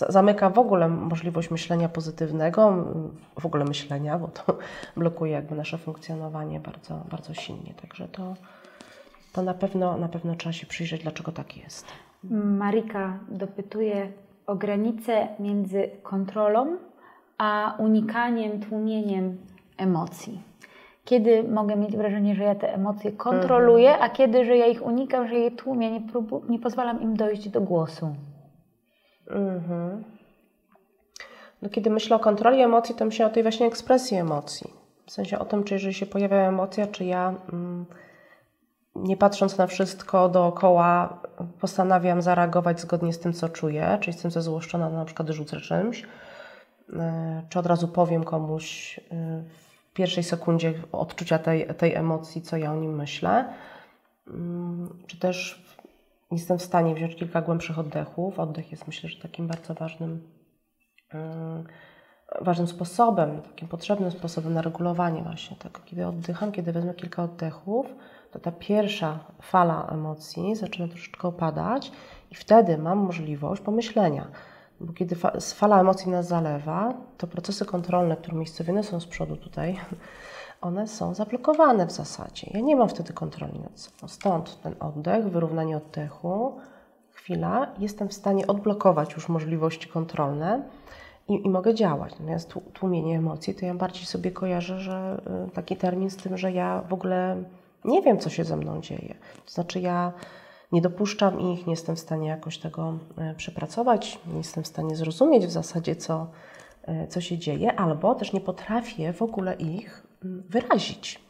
zamyka 0.08 0.50
w 0.50 0.58
ogóle 0.58 0.88
możliwość 0.88 1.50
myślenia 1.50 1.88
pozytywnego, 1.88 2.84
w 3.40 3.46
ogóle 3.46 3.64
myślenia, 3.64 4.18
bo 4.18 4.28
to 4.28 4.58
blokuje 4.96 5.32
jakby 5.32 5.54
nasze 5.54 5.78
funkcjonowanie 5.78 6.60
bardzo, 6.60 7.00
bardzo 7.10 7.34
silnie. 7.34 7.74
Także 7.80 8.08
to, 8.08 8.34
to 9.32 9.42
na, 9.42 9.54
pewno, 9.54 9.96
na 9.96 10.08
pewno 10.08 10.34
trzeba 10.34 10.52
się 10.52 10.66
przyjrzeć, 10.66 11.02
dlaczego 11.02 11.32
tak 11.32 11.56
jest. 11.56 11.86
Marika 12.30 13.18
dopytuje 13.28 14.12
o 14.46 14.56
granicę 14.56 15.28
między 15.38 15.90
kontrolą 16.02 16.76
a 17.38 17.74
unikaniem, 17.78 18.60
tłumieniem 18.60 19.36
emocji. 19.76 20.40
Kiedy 21.04 21.42
mogę 21.42 21.76
mieć 21.76 21.96
wrażenie, 21.96 22.34
że 22.34 22.42
ja 22.42 22.54
te 22.54 22.74
emocje 22.74 23.12
kontroluję, 23.12 23.90
mhm. 23.90 24.10
a 24.10 24.14
kiedy, 24.14 24.44
że 24.44 24.56
ja 24.56 24.66
ich 24.66 24.86
unikam, 24.86 25.28
że 25.28 25.34
je 25.34 25.50
tłumię, 25.50 25.90
nie, 25.90 26.00
nie 26.48 26.58
pozwalam 26.58 27.02
im 27.02 27.16
dojść 27.16 27.48
do 27.48 27.60
głosu. 27.60 28.14
Mhm. 29.30 30.04
No, 31.62 31.68
kiedy 31.68 31.90
myślę 31.90 32.16
o 32.16 32.18
kontroli 32.18 32.60
emocji, 32.60 32.94
to 32.94 33.04
myślę 33.04 33.26
o 33.26 33.30
tej 33.30 33.42
właśnie 33.42 33.66
ekspresji 33.66 34.16
emocji. 34.16 34.70
W 35.06 35.10
sensie 35.10 35.38
o 35.38 35.44
tym, 35.44 35.64
czy 35.64 35.74
jeżeli 35.74 35.94
się 35.94 36.06
pojawia 36.06 36.36
emocja, 36.36 36.86
czy 36.86 37.04
ja 37.04 37.34
mm, 37.52 37.86
nie 38.94 39.16
patrząc 39.16 39.58
na 39.58 39.66
wszystko 39.66 40.28
dookoła, 40.28 41.22
postanawiam 41.60 42.22
zareagować 42.22 42.80
zgodnie 42.80 43.12
z 43.12 43.18
tym, 43.18 43.32
co 43.32 43.48
czuję, 43.48 43.98
czyli 44.00 44.18
z 44.18 44.22
tym, 44.22 44.30
na 44.72 45.04
przykład 45.04 45.28
rzucę 45.28 45.60
czymś, 45.60 46.02
yy, 46.88 46.98
czy 47.48 47.58
od 47.58 47.66
razu 47.66 47.88
powiem 47.88 48.24
komuś 48.24 48.96
yy, 49.10 49.44
pierwszej 49.94 50.24
sekundzie 50.24 50.74
odczucia 50.92 51.38
tej, 51.38 51.66
tej 51.66 51.94
emocji, 51.94 52.42
co 52.42 52.56
ja 52.56 52.72
o 52.72 52.76
nim 52.76 52.96
myślę. 52.96 53.44
Mm, 54.28 54.98
czy 55.06 55.18
też 55.18 55.65
jestem 56.30 56.58
w 56.58 56.62
stanie 56.62 56.94
wziąć 56.94 57.16
kilka 57.16 57.42
głębszych 57.42 57.78
oddechów. 57.78 58.38
Oddech 58.38 58.70
jest 58.70 58.86
myślę, 58.86 59.08
że 59.08 59.22
takim 59.22 59.46
bardzo 59.46 59.74
ważnym, 59.74 60.30
mm, 61.12 61.64
ważnym 62.40 62.66
sposobem, 62.66 63.42
takim 63.42 63.68
potrzebnym 63.68 64.10
sposobem 64.10 64.54
na 64.54 64.62
regulowanie 64.62 65.22
właśnie 65.22 65.56
tego. 65.56 65.80
Kiedy 65.84 66.06
oddycham, 66.06 66.52
kiedy 66.52 66.72
wezmę 66.72 66.94
kilka 66.94 67.22
oddechów, 67.22 67.86
to 68.30 68.38
ta 68.38 68.52
pierwsza 68.52 69.18
fala 69.42 69.88
emocji 69.92 70.56
zaczyna 70.56 70.88
troszeczkę 70.88 71.28
opadać 71.28 71.92
i 72.30 72.34
wtedy 72.34 72.78
mam 72.78 72.98
możliwość 72.98 73.62
pomyślenia. 73.62 74.26
Bo 74.80 74.92
kiedy 74.92 75.16
fala 75.40 75.80
emocji 75.80 76.10
nas 76.10 76.28
zalewa, 76.28 76.94
to 77.18 77.26
procesy 77.26 77.64
kontrolne, 77.64 78.16
które 78.16 78.36
miejscowione 78.36 78.82
są 78.82 79.00
z 79.00 79.06
przodu 79.06 79.36
tutaj, 79.36 79.76
one 80.66 80.88
są 80.88 81.14
zablokowane 81.14 81.86
w 81.86 81.92
zasadzie. 81.92 82.50
Ja 82.54 82.60
nie 82.60 82.76
mam 82.76 82.88
wtedy 82.88 83.12
kontroli 83.12 83.60
nad 83.60 83.80
sobą. 83.80 84.08
Stąd 84.08 84.62
ten 84.62 84.74
oddech, 84.80 85.28
wyrównanie 85.28 85.76
oddechu, 85.76 86.56
chwila, 87.10 87.66
jestem 87.78 88.08
w 88.08 88.12
stanie 88.12 88.46
odblokować 88.46 89.14
już 89.14 89.28
możliwości 89.28 89.88
kontrolne 89.88 90.62
i, 91.28 91.46
i 91.46 91.50
mogę 91.50 91.74
działać. 91.74 92.12
Natomiast 92.12 92.54
tłumienie 92.72 93.18
emocji, 93.18 93.54
to 93.54 93.66
ja 93.66 93.74
bardziej 93.74 94.06
sobie 94.06 94.30
kojarzę, 94.30 94.78
że 94.78 95.20
y, 95.48 95.50
taki 95.50 95.76
termin 95.76 96.10
z 96.10 96.16
tym, 96.16 96.38
że 96.38 96.52
ja 96.52 96.82
w 96.88 96.92
ogóle 96.92 97.44
nie 97.84 98.02
wiem, 98.02 98.18
co 98.18 98.30
się 98.30 98.44
ze 98.44 98.56
mną 98.56 98.80
dzieje. 98.80 99.14
To 99.44 99.50
znaczy, 99.50 99.80
ja 99.80 100.12
nie 100.72 100.80
dopuszczam 100.80 101.40
ich, 101.40 101.66
nie 101.66 101.72
jestem 101.72 101.96
w 101.96 102.00
stanie 102.00 102.28
jakoś 102.28 102.58
tego 102.58 102.98
y, 103.32 103.34
przepracować, 103.34 104.18
nie 104.26 104.38
jestem 104.38 104.64
w 104.64 104.66
stanie 104.66 104.96
zrozumieć 104.96 105.46
w 105.46 105.50
zasadzie, 105.50 105.96
co, 105.96 106.26
y, 106.88 107.06
co 107.06 107.20
się 107.20 107.38
dzieje, 107.38 107.80
albo 107.80 108.14
też 108.14 108.32
nie 108.32 108.40
potrafię 108.40 109.12
w 109.12 109.22
ogóle 109.22 109.54
ich 109.54 110.06
wyrazić. 110.48 111.26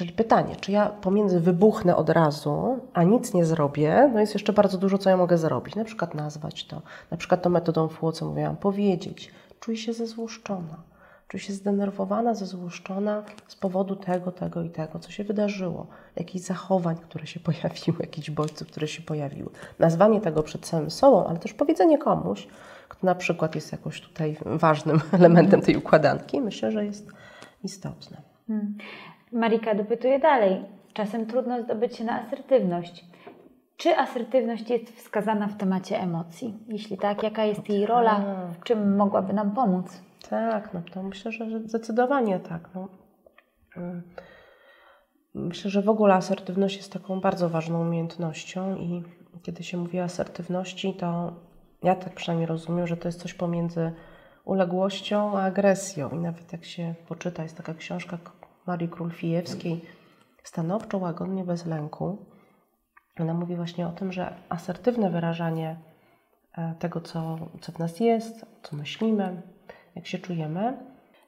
Czyli 0.00 0.12
pytanie, 0.12 0.56
czy 0.56 0.72
ja 0.72 0.86
pomiędzy 0.86 1.40
wybuchnę 1.40 1.96
od 1.96 2.10
razu, 2.10 2.78
a 2.92 3.02
nic 3.02 3.34
nie 3.34 3.44
zrobię, 3.44 4.10
no 4.14 4.20
jest 4.20 4.34
jeszcze 4.34 4.52
bardzo 4.52 4.78
dużo, 4.78 4.98
co 4.98 5.10
ja 5.10 5.16
mogę 5.16 5.38
zrobić. 5.38 5.74
Na 5.74 5.84
przykład 5.84 6.14
nazwać 6.14 6.66
to, 6.66 6.82
na 7.10 7.16
przykład 7.16 7.42
tą 7.42 7.50
metodą 7.50 7.88
FUO, 7.88 8.12
co 8.12 8.26
mówiłam, 8.26 8.56
powiedzieć. 8.56 9.32
Czuję 9.60 9.76
się 9.76 9.92
zezłuszczona, 9.92 10.76
czuję 11.28 11.40
się 11.42 11.52
zdenerwowana, 11.52 12.34
zezłuszczona 12.34 13.22
z 13.48 13.56
powodu 13.56 13.96
tego, 13.96 14.32
tego 14.32 14.62
i 14.62 14.70
tego, 14.70 14.98
co 14.98 15.10
się 15.10 15.24
wydarzyło. 15.24 15.86
Jakichś 16.16 16.44
zachowań, 16.44 16.96
które 16.96 17.26
się 17.26 17.40
pojawiły, 17.50 17.98
jakichś 18.00 18.30
bodźców, 18.30 18.68
które 18.68 18.88
się 18.88 19.02
pojawiły. 19.02 19.50
Nazwanie 19.78 20.20
tego 20.20 20.42
przed 20.42 20.66
samym 20.66 20.90
sobą, 20.90 21.26
ale 21.26 21.38
też 21.38 21.52
powiedzenie 21.52 21.98
komuś, 21.98 22.46
kto 22.88 23.06
na 23.06 23.14
przykład 23.14 23.54
jest 23.54 23.72
jakoś 23.72 24.00
tutaj 24.00 24.36
ważnym 24.44 25.00
elementem 25.12 25.60
tej 25.60 25.76
układanki, 25.76 26.40
myślę, 26.40 26.72
że 26.72 26.84
jest 26.84 27.10
istotne. 27.62 28.16
Hmm. 28.46 28.78
Marika 29.32 29.74
dopytuje 29.74 30.18
dalej. 30.18 30.64
Czasem 30.92 31.26
trudno 31.26 31.62
zdobyć 31.62 31.96
się 31.96 32.04
na 32.04 32.22
asertywność. 32.22 33.04
Czy 33.76 33.96
asertywność 33.96 34.70
jest 34.70 34.96
wskazana 34.96 35.48
w 35.48 35.56
temacie 35.56 36.00
emocji? 36.00 36.54
Jeśli 36.68 36.98
tak, 36.98 37.22
jaka 37.22 37.44
jest 37.44 37.68
jej 37.68 37.86
rola? 37.86 38.20
W 38.52 38.56
tak. 38.56 38.64
czym 38.64 38.96
mogłaby 38.96 39.32
nam 39.32 39.50
pomóc? 39.50 40.02
Tak, 40.30 40.74
no 40.74 40.82
to 40.94 41.02
myślę, 41.02 41.32
że 41.32 41.60
zdecydowanie 41.60 42.40
tak. 42.40 42.68
No. 42.74 42.88
Hmm. 43.70 44.02
Myślę, 45.34 45.70
że 45.70 45.82
w 45.82 45.88
ogóle 45.88 46.14
asertywność 46.14 46.76
jest 46.76 46.92
taką 46.92 47.20
bardzo 47.20 47.48
ważną 47.48 47.80
umiejętnością 47.80 48.76
i 48.76 49.02
kiedy 49.42 49.62
się 49.62 49.76
mówi 49.76 50.00
o 50.00 50.04
asertywności, 50.04 50.94
to 50.94 51.32
ja 51.82 51.94
tak 51.94 52.14
przynajmniej 52.14 52.46
rozumiem, 52.46 52.86
że 52.86 52.96
to 52.96 53.08
jest 53.08 53.20
coś 53.20 53.34
pomiędzy 53.34 53.92
uległością 54.50 55.38
a 55.38 55.42
agresją. 55.42 56.10
I 56.10 56.18
nawet 56.18 56.52
jak 56.52 56.64
się 56.64 56.94
poczyta, 57.08 57.42
jest 57.42 57.56
taka 57.56 57.74
książka 57.74 58.18
Marii 58.66 58.88
Król-Fijewskiej 58.88 59.80
Stanowczo, 60.42 60.98
łagodnie, 60.98 61.44
bez 61.44 61.66
lęku. 61.66 62.18
Ona 63.20 63.34
mówi 63.34 63.56
właśnie 63.56 63.86
o 63.86 63.92
tym, 63.92 64.12
że 64.12 64.34
asertywne 64.48 65.10
wyrażanie 65.10 65.76
e, 66.56 66.74
tego, 66.78 67.00
co, 67.00 67.38
co 67.60 67.72
w 67.72 67.78
nas 67.78 68.00
jest, 68.00 68.46
co 68.62 68.76
myślimy, 68.76 69.42
jak 69.96 70.06
się 70.06 70.18
czujemy, 70.18 70.76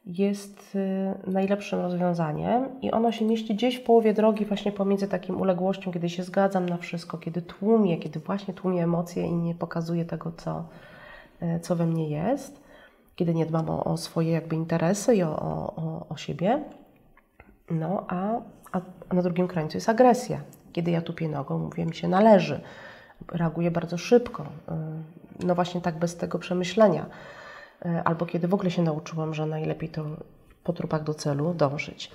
jest 0.07 0.75
y, 0.75 1.31
najlepszym 1.31 1.81
rozwiązaniem 1.81 2.81
i 2.81 2.91
ono 2.91 3.13
się 3.13 3.25
mieści 3.25 3.55
gdzieś 3.55 3.77
w 3.77 3.83
połowie 3.83 4.15
drogi 4.15 4.45
właśnie 4.45 4.73
pomiędzy 4.73 5.09
takim 5.09 5.41
uległością, 5.41 5.93
kiedy 5.93 6.09
się 6.09 6.23
zgadzam 6.23 6.69
na 6.69 6.77
wszystko, 6.77 7.19
kiedy 7.19 7.43
tłumię, 7.43 7.99
kiedy 7.99 8.21
właśnie 8.21 8.55
tłumię 8.55 8.85
emocje 8.85 9.27
i 9.27 9.33
nie 9.33 9.55
pokazuję 9.55 10.05
tego, 10.05 10.33
co, 10.33 10.65
e, 11.41 11.61
co 11.61 11.77
we 11.77 11.87
mnie 11.87 12.09
jest, 12.09 12.62
kiedy 13.17 13.35
nie 13.35 13.47
dbam 13.47 13.71
o, 13.71 13.85
o 13.85 13.97
swoje 13.97 14.31
jakby 14.31 14.57
interesy 14.57 15.17
i 15.17 15.23
o, 15.23 15.37
o, 15.77 16.07
o 16.09 16.17
siebie. 16.17 16.65
No, 17.71 18.05
a, 18.09 18.41
a 18.73 19.15
na 19.15 19.23
drugim 19.23 19.49
krańcu 19.49 19.77
jest 19.77 19.89
agresja. 19.89 20.41
Kiedy 20.73 20.91
ja 20.91 21.03
tupię 21.03 21.29
nogą, 21.29 21.59
mówię, 21.59 21.87
mi 21.87 21.95
się 21.95 22.09
należy. 22.09 22.61
Reaguję 23.33 23.71
bardzo 23.71 23.99
szybko. 23.99 24.43
Y, 24.43 25.47
no 25.47 25.55
właśnie 25.55 25.81
tak 25.81 25.99
bez 25.99 26.17
tego 26.17 26.39
przemyślenia. 26.39 27.07
Y, 27.87 27.89
albo 28.05 28.27
kiedy 28.27 28.49
w 28.49 28.55
ogóle 28.55 28.71
się 28.71 28.83
nauczyłam, 28.83 29.35
że 29.35 29.47
najlepiej 29.47 29.89
to 29.89 30.05
po 30.65 30.73
trupach 30.73 31.05
do 31.05 31.15
celu 31.15 31.55
dążyć. 31.55 32.11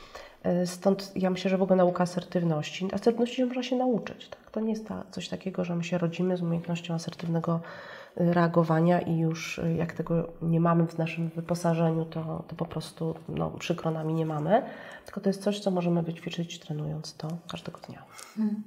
Y, 0.63 0.67
stąd 0.67 1.11
ja 1.15 1.29
myślę, 1.29 1.51
że 1.51 1.57
w 1.57 1.61
ogóle 1.61 1.77
nauka 1.77 2.03
asertywności. 2.03 2.87
Asertywności 2.93 3.45
można 3.45 3.63
się 3.63 3.75
nauczyć. 3.75 4.29
Tak? 4.29 4.51
To 4.51 4.59
nie 4.59 4.69
jest 4.69 4.87
ta, 4.87 5.03
coś 5.11 5.29
takiego, 5.29 5.65
że 5.65 5.75
my 5.75 5.83
się 5.83 5.97
rodzimy 5.97 6.37
z 6.37 6.41
umiejętnością 6.41 6.93
asertywnego 6.93 7.59
reagowania 8.17 9.01
i 9.01 9.17
już 9.17 9.57
y, 9.57 9.73
jak 9.73 9.93
tego 9.93 10.27
nie 10.41 10.59
mamy 10.59 10.87
w 10.87 10.97
naszym 10.97 11.29
wyposażeniu, 11.29 12.05
to, 12.05 12.43
to 12.47 12.55
po 12.55 12.65
prostu 12.65 13.15
no, 13.29 13.49
przykro 13.49 13.91
nami 13.91 14.13
nie 14.13 14.25
mamy. 14.25 14.63
Tylko 15.05 15.21
to 15.21 15.29
jest 15.29 15.43
coś, 15.43 15.59
co 15.59 15.71
możemy 15.71 16.03
wyćwiczyć 16.03 16.59
trenując 16.59 17.17
to 17.17 17.27
każdego 17.51 17.79
dnia. 17.87 18.03
Hmm. 18.35 18.63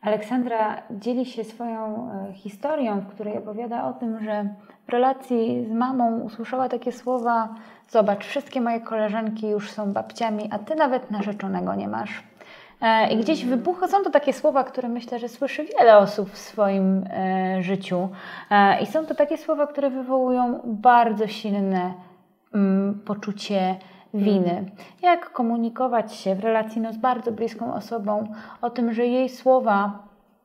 Aleksandra 0.00 0.82
dzieli 0.90 1.26
się 1.26 1.44
swoją 1.44 2.10
e, 2.12 2.32
historią, 2.32 3.00
w 3.00 3.06
której 3.06 3.38
opowiada 3.38 3.88
o 3.88 3.92
tym, 3.92 4.24
że 4.24 4.48
w 4.86 4.90
relacji 4.90 5.66
z 5.70 5.72
mamą 5.72 6.20
usłyszała 6.20 6.68
takie 6.68 6.92
słowa: 6.92 7.54
Zobacz, 7.88 8.24
wszystkie 8.24 8.60
moje 8.60 8.80
koleżanki 8.80 9.48
już 9.48 9.70
są 9.70 9.92
babciami, 9.92 10.48
a 10.50 10.58
ty 10.58 10.74
nawet 10.74 11.10
narzeczonego 11.10 11.74
nie 11.74 11.88
masz. 11.88 12.22
E, 12.82 13.12
I 13.12 13.16
gdzieś 13.16 13.44
wybucha, 13.44 13.88
są 13.88 14.02
to 14.02 14.10
takie 14.10 14.32
słowa, 14.32 14.64
które 14.64 14.88
myślę, 14.88 15.18
że 15.18 15.28
słyszy 15.28 15.64
wiele 15.64 15.98
osób 15.98 16.30
w 16.30 16.38
swoim 16.38 17.04
e, 17.10 17.62
życiu. 17.62 18.08
E, 18.50 18.82
I 18.82 18.86
są 18.86 19.06
to 19.06 19.14
takie 19.14 19.38
słowa, 19.38 19.66
które 19.66 19.90
wywołują 19.90 20.60
bardzo 20.64 21.26
silne 21.26 21.94
mm, 22.54 23.00
poczucie 23.04 23.76
winy. 24.14 24.64
Jak 25.02 25.32
komunikować 25.32 26.14
się 26.14 26.34
w 26.34 26.40
relacji 26.40 26.80
no, 26.80 26.92
z 26.92 26.96
bardzo 26.96 27.32
bliską 27.32 27.74
osobą 27.74 28.28
o 28.62 28.70
tym, 28.70 28.92
że 28.92 29.06
jej 29.06 29.28
słowa 29.28 30.02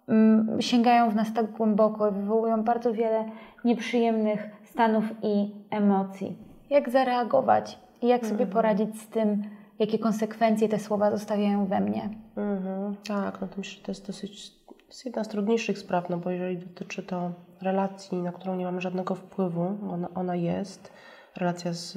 mm, 0.07 0.61
sięgają 0.61 1.09
w 1.09 1.15
nas 1.15 1.33
tak 1.33 1.51
głęboko 1.51 2.09
i 2.09 2.11
wywołują 2.11 2.63
bardzo 2.63 2.93
wiele 2.93 3.25
nieprzyjemnych 3.65 4.49
stanów 4.63 5.03
i 5.21 5.51
emocji. 5.69 6.35
Jak 6.69 6.89
zareagować 6.89 7.79
i 8.01 8.07
jak 8.07 8.21
sobie 8.21 8.43
mhm. 8.43 8.49
poradzić 8.49 9.01
z 9.01 9.07
tym, 9.07 9.43
jakie 9.79 9.99
konsekwencje 9.99 10.69
te 10.69 10.79
słowa 10.79 11.11
zostawiają 11.11 11.65
we 11.65 11.79
mnie. 11.79 12.09
Mhm, 12.37 12.95
tak, 13.07 13.41
no 13.41 13.47
to 13.47 13.53
myślę, 13.57 13.77
że 13.77 13.85
to 13.85 13.91
jest 13.91 14.07
dosyć 14.07 14.63
to 14.93 14.95
jest 14.95 15.05
jedna 15.05 15.23
z 15.23 15.27
trudniejszych 15.27 15.79
spraw, 15.79 16.09
no 16.09 16.17
bo 16.17 16.29
jeżeli 16.29 16.57
dotyczy 16.57 17.03
to 17.03 17.31
relacji, 17.61 18.17
na 18.17 18.31
którą 18.31 18.55
nie 18.55 18.65
mamy 18.65 18.81
żadnego 18.81 19.15
wpływu, 19.15 19.77
ona, 19.89 20.09
ona 20.15 20.35
jest, 20.35 20.91
relacja 21.35 21.73
z, 21.73 21.91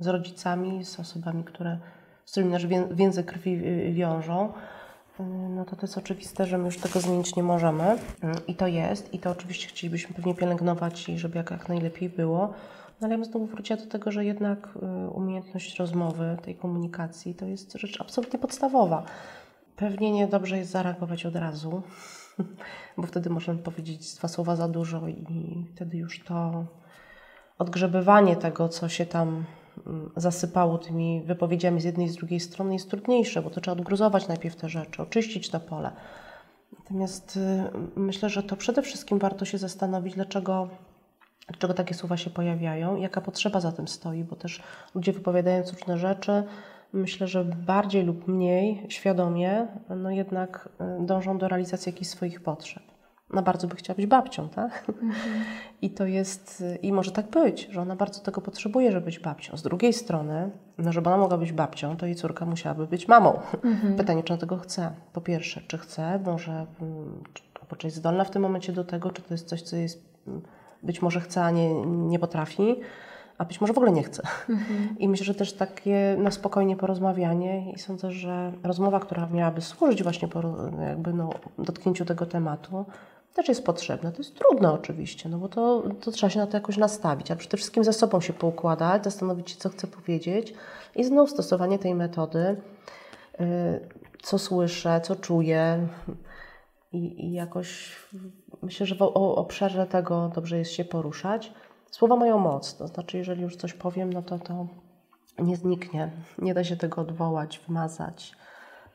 z 0.00 0.06
rodzicami, 0.06 0.84
z 0.84 1.00
osobami, 1.00 1.44
które, 1.44 1.78
z 2.24 2.30
którymi 2.30 2.52
nasz 2.52 2.66
więzy 2.92 3.24
krwi 3.24 3.60
wiążą, 3.92 4.52
y, 5.20 5.22
no 5.50 5.64
to 5.64 5.76
to 5.76 5.82
jest 5.82 5.98
oczywiste, 5.98 6.46
że 6.46 6.58
my 6.58 6.64
już 6.64 6.78
tego 6.78 7.00
zmienić 7.00 7.36
nie 7.36 7.42
możemy. 7.42 7.92
Y, 7.92 7.98
I 8.48 8.54
to 8.54 8.66
jest, 8.66 9.14
i 9.14 9.18
to 9.18 9.30
oczywiście 9.30 9.68
chcielibyśmy 9.68 10.14
pewnie 10.14 10.34
pielęgnować 10.34 11.08
i 11.08 11.18
żeby 11.18 11.38
jak, 11.38 11.50
jak 11.50 11.68
najlepiej 11.68 12.08
było. 12.08 12.52
No 13.02 13.06
ale 13.06 13.14
ja 13.14 13.18
bym 13.18 13.24
znowu 13.24 13.46
wróciła 13.46 13.76
do 13.76 13.86
tego, 13.86 14.10
że 14.10 14.24
jednak 14.24 14.68
y, 15.06 15.10
umiejętność 15.10 15.78
rozmowy, 15.78 16.36
tej 16.42 16.56
komunikacji 16.56 17.34
to 17.34 17.46
jest 17.46 17.72
rzecz 17.72 18.00
absolutnie 18.00 18.38
podstawowa. 18.38 19.02
Pewnie 19.76 20.12
niedobrze 20.12 20.58
jest 20.58 20.70
zareagować 20.70 21.26
od 21.26 21.36
razu, 21.36 21.82
bo 22.98 23.06
wtedy 23.06 23.30
możemy 23.30 23.58
powiedzieć 23.58 24.14
dwa 24.14 24.28
słowa 24.28 24.56
za 24.56 24.68
dużo 24.68 25.08
i 25.08 25.66
wtedy 25.74 25.96
już 25.96 26.24
to 26.24 26.64
odgrzebywanie 27.58 28.36
tego, 28.36 28.68
co 28.68 28.88
się 28.88 29.06
tam 29.06 29.44
mm, 29.86 30.10
zasypało 30.16 30.78
tymi 30.78 31.22
wypowiedziami 31.22 31.80
z 31.80 31.84
jednej 31.84 32.06
i 32.06 32.10
z 32.10 32.16
drugiej 32.16 32.40
strony 32.40 32.72
jest 32.72 32.90
trudniejsze, 32.90 33.42
bo 33.42 33.50
to 33.50 33.60
trzeba 33.60 33.76
odgruzować 33.76 34.28
najpierw 34.28 34.56
te 34.56 34.68
rzeczy, 34.68 35.02
oczyścić 35.02 35.50
to 35.50 35.60
pole. 35.60 35.92
Natomiast 36.78 37.36
y, 37.36 37.70
myślę, 37.96 38.28
że 38.30 38.42
to 38.42 38.56
przede 38.56 38.82
wszystkim 38.82 39.18
warto 39.18 39.44
się 39.44 39.58
zastanowić, 39.58 40.14
dlaczego 40.14 40.68
Dlaczego 41.48 41.74
takie 41.74 41.94
słowa 41.94 42.16
się 42.16 42.30
pojawiają? 42.30 42.96
Jaka 42.96 43.20
potrzeba 43.20 43.60
za 43.60 43.72
tym 43.72 43.88
stoi? 43.88 44.24
Bo 44.24 44.36
też 44.36 44.62
ludzie 44.94 45.12
wypowiadając 45.12 45.72
różne 45.72 45.98
rzeczy, 45.98 46.44
myślę, 46.92 47.28
że 47.28 47.44
bardziej 47.44 48.04
lub 48.04 48.28
mniej 48.28 48.86
świadomie, 48.88 49.66
no 49.96 50.10
jednak 50.10 50.68
y, 51.00 51.06
dążą 51.06 51.38
do 51.38 51.48
realizacji 51.48 51.90
jakichś 51.90 52.10
swoich 52.10 52.40
potrzeb. 52.42 52.82
ona 53.32 53.42
bardzo 53.42 53.66
by 53.66 53.76
chciała 53.76 53.96
być 53.96 54.06
babcią, 54.06 54.48
tak? 54.48 54.84
Mhm. 54.88 55.12
I 55.82 55.90
to 55.90 56.06
jest, 56.06 56.64
i 56.82 56.92
może 56.92 57.10
tak 57.10 57.30
być, 57.30 57.68
że 57.70 57.82
ona 57.82 57.96
bardzo 57.96 58.20
tego 58.20 58.40
potrzebuje, 58.40 58.92
żeby 58.92 59.04
być 59.04 59.18
babcią. 59.18 59.56
Z 59.56 59.62
drugiej 59.62 59.92
strony, 59.92 60.50
no 60.78 60.92
żeby 60.92 61.08
ona 61.08 61.18
mogła 61.18 61.38
być 61.38 61.52
babcią, 61.52 61.96
to 61.96 62.06
jej 62.06 62.14
córka 62.14 62.46
musiałaby 62.46 62.86
być 62.86 63.08
mamą. 63.08 63.40
Mhm. 63.64 63.96
Pytanie, 64.00 64.22
czy 64.22 64.32
ona 64.32 64.40
tego 64.40 64.56
chce? 64.56 64.90
Po 65.12 65.20
pierwsze, 65.20 65.60
czy 65.68 65.78
chce, 65.78 66.18
może, 66.18 66.52
mm, 66.52 67.22
albo 67.62 67.76
czy 67.76 67.86
jest 67.86 67.96
zdolna 67.96 68.24
w 68.24 68.30
tym 68.30 68.42
momencie 68.42 68.72
do 68.72 68.84
tego, 68.84 69.10
czy 69.10 69.22
to 69.22 69.34
jest 69.34 69.48
coś, 69.48 69.62
co 69.62 69.76
jest, 69.76 70.04
mm, 70.26 70.42
być 70.82 71.02
może 71.02 71.20
chce, 71.20 71.44
a 71.44 71.50
nie, 71.50 71.74
nie 71.86 72.18
potrafi 72.18 72.76
a 73.38 73.44
być 73.44 73.60
może 73.60 73.72
w 73.72 73.76
ogóle 73.76 73.92
nie 73.92 74.02
chce. 74.02 74.22
Mhm. 74.48 74.98
I 74.98 75.08
myślę, 75.08 75.26
że 75.26 75.34
też 75.34 75.52
takie 75.52 76.16
na 76.18 76.30
spokojnie 76.30 76.76
porozmawianie 76.76 77.72
i 77.72 77.78
sądzę, 77.78 78.10
że 78.10 78.52
rozmowa, 78.62 79.00
która 79.00 79.26
miałaby 79.26 79.60
służyć 79.60 80.02
właśnie 80.02 80.28
po, 80.28 80.42
jakby 80.88 81.12
no, 81.12 81.30
dotknięciu 81.58 82.04
tego 82.04 82.26
tematu, 82.26 82.84
też 83.34 83.48
jest 83.48 83.64
potrzebna. 83.64 84.12
To 84.12 84.18
jest 84.18 84.34
trudne 84.34 84.72
oczywiście, 84.72 85.28
no 85.28 85.38
bo 85.38 85.48
to, 85.48 85.82
to 86.00 86.10
trzeba 86.10 86.30
się 86.30 86.38
na 86.38 86.46
to 86.46 86.56
jakoś 86.56 86.76
nastawić, 86.76 87.30
a 87.30 87.36
przede 87.36 87.56
wszystkim 87.56 87.84
ze 87.84 87.92
sobą 87.92 88.20
się 88.20 88.32
poukładać, 88.32 89.04
zastanowić 89.04 89.50
się, 89.50 89.56
co 89.56 89.68
chcę 89.68 89.86
powiedzieć 89.86 90.54
i 90.96 91.04
znowu 91.04 91.26
stosowanie 91.26 91.78
tej 91.78 91.94
metody, 91.94 92.56
yy, 93.38 93.46
co 94.22 94.38
słyszę, 94.38 95.00
co 95.04 95.16
czuję 95.16 95.88
i, 96.92 97.26
i 97.26 97.32
jakoś 97.32 97.96
myślę, 98.62 98.86
że 98.86 98.94
w 98.94 99.02
o, 99.02 99.36
obszarze 99.36 99.86
tego 99.86 100.30
dobrze 100.34 100.58
jest 100.58 100.72
się 100.72 100.84
poruszać. 100.84 101.52
Słowa 101.90 102.16
mają 102.16 102.38
moc, 102.38 102.76
to 102.76 102.88
znaczy, 102.88 103.18
jeżeli 103.18 103.42
już 103.42 103.56
coś 103.56 103.74
powiem, 103.74 104.12
no 104.12 104.22
to 104.22 104.38
to 104.38 104.66
nie 105.38 105.56
zniknie. 105.56 106.10
Nie 106.38 106.54
da 106.54 106.64
się 106.64 106.76
tego 106.76 107.00
odwołać, 107.00 107.60
wymazać. 107.68 108.32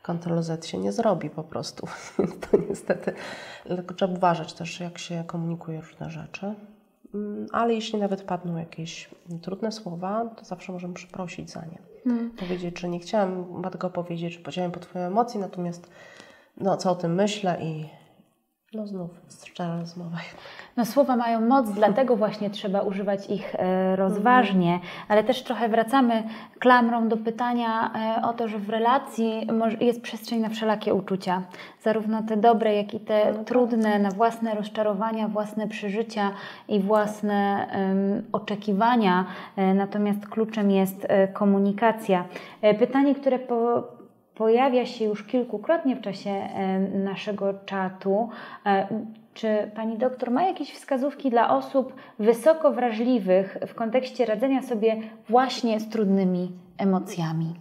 Ctrl 0.04 0.42
Z 0.42 0.66
się 0.66 0.78
nie 0.78 0.92
zrobi 0.92 1.30
po 1.30 1.44
prostu. 1.44 1.88
to 2.52 2.58
niestety. 2.70 3.14
Dlatego 3.66 3.94
trzeba 3.94 4.14
uważać 4.14 4.54
też, 4.54 4.80
jak 4.80 4.98
się 4.98 5.24
komunikuje 5.28 5.82
różne 5.82 6.10
rzeczy. 6.10 6.54
Mm, 7.14 7.48
ale 7.52 7.74
jeśli 7.74 8.00
nawet 8.00 8.24
padną 8.24 8.58
jakieś 8.58 9.10
trudne 9.42 9.72
słowa, 9.72 10.26
to 10.26 10.46
zawsze 10.46 10.72
możemy 10.72 10.94
przeprosić 10.94 11.50
za 11.50 11.66
nie. 11.66 11.80
Hmm. 12.04 12.32
Powiedzieć, 12.32 12.80
że 12.80 12.90
nie 12.90 13.00
chciałam 13.00 13.62
tego 13.72 13.90
powiedzieć, 13.90 14.34
że 14.34 14.40
powiedziałem 14.40 14.72
po 14.72 14.80
Twojej 14.80 15.08
emocji, 15.08 15.40
natomiast 15.40 15.90
no, 16.58 16.78
co 16.78 16.92
o 16.92 16.96
tym 16.96 17.16
myślę 17.16 17.58
i 17.62 17.90
no 18.74 18.88
znów 18.88 19.12
szczera 19.46 19.80
rozmowa 19.80 20.18
No 20.78 20.86
słowa 20.86 21.16
mają 21.16 21.42
moc, 21.42 21.70
dlatego 21.70 22.16
właśnie 22.16 22.50
trzeba 22.50 22.82
używać 22.82 23.30
ich 23.30 23.56
e, 23.56 23.96
rozważnie, 23.96 24.74
mhm. 24.74 24.92
ale 25.08 25.24
też 25.24 25.44
trochę 25.44 25.70
wracamy 25.70 26.24
klamrą 26.60 27.08
do 27.08 27.18
pytania 27.18 27.92
e, 28.18 28.22
o 28.28 28.34
to, 28.34 28.48
że 28.48 28.60
w 28.60 28.70
relacji 28.70 29.48
jest 29.82 30.02
przestrzeń 30.02 30.40
na 30.40 30.50
wszelakie 30.50 30.94
uczucia, 30.94 31.42
zarówno 31.82 32.24
te 32.24 32.38
dobre, 32.38 32.76
jak 32.76 32.94
i 32.94 33.00
te 33.00 33.32
no 33.32 33.38
tak. 33.38 33.48
trudne, 33.48 34.00
na 34.00 34.12
własne 34.12 34.56
rozczarowania, 34.56 35.28
własne 35.28 35.68
przeżycia 35.68 36.32
i 36.68 36.80
własne 36.80 37.68
um, 37.76 38.24
oczekiwania, 38.32 39.26
e, 39.56 39.74
natomiast 39.74 40.28
kluczem 40.28 40.72
jest 40.72 41.08
komunikacja. 41.34 42.26
Pytanie, 42.80 43.16
które 43.16 43.40
po 43.40 43.84
pojawia 44.38 44.86
się 44.86 45.06
już 45.06 45.24
kilkukrotnie 45.24 45.96
w 45.96 46.02
czasie 46.02 46.30
e, 46.30 46.80
naszego 46.80 47.54
czatu. 47.54 48.30
E, 48.66 48.88
czy 49.34 49.72
pani 49.76 49.98
doktor 49.98 50.32
ma 50.32 50.44
jakieś 50.44 50.74
wskazówki 50.74 51.30
dla 51.30 51.58
osób 51.58 51.94
wysoko 52.20 52.74
wrażliwych 52.74 53.58
w 53.68 53.76
kontekście 53.76 54.26
radzenia 54.26 54.62
sobie 54.62 54.98
właśnie 55.30 55.80
z 55.80 55.90
trudnymi 55.90 56.60
emocjami? 56.78 57.56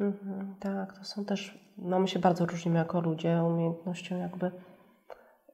Mhm, 0.00 0.54
tak, 0.60 0.98
to 0.98 1.04
są 1.04 1.24
też, 1.24 1.58
no 1.78 1.98
my 2.00 2.08
się 2.08 2.18
bardzo 2.18 2.46
różnimy 2.46 2.78
jako 2.78 3.00
ludzie 3.00 3.42
umiejętnością 3.44 4.18
jakby 4.18 4.50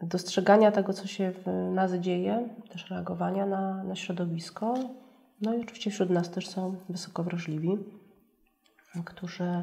dostrzegania 0.03 0.73
tego, 0.73 0.93
co 0.93 1.07
się 1.07 1.33
w 1.33 1.71
nas 1.75 1.93
dzieje, 1.93 2.49
też 2.69 2.91
reagowania 2.91 3.47
na, 3.47 3.85
na 3.85 3.95
środowisko. 3.95 4.75
No 5.41 5.55
i 5.55 5.61
oczywiście 5.61 5.91
wśród 5.91 6.11
nas 6.11 6.31
też 6.31 6.49
są 6.49 6.77
wysoko 6.89 7.23
wrażliwi, 7.23 7.79
którzy 9.05 9.63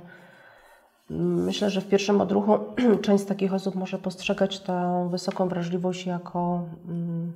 Myślę, 1.09 1.69
że 1.69 1.81
w 1.81 1.87
pierwszym 1.87 2.21
odruchu 2.21 2.57
część 3.03 3.23
z 3.23 3.27
takich 3.27 3.53
osób 3.53 3.75
może 3.75 3.97
postrzegać 3.97 4.59
tę 4.59 5.07
wysoką 5.11 5.47
wrażliwość 5.47 6.05
jako 6.05 6.65
mm, 6.87 7.33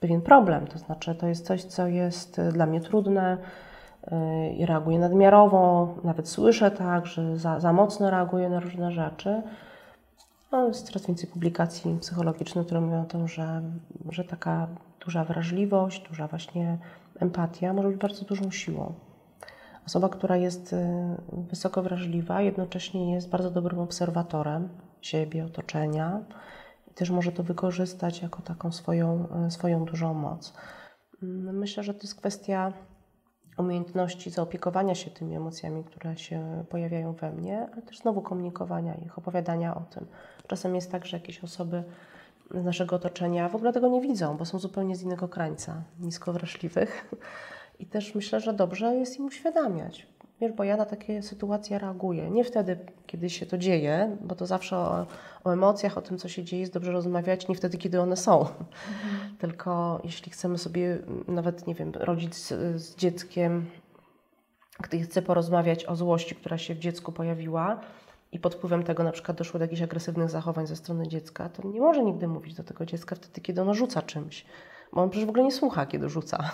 pewien 0.00 0.20
problem. 0.20 0.66
To 0.66 0.78
znaczy, 0.78 1.14
to 1.14 1.26
jest 1.26 1.46
coś, 1.46 1.64
co 1.64 1.86
jest 1.86 2.40
dla 2.52 2.66
mnie 2.66 2.80
trudne 2.80 3.38
y, 4.02 4.16
i 4.52 4.66
reaguję 4.66 4.98
nadmiarowo, 4.98 5.94
nawet 6.04 6.28
słyszę 6.28 6.70
tak, 6.70 7.06
że 7.06 7.36
za, 7.36 7.60
za 7.60 7.72
mocno 7.72 8.10
reaguję 8.10 8.48
na 8.48 8.60
różne 8.60 8.92
rzeczy. 8.92 9.42
No, 10.52 10.68
jest 10.68 10.86
coraz 10.86 11.06
więcej 11.06 11.30
publikacji 11.30 11.98
psychologicznych, 12.00 12.66
które 12.66 12.80
mówią 12.80 13.02
o 13.02 13.04
tym, 13.04 13.28
że, 13.28 13.62
że 14.10 14.24
taka 14.24 14.66
duża 15.04 15.24
wrażliwość, 15.24 16.08
duża 16.08 16.26
właśnie 16.28 16.78
empatia 17.20 17.72
może 17.72 17.88
być 17.88 17.96
bardzo 17.96 18.24
dużą 18.24 18.50
siłą. 18.50 18.92
Osoba, 19.86 20.08
która 20.08 20.36
jest 20.36 20.72
y, 20.72 20.76
wysoko 21.50 21.82
wrażliwa, 21.82 22.42
jednocześnie 22.42 23.14
jest 23.14 23.28
bardzo 23.28 23.50
dobrym 23.50 23.78
obserwatorem 23.78 24.68
siebie, 25.00 25.44
otoczenia 25.44 26.20
i 26.90 26.94
też 26.94 27.10
może 27.10 27.32
to 27.32 27.42
wykorzystać 27.42 28.22
jako 28.22 28.42
taką 28.42 28.72
swoją, 28.72 29.28
y, 29.46 29.50
swoją 29.50 29.84
dużą 29.84 30.14
moc. 30.14 30.54
Mm, 31.22 31.58
myślę, 31.58 31.82
że 31.82 31.94
to 31.94 32.00
jest 32.02 32.14
kwestia 32.14 32.72
umiejętności 33.58 34.30
zaopiekowania 34.30 34.94
się 34.94 35.10
tymi 35.10 35.36
emocjami, 35.36 35.84
które 35.84 36.16
się 36.16 36.64
pojawiają 36.68 37.12
we 37.12 37.32
mnie, 37.32 37.68
ale 37.72 37.82
też 37.82 37.98
znowu 37.98 38.22
komunikowania 38.22 38.94
ich, 38.94 39.18
opowiadania 39.18 39.74
o 39.74 39.80
tym. 39.80 40.06
Czasem 40.46 40.74
jest 40.74 40.92
tak, 40.92 41.06
że 41.06 41.16
jakieś 41.16 41.44
osoby 41.44 41.84
z 42.50 42.64
naszego 42.64 42.96
otoczenia 42.96 43.48
w 43.48 43.54
ogóle 43.54 43.72
tego 43.72 43.88
nie 43.88 44.00
widzą, 44.00 44.36
bo 44.36 44.44
są 44.44 44.58
zupełnie 44.58 44.96
z 44.96 45.02
innego 45.02 45.28
krańca, 45.28 45.82
nisko 46.00 46.32
wrażliwych 46.32 47.14
i 47.82 47.86
też 47.86 48.14
myślę, 48.14 48.40
że 48.40 48.52
dobrze 48.52 48.94
jest 48.94 49.18
im 49.18 49.24
uświadamiać. 49.24 50.06
Wiesz, 50.40 50.52
bo 50.52 50.64
ja 50.64 50.76
na 50.76 50.84
takie 50.84 51.22
sytuacje 51.22 51.78
reaguję. 51.78 52.30
Nie 52.30 52.44
wtedy, 52.44 52.78
kiedy 53.06 53.30
się 53.30 53.46
to 53.46 53.58
dzieje, 53.58 54.16
bo 54.20 54.34
to 54.34 54.46
zawsze 54.46 54.76
o, 54.76 55.06
o 55.44 55.52
emocjach, 55.52 55.98
o 55.98 56.02
tym, 56.02 56.18
co 56.18 56.28
się 56.28 56.44
dzieje, 56.44 56.60
jest 56.60 56.72
dobrze 56.72 56.92
rozmawiać, 56.92 57.48
nie 57.48 57.54
wtedy, 57.54 57.78
kiedy 57.78 58.00
one 58.00 58.16
są. 58.16 58.40
Mhm. 58.40 58.56
Tylko 59.40 60.00
jeśli 60.04 60.32
chcemy 60.32 60.58
sobie, 60.58 60.98
nawet, 61.28 61.66
nie 61.66 61.74
wiem, 61.74 61.92
rodzic 61.94 62.36
z, 62.36 62.82
z 62.82 62.96
dzieckiem, 62.96 63.66
gdy 64.80 65.00
chce 65.00 65.22
porozmawiać 65.22 65.84
o 65.84 65.96
złości, 65.96 66.34
która 66.34 66.58
się 66.58 66.74
w 66.74 66.78
dziecku 66.78 67.12
pojawiła, 67.12 67.80
i 68.32 68.38
pod 68.38 68.54
wpływem 68.54 68.82
tego 68.82 69.04
na 69.04 69.12
przykład 69.12 69.38
doszło 69.38 69.58
do 69.58 69.64
jakichś 69.64 69.82
agresywnych 69.82 70.30
zachowań 70.30 70.66
ze 70.66 70.76
strony 70.76 71.08
dziecka, 71.08 71.48
to 71.48 71.68
nie 71.68 71.80
może 71.80 72.02
nigdy 72.02 72.28
mówić 72.28 72.54
do 72.54 72.64
tego 72.64 72.86
dziecka 72.86 73.16
wtedy, 73.16 73.40
kiedy 73.40 73.62
ono 73.62 73.74
rzuca 73.74 74.02
czymś, 74.02 74.44
bo 74.92 75.02
on 75.02 75.10
przecież 75.10 75.26
w 75.26 75.30
ogóle 75.30 75.44
nie 75.44 75.52
słucha, 75.52 75.86
kiedy 75.86 76.08
rzuca. 76.08 76.50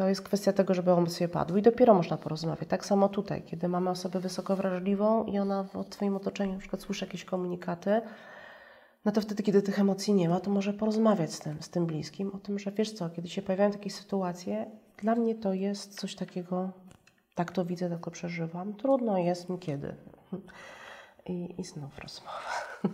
To 0.00 0.08
jest 0.08 0.22
kwestia 0.22 0.52
tego, 0.52 0.74
żeby 0.74 0.90
emocje 0.90 1.28
padły 1.28 1.58
i 1.58 1.62
dopiero 1.62 1.94
można 1.94 2.16
porozmawiać. 2.16 2.68
Tak 2.68 2.86
samo 2.86 3.08
tutaj, 3.08 3.42
kiedy 3.42 3.68
mamy 3.68 3.90
osobę 3.90 4.20
wysoko 4.20 4.56
wrażliwą 4.56 5.24
i 5.24 5.38
ona 5.38 5.62
w 5.62 5.84
Twoim 5.84 6.16
otoczeniu 6.16 6.52
na 6.52 6.58
przykład 6.58 6.82
słyszy 6.82 7.04
jakieś 7.04 7.24
komunikaty, 7.24 8.00
no 9.04 9.12
to 9.12 9.20
wtedy, 9.20 9.42
kiedy 9.42 9.62
tych 9.62 9.78
emocji 9.78 10.14
nie 10.14 10.28
ma, 10.28 10.40
to 10.40 10.50
może 10.50 10.72
porozmawiać 10.72 11.34
z 11.34 11.40
tym, 11.40 11.62
z 11.62 11.70
tym 11.70 11.86
bliskim 11.86 12.30
o 12.34 12.38
tym, 12.38 12.58
że 12.58 12.72
wiesz 12.72 12.92
co, 12.92 13.10
kiedy 13.10 13.28
się 13.28 13.42
pojawiają 13.42 13.70
takie 13.70 13.90
sytuacje, 13.90 14.70
dla 14.96 15.14
mnie 15.14 15.34
to 15.34 15.52
jest 15.52 16.00
coś 16.00 16.14
takiego, 16.14 16.70
tak 17.34 17.52
to 17.52 17.64
widzę, 17.64 17.90
tak 17.90 18.04
to 18.04 18.10
przeżywam, 18.10 18.74
trudno 18.74 19.18
jest 19.18 19.48
mi 19.48 19.58
kiedy. 19.58 19.94
I, 21.26 21.54
i 21.58 21.64
znów 21.64 21.98
rozmowa. 21.98 22.38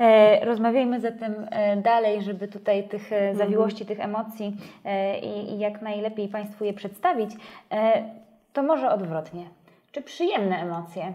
E, 0.00 0.44
rozmawiajmy 0.44 1.00
zatem 1.00 1.46
e, 1.50 1.76
dalej, 1.76 2.22
żeby 2.22 2.48
tutaj 2.48 2.88
tych 2.88 3.12
e, 3.12 3.16
mhm. 3.16 3.36
zawiłości, 3.36 3.86
tych 3.86 4.00
emocji 4.00 4.56
i, 5.22 5.52
i 5.52 5.58
jak 5.58 5.82
najlepiej 5.82 6.28
Państwu 6.28 6.64
je 6.64 6.72
przedstawić. 6.72 7.30
To 8.52 8.62
może 8.62 8.90
odwrotnie. 8.90 9.50
Czy 9.92 10.02
przyjemne 10.02 10.56
emocje, 10.56 11.12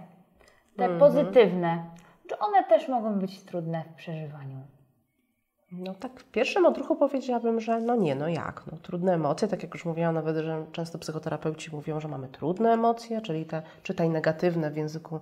te 0.78 0.84
mhm. 0.84 1.00
pozytywne, 1.00 1.84
czy 2.30 2.40
one 2.40 2.64
też 2.64 2.88
mogą 2.88 3.20
być 3.20 3.42
trudne 3.42 3.84
w 3.84 3.94
przeżywaniu? 3.94 4.58
No 5.72 5.94
tak, 5.94 6.20
w 6.20 6.24
pierwszym 6.24 6.66
odruchu 6.66 6.96
powiedziałabym, 6.96 7.60
że 7.60 7.82
no 7.82 7.96
nie, 7.96 8.16
no 8.16 8.28
jak, 8.28 8.64
no 8.72 8.78
trudne 8.78 9.14
emocje, 9.14 9.48
tak 9.48 9.64
jak 9.64 9.74
już 9.74 9.86
mówiłam 9.86 10.16
nawet, 10.16 10.38
że 10.38 10.66
często 10.72 11.00
psychoterapeuci 11.00 11.76
mówią, 11.76 12.00
że 12.00 12.08
mamy 12.08 12.28
trudne 12.28 12.74
emocje, 12.74 13.22
czyli 13.22 13.46
te, 13.46 13.62
czytaj 13.84 14.10
negatywne 14.10 14.72
w 14.72 14.78
języku 14.78 15.20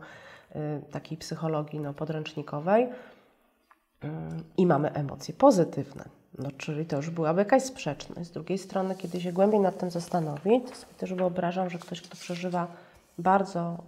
takiej 0.92 1.18
psychologii 1.18 1.80
no, 1.80 1.94
podręcznikowej 1.94 2.84
y, 2.84 4.08
i 4.58 4.66
mamy 4.66 4.94
emocje 4.94 5.34
pozytywne. 5.34 6.04
No, 6.40 6.50
czyli 6.58 6.86
to 6.86 6.96
już 6.96 7.10
byłaby 7.10 7.42
jakaś 7.42 7.64
sprzeczność. 7.64 8.30
Z 8.30 8.32
drugiej 8.32 8.58
strony, 8.58 8.96
kiedy 8.96 9.22
się 9.22 9.34
głębiej 9.34 9.60
nad 9.60 9.78
tym 9.78 9.92
zastanowić, 9.92 10.70
to 10.70 10.76
sobie 10.76 10.94
też 10.94 11.14
wyobrażam, 11.14 11.70
że 11.70 11.80
ktoś, 11.80 12.02
kto 12.02 12.18
przeżywa 12.18 12.68
bardzo 13.18 13.84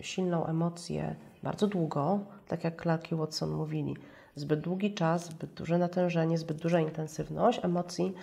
y, 0.00 0.04
silną 0.04 0.46
emocję 0.46 1.16
bardzo 1.42 1.66
długo, 1.66 2.18
tak 2.48 2.64
jak 2.64 2.82
Clark 2.82 3.12
i 3.12 3.14
Watson 3.14 3.50
mówili, 3.50 3.96
zbyt 4.34 4.60
długi 4.60 4.94
czas, 4.94 5.26
zbyt 5.26 5.50
duże 5.54 5.78
natężenie, 5.78 6.38
zbyt 6.38 6.56
duża 6.56 6.80
intensywność 6.80 7.60
emocji 7.64 8.14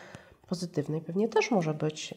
pozytywnej 0.48 1.02
pewnie 1.02 1.28
też 1.28 1.52
może 1.52 1.74
być 1.74 2.14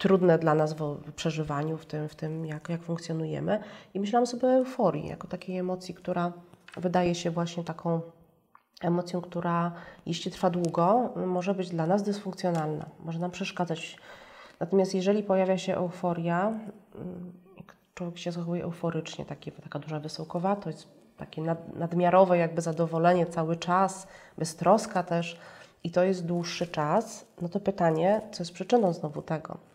trudne 0.00 0.38
dla 0.38 0.54
nas 0.54 0.72
w 0.72 1.12
przeżywaniu, 1.12 1.76
w 1.76 1.86
tym, 1.86 2.08
w 2.08 2.14
tym 2.14 2.46
jak, 2.46 2.68
jak 2.68 2.82
funkcjonujemy. 2.82 3.60
I 3.94 4.00
myślałam 4.00 4.26
sobie 4.26 4.48
o 4.48 4.52
euforii, 4.52 5.08
jako 5.08 5.28
takiej 5.28 5.58
emocji, 5.58 5.94
która 5.94 6.32
wydaje 6.76 7.14
się 7.14 7.30
właśnie 7.30 7.64
taką 7.64 8.00
emocją, 8.82 9.20
która 9.20 9.72
jeśli 10.06 10.30
trwa 10.30 10.50
długo, 10.50 11.12
może 11.26 11.54
być 11.54 11.68
dla 11.68 11.86
nas 11.86 12.02
dysfunkcjonalna, 12.02 12.86
może 13.00 13.18
nam 13.18 13.30
przeszkadzać. 13.30 13.96
Natomiast 14.60 14.94
jeżeli 14.94 15.22
pojawia 15.22 15.58
się 15.58 15.74
euforia, 15.74 16.52
człowiek 17.94 18.18
się 18.18 18.32
zachowuje 18.32 18.64
euforycznie, 18.64 19.24
takie, 19.24 19.52
taka 19.52 19.78
duża 19.78 20.00
wysokowatość, 20.00 20.88
takie 21.16 21.42
nad, 21.42 21.76
nadmiarowe 21.76 22.38
jakby 22.38 22.62
zadowolenie 22.62 23.26
cały 23.26 23.56
czas, 23.56 24.06
beztroska 24.38 25.02
też 25.02 25.38
i 25.84 25.90
to 25.90 26.04
jest 26.04 26.26
dłuższy 26.26 26.66
czas, 26.66 27.26
no 27.42 27.48
to 27.48 27.60
pytanie, 27.60 28.20
co 28.32 28.42
jest 28.42 28.52
przyczyną 28.52 28.92
znowu 28.92 29.22
tego? 29.22 29.69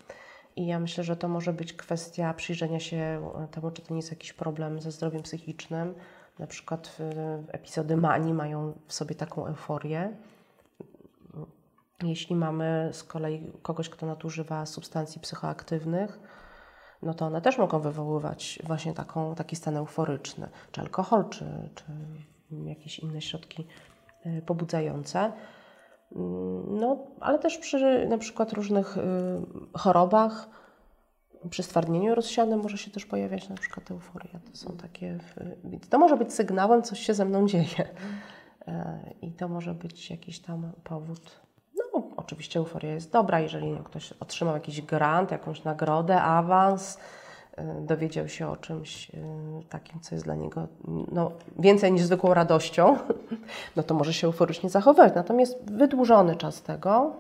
I 0.56 0.66
ja 0.66 0.80
myślę, 0.80 1.04
że 1.04 1.16
to 1.16 1.28
może 1.28 1.54
być 1.54 1.74
kwestia 1.74 2.34
przyjrzenia 2.34 2.80
się 2.80 3.32
temu, 3.52 3.72
czy 3.72 3.82
to 3.82 3.94
nie 3.94 4.00
jest 4.00 4.12
jakiś 4.12 4.34
problem 4.34 4.82
ze 4.82 4.92
zdrowiem 4.92 5.22
psychicznym. 5.22 5.96
Na 6.40 6.48
przykład 6.48 6.98
epizody 7.48 7.98
manii 7.98 8.34
mają 8.34 8.74
w 8.88 8.94
sobie 8.94 9.16
taką 9.16 9.46
euforię. 9.48 10.18
Jeśli 12.04 12.36
mamy 12.36 12.90
z 12.94 13.04
kolei 13.04 13.52
kogoś, 13.62 13.90
kto 13.90 14.06
nadużywa 14.06 14.66
substancji 14.66 15.22
psychoaktywnych, 15.22 16.20
no 17.02 17.14
to 17.14 17.26
one 17.26 17.42
też 17.42 17.58
mogą 17.58 17.80
wywoływać 17.80 18.60
właśnie 18.64 18.94
taką, 18.94 19.36
taki 19.36 19.56
stan 19.56 19.78
euforyczny, 19.78 20.50
czy 20.72 20.82
alkohol, 20.82 21.30
czy, 21.30 21.70
czy 21.76 21.84
jakieś 22.66 23.00
inne 23.00 23.22
środki 23.22 23.68
y, 24.26 24.42
pobudzające. 24.46 25.32
Mm, 26.16 26.80
no, 26.80 26.98
ale 27.20 27.40
też 27.40 27.58
przy 27.58 28.08
na 28.08 28.18
przykład 28.18 28.54
różnych 28.54 28.98
y, 28.98 29.02
chorobach, 29.74 30.50
przy 31.50 31.64
stwardnieniu 31.64 32.16
rozsianym 32.16 32.62
może 32.62 32.78
się 32.78 32.92
też 32.92 33.06
pojawiać 33.06 33.50
na 33.50 33.56
przykład 33.56 33.92
euforia. 33.92 34.40
To 34.52 34.58
są 34.58 34.78
takie, 34.78 35.18
to 35.90 36.00
może 36.00 36.18
być 36.18 36.34
sygnałem, 36.34 36.84
coś 36.84 37.00
się 37.00 37.14
ze 37.14 37.26
mną 37.26 37.48
dzieje. 37.48 37.90
E, 38.68 39.00
I 39.22 39.32
to 39.32 39.48
może 39.48 39.74
być 39.74 40.10
jakiś 40.10 40.40
tam 40.40 40.72
powód 40.84 41.46
Oczywiście 42.18 42.60
euforia 42.60 42.94
jest 42.94 43.12
dobra, 43.12 43.40
jeżeli 43.40 43.78
ktoś 43.84 44.12
otrzymał 44.12 44.54
jakiś 44.54 44.82
grant, 44.82 45.32
jakąś 45.32 45.64
nagrodę, 45.64 46.22
awans, 46.22 47.00
dowiedział 47.82 48.28
się 48.28 48.48
o 48.48 48.58
czymś 48.58 49.10
y, 49.10 49.14
takim, 49.70 50.00
co 50.00 50.16
jest 50.16 50.26
dla 50.26 50.36
niego 50.36 50.68
no, 51.12 51.32
więcej 51.60 51.92
niż 51.92 52.02
zwykłą 52.02 52.34
radością, 52.34 52.98
no 53.76 53.84
to 53.84 53.94
może 53.94 54.14
się 54.14 54.28
euforycznie 54.28 54.70
zachowywać. 54.70 55.16
Natomiast 55.16 55.72
wydłużony 55.72 56.36
czas 56.36 56.62
tego, 56.62 57.14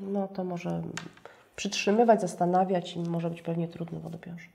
no 0.00 0.28
to 0.28 0.44
może 0.44 0.82
przytrzymywać, 1.56 2.20
zastanawiać 2.20 2.96
i 2.96 3.00
może 3.00 3.30
być 3.30 3.42
pewnie 3.42 3.68
trudny 3.68 4.00
w 4.00 4.06
odbiorze. 4.06 4.46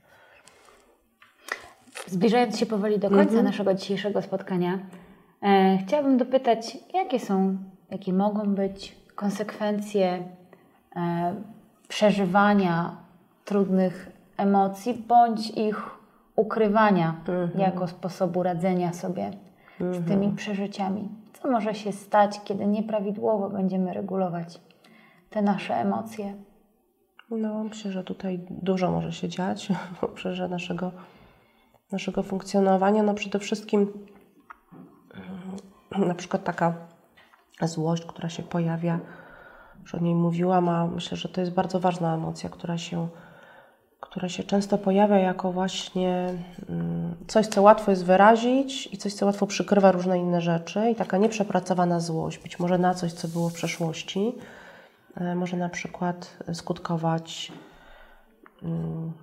Zbliżając 2.06 2.58
się 2.58 2.66
powoli 2.66 2.98
do 2.98 3.08
końca 3.08 3.22
mhm. 3.22 3.44
naszego 3.44 3.74
dzisiejszego 3.74 4.22
spotkania, 4.22 4.78
e, 5.42 5.78
chciałabym 5.86 6.18
dopytać, 6.18 6.78
jakie 6.94 7.20
są, 7.20 7.56
jakie 7.90 8.12
mogą 8.12 8.54
być 8.54 8.96
konsekwencje 9.14 10.22
e, 10.96 11.34
przeżywania 11.88 12.96
trudnych 13.44 14.11
emocji 14.36 14.94
bądź 15.08 15.50
ich 15.50 15.90
ukrywania 16.36 17.14
mhm. 17.28 17.60
jako 17.60 17.88
sposobu 17.88 18.42
radzenia 18.42 18.92
sobie 18.92 19.30
mhm. 19.80 20.04
z 20.04 20.08
tymi 20.08 20.32
przeżyciami. 20.32 21.08
Co 21.32 21.50
może 21.50 21.74
się 21.74 21.92
stać, 21.92 22.40
kiedy 22.44 22.66
nieprawidłowo 22.66 23.50
będziemy 23.50 23.94
regulować 23.94 24.60
te 25.30 25.42
nasze 25.42 25.74
emocje? 25.74 26.34
No, 27.30 27.64
myślę, 27.64 27.92
że 27.92 28.04
tutaj 28.04 28.40
dużo 28.50 28.90
może 28.90 29.12
się 29.12 29.28
dziać 29.28 29.72
w 30.00 30.04
obszarze 30.04 30.48
naszego, 30.48 30.92
naszego 31.92 32.22
funkcjonowania. 32.22 33.02
No, 33.02 33.14
przede 33.14 33.38
wszystkim 33.38 33.92
na 35.98 36.14
przykład 36.14 36.44
taka 36.44 36.74
złość, 37.62 38.06
która 38.06 38.28
się 38.28 38.42
pojawia, 38.42 38.98
już 39.82 39.94
o 39.94 39.98
niej 39.98 40.14
mówiłam, 40.14 40.68
a 40.68 40.86
myślę, 40.86 41.16
że 41.16 41.28
to 41.28 41.40
jest 41.40 41.52
bardzo 41.52 41.80
ważna 41.80 42.14
emocja, 42.14 42.50
która 42.50 42.78
się, 42.78 43.08
która 44.02 44.28
się 44.28 44.44
często 44.44 44.78
pojawia 44.78 45.18
jako 45.18 45.52
właśnie 45.52 46.34
mm, 46.68 47.14
coś, 47.26 47.46
co 47.46 47.62
łatwo 47.62 47.90
jest 47.90 48.04
wyrazić 48.04 48.88
i 48.92 48.98
coś, 48.98 49.14
co 49.14 49.26
łatwo 49.26 49.46
przykrywa 49.46 49.92
różne 49.92 50.18
inne 50.18 50.40
rzeczy 50.40 50.90
i 50.90 50.94
taka 50.94 51.16
nieprzepracowana 51.16 52.00
złość, 52.00 52.38
być 52.38 52.58
może 52.58 52.78
na 52.78 52.94
coś, 52.94 53.12
co 53.12 53.28
było 53.28 53.48
w 53.48 53.52
przeszłości, 53.52 54.32
e, 55.16 55.34
może 55.34 55.56
na 55.56 55.68
przykład 55.68 56.36
skutkować 56.52 57.52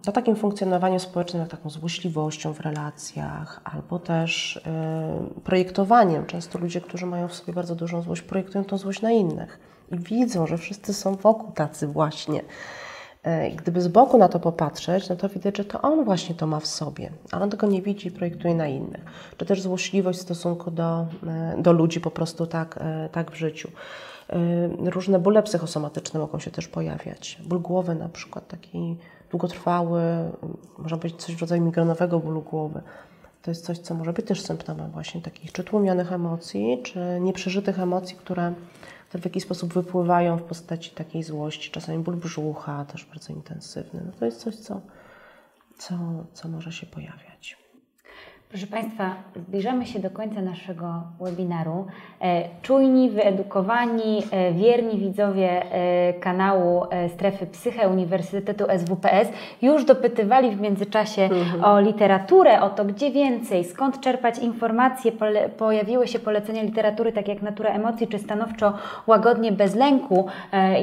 no, 0.07 0.11
takim 0.11 0.35
funkcjonowaniu 0.35 0.99
społecznym, 0.99 1.41
jak 1.41 1.51
taką 1.51 1.69
złośliwością 1.69 2.53
w 2.53 2.59
relacjach, 2.59 3.61
albo 3.63 3.99
też 3.99 4.55
y, 4.55 5.41
projektowaniem. 5.41 6.25
Często 6.25 6.59
ludzie, 6.59 6.81
którzy 6.81 7.05
mają 7.05 7.27
w 7.27 7.33
sobie 7.33 7.53
bardzo 7.53 7.75
dużą 7.75 8.01
złość, 8.01 8.21
projektują 8.21 8.63
tą 8.63 8.77
złość 8.77 9.01
na 9.01 9.11
innych 9.11 9.59
i 9.91 9.99
widzą, 9.99 10.47
że 10.47 10.57
wszyscy 10.57 10.93
są 10.93 11.15
wokół 11.15 11.51
tacy 11.51 11.87
właśnie. 11.87 12.41
E, 13.23 13.51
gdyby 13.51 13.81
z 13.81 13.87
boku 13.87 14.17
na 14.17 14.29
to 14.29 14.39
popatrzeć, 14.39 15.09
no 15.09 15.15
to 15.15 15.29
widać, 15.29 15.57
że 15.57 15.65
to 15.65 15.81
on 15.81 16.05
właśnie 16.05 16.35
to 16.35 16.47
ma 16.47 16.59
w 16.59 16.67
sobie, 16.67 17.09
ale 17.31 17.43
on 17.43 17.49
tego 17.49 17.67
nie 17.67 17.81
widzi 17.81 18.07
i 18.07 18.11
projektuje 18.11 18.55
na 18.55 18.67
innych. 18.67 19.05
Czy 19.37 19.45
też 19.45 19.61
złośliwość 19.61 20.19
w 20.19 20.21
stosunku 20.21 20.71
do, 20.71 21.05
do 21.57 21.71
ludzi 21.71 22.01
po 22.01 22.11
prostu 22.11 22.47
tak, 22.47 22.79
tak 23.11 23.31
w 23.31 23.35
życiu. 23.35 23.69
Różne 24.85 25.19
bóle 25.19 25.43
psychosomatyczne 25.43 26.19
mogą 26.19 26.39
się 26.39 26.51
też 26.51 26.67
pojawiać. 26.67 27.39
Ból 27.45 27.59
głowy 27.59 27.95
na 27.95 28.09
przykład, 28.09 28.47
taki 28.47 28.97
długotrwały, 29.31 30.01
może 30.77 30.97
być 30.97 31.15
coś 31.15 31.35
w 31.35 31.41
rodzaju 31.41 31.61
migrenowego 31.61 32.19
bólu 32.19 32.41
głowy. 32.41 32.81
To 33.41 33.51
jest 33.51 33.65
coś, 33.65 33.77
co 33.77 33.95
może 33.95 34.13
być 34.13 34.25
też 34.25 34.41
symptomem 34.41 34.91
właśnie 34.91 35.21
takich 35.21 35.51
czy 35.51 35.63
tłumionych 35.63 36.13
emocji, 36.13 36.81
czy 36.83 37.17
nieprzeżytych 37.21 37.79
emocji, 37.79 38.15
które, 38.15 38.53
które 39.09 39.21
w 39.21 39.25
jakiś 39.25 39.43
sposób 39.43 39.73
wypływają 39.73 40.37
w 40.37 40.43
postaci 40.43 40.91
takiej 40.91 41.23
złości. 41.23 41.71
Czasami 41.71 42.03
ból 42.03 42.15
brzucha, 42.15 42.85
też 42.85 43.05
bardzo 43.05 43.33
intensywny. 43.33 44.01
No 44.05 44.11
to 44.19 44.25
jest 44.25 44.39
coś, 44.39 44.55
co, 44.55 44.81
co, 45.77 45.97
co 46.33 46.47
może 46.47 46.71
się 46.71 46.87
pojawiać. 46.87 47.57
Proszę 48.49 48.67
Państwa, 48.67 49.15
zbliżamy 49.35 49.85
się 49.85 49.99
do 49.99 50.09
końca 50.09 50.41
naszego 50.41 51.03
webinaru. 51.21 51.85
E, 52.21 52.43
czujni, 52.61 53.09
wyedukowani, 53.09 54.23
e, 54.31 54.51
wierni 54.51 54.99
widzowie 54.99 55.73
e, 55.73 56.13
kanału 56.13 56.83
Strefy 57.13 57.47
Psyche 57.47 57.89
Uniwersytetu 57.89 58.65
SWPS 58.77 59.27
już 59.61 59.85
dopytywali 59.85 60.51
w 60.51 60.61
międzyczasie 60.61 61.21
mhm. 61.21 61.63
o 61.63 61.79
literaturę, 61.79 62.61
o 62.61 62.69
to 62.69 62.85
gdzie 62.85 63.11
więcej, 63.11 63.63
skąd 63.63 63.99
czerpać 63.99 64.39
informacje. 64.39 65.11
Pojawiły 65.57 66.07
się 66.07 66.19
polecenia 66.19 66.63
literatury, 66.63 67.11
tak 67.11 67.27
jak 67.27 67.41
Natura 67.41 67.69
Emocji 67.69 68.07
czy 68.07 68.19
Stanowczo 68.19 68.73
Łagodnie 69.07 69.51
Bez 69.51 69.75
Lęku. 69.75 70.27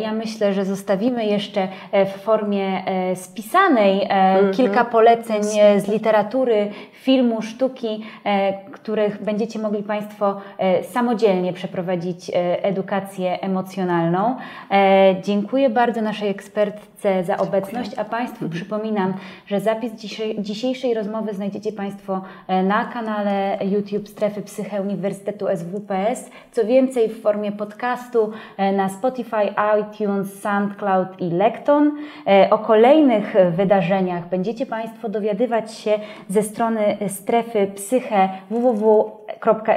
Ja 0.00 0.12
myślę, 0.12 0.52
że 0.52 0.64
zostawimy 0.64 1.26
jeszcze 1.26 1.68
w 1.92 2.20
formie 2.20 2.82
spisanej 3.14 4.02
mhm. 4.02 4.52
kilka 4.52 4.84
poleceń 4.84 5.42
z 5.76 5.88
literatury, 5.88 6.70
filmu, 6.92 7.42
sztuki, 7.56 8.02
e, 8.24 8.52
których 8.70 9.24
będziecie 9.24 9.58
mogli 9.58 9.82
Państwo 9.82 10.40
e, 10.58 10.84
samodzielnie 10.84 11.52
przeprowadzić 11.52 12.30
e, 12.30 12.64
edukację 12.64 13.40
emocjonalną. 13.40 14.36
Dziękuję 15.22 15.70
bardzo 15.70 16.02
naszej 16.02 16.28
ekspertce 16.28 16.95
za 17.22 17.36
obecność, 17.36 17.90
a 17.98 18.04
Państwu 18.04 18.44
mhm. 18.44 18.50
przypominam, 18.50 19.14
że 19.46 19.60
zapis 19.60 19.92
dzisiejszej 20.38 20.94
rozmowy 20.94 21.34
znajdziecie 21.34 21.72
Państwo 21.72 22.22
na 22.64 22.84
kanale 22.84 23.58
YouTube 23.64 24.08
Strefy 24.08 24.42
Psyche 24.42 24.82
Uniwersytetu 24.82 25.46
SWPS. 25.56 26.30
Co 26.52 26.64
więcej, 26.64 27.08
w 27.08 27.22
formie 27.22 27.52
podcastu 27.52 28.32
na 28.72 28.88
Spotify, 28.88 29.54
iTunes, 29.80 30.40
SoundCloud 30.40 31.20
i 31.20 31.30
Lekton. 31.30 31.92
O 32.50 32.58
kolejnych 32.58 33.34
wydarzeniach 33.50 34.28
będziecie 34.28 34.66
Państwo 34.66 35.08
dowiadywać 35.08 35.74
się 35.74 35.98
ze 36.28 36.42
strony 36.42 36.96
strefy 37.08 37.66
psyche 37.74 38.28
www.swps.pl 38.50 39.76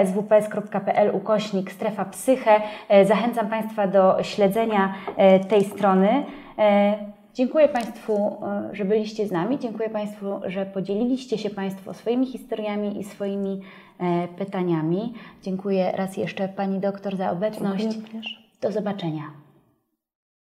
ukośnik 1.16 1.72
strefa 1.72 2.06
psyche. 2.06 2.62
E, 2.90 3.06
zachęcam 3.06 3.48
Państwa 3.48 3.88
do 3.88 4.24
śledzenia 4.24 4.94
e, 5.18 5.40
tej 5.40 5.64
strony. 5.64 6.24
E, 6.60 6.96
dziękuję 7.34 7.68
Państwu, 7.68 8.36
że 8.74 8.86
byliście 8.86 9.28
z 9.28 9.32
nami. 9.32 9.60
Dziękuję 9.60 9.90
Państwu, 9.90 10.26
że 10.48 10.66
podzieliliście 10.66 11.38
się 11.38 11.50
Państwo 11.50 11.94
swoimi 11.94 12.26
historiami 12.26 13.00
i 13.00 13.04
swoimi 13.04 13.62
pytaniami. 14.38 15.14
Dziękuję 15.44 15.92
raz 15.92 16.18
jeszcze 16.18 16.48
Pani 16.48 16.80
doktor 16.80 17.16
za 17.16 17.32
obecność. 17.32 17.88
Do 18.62 18.72
zobaczenia. 18.72 19.49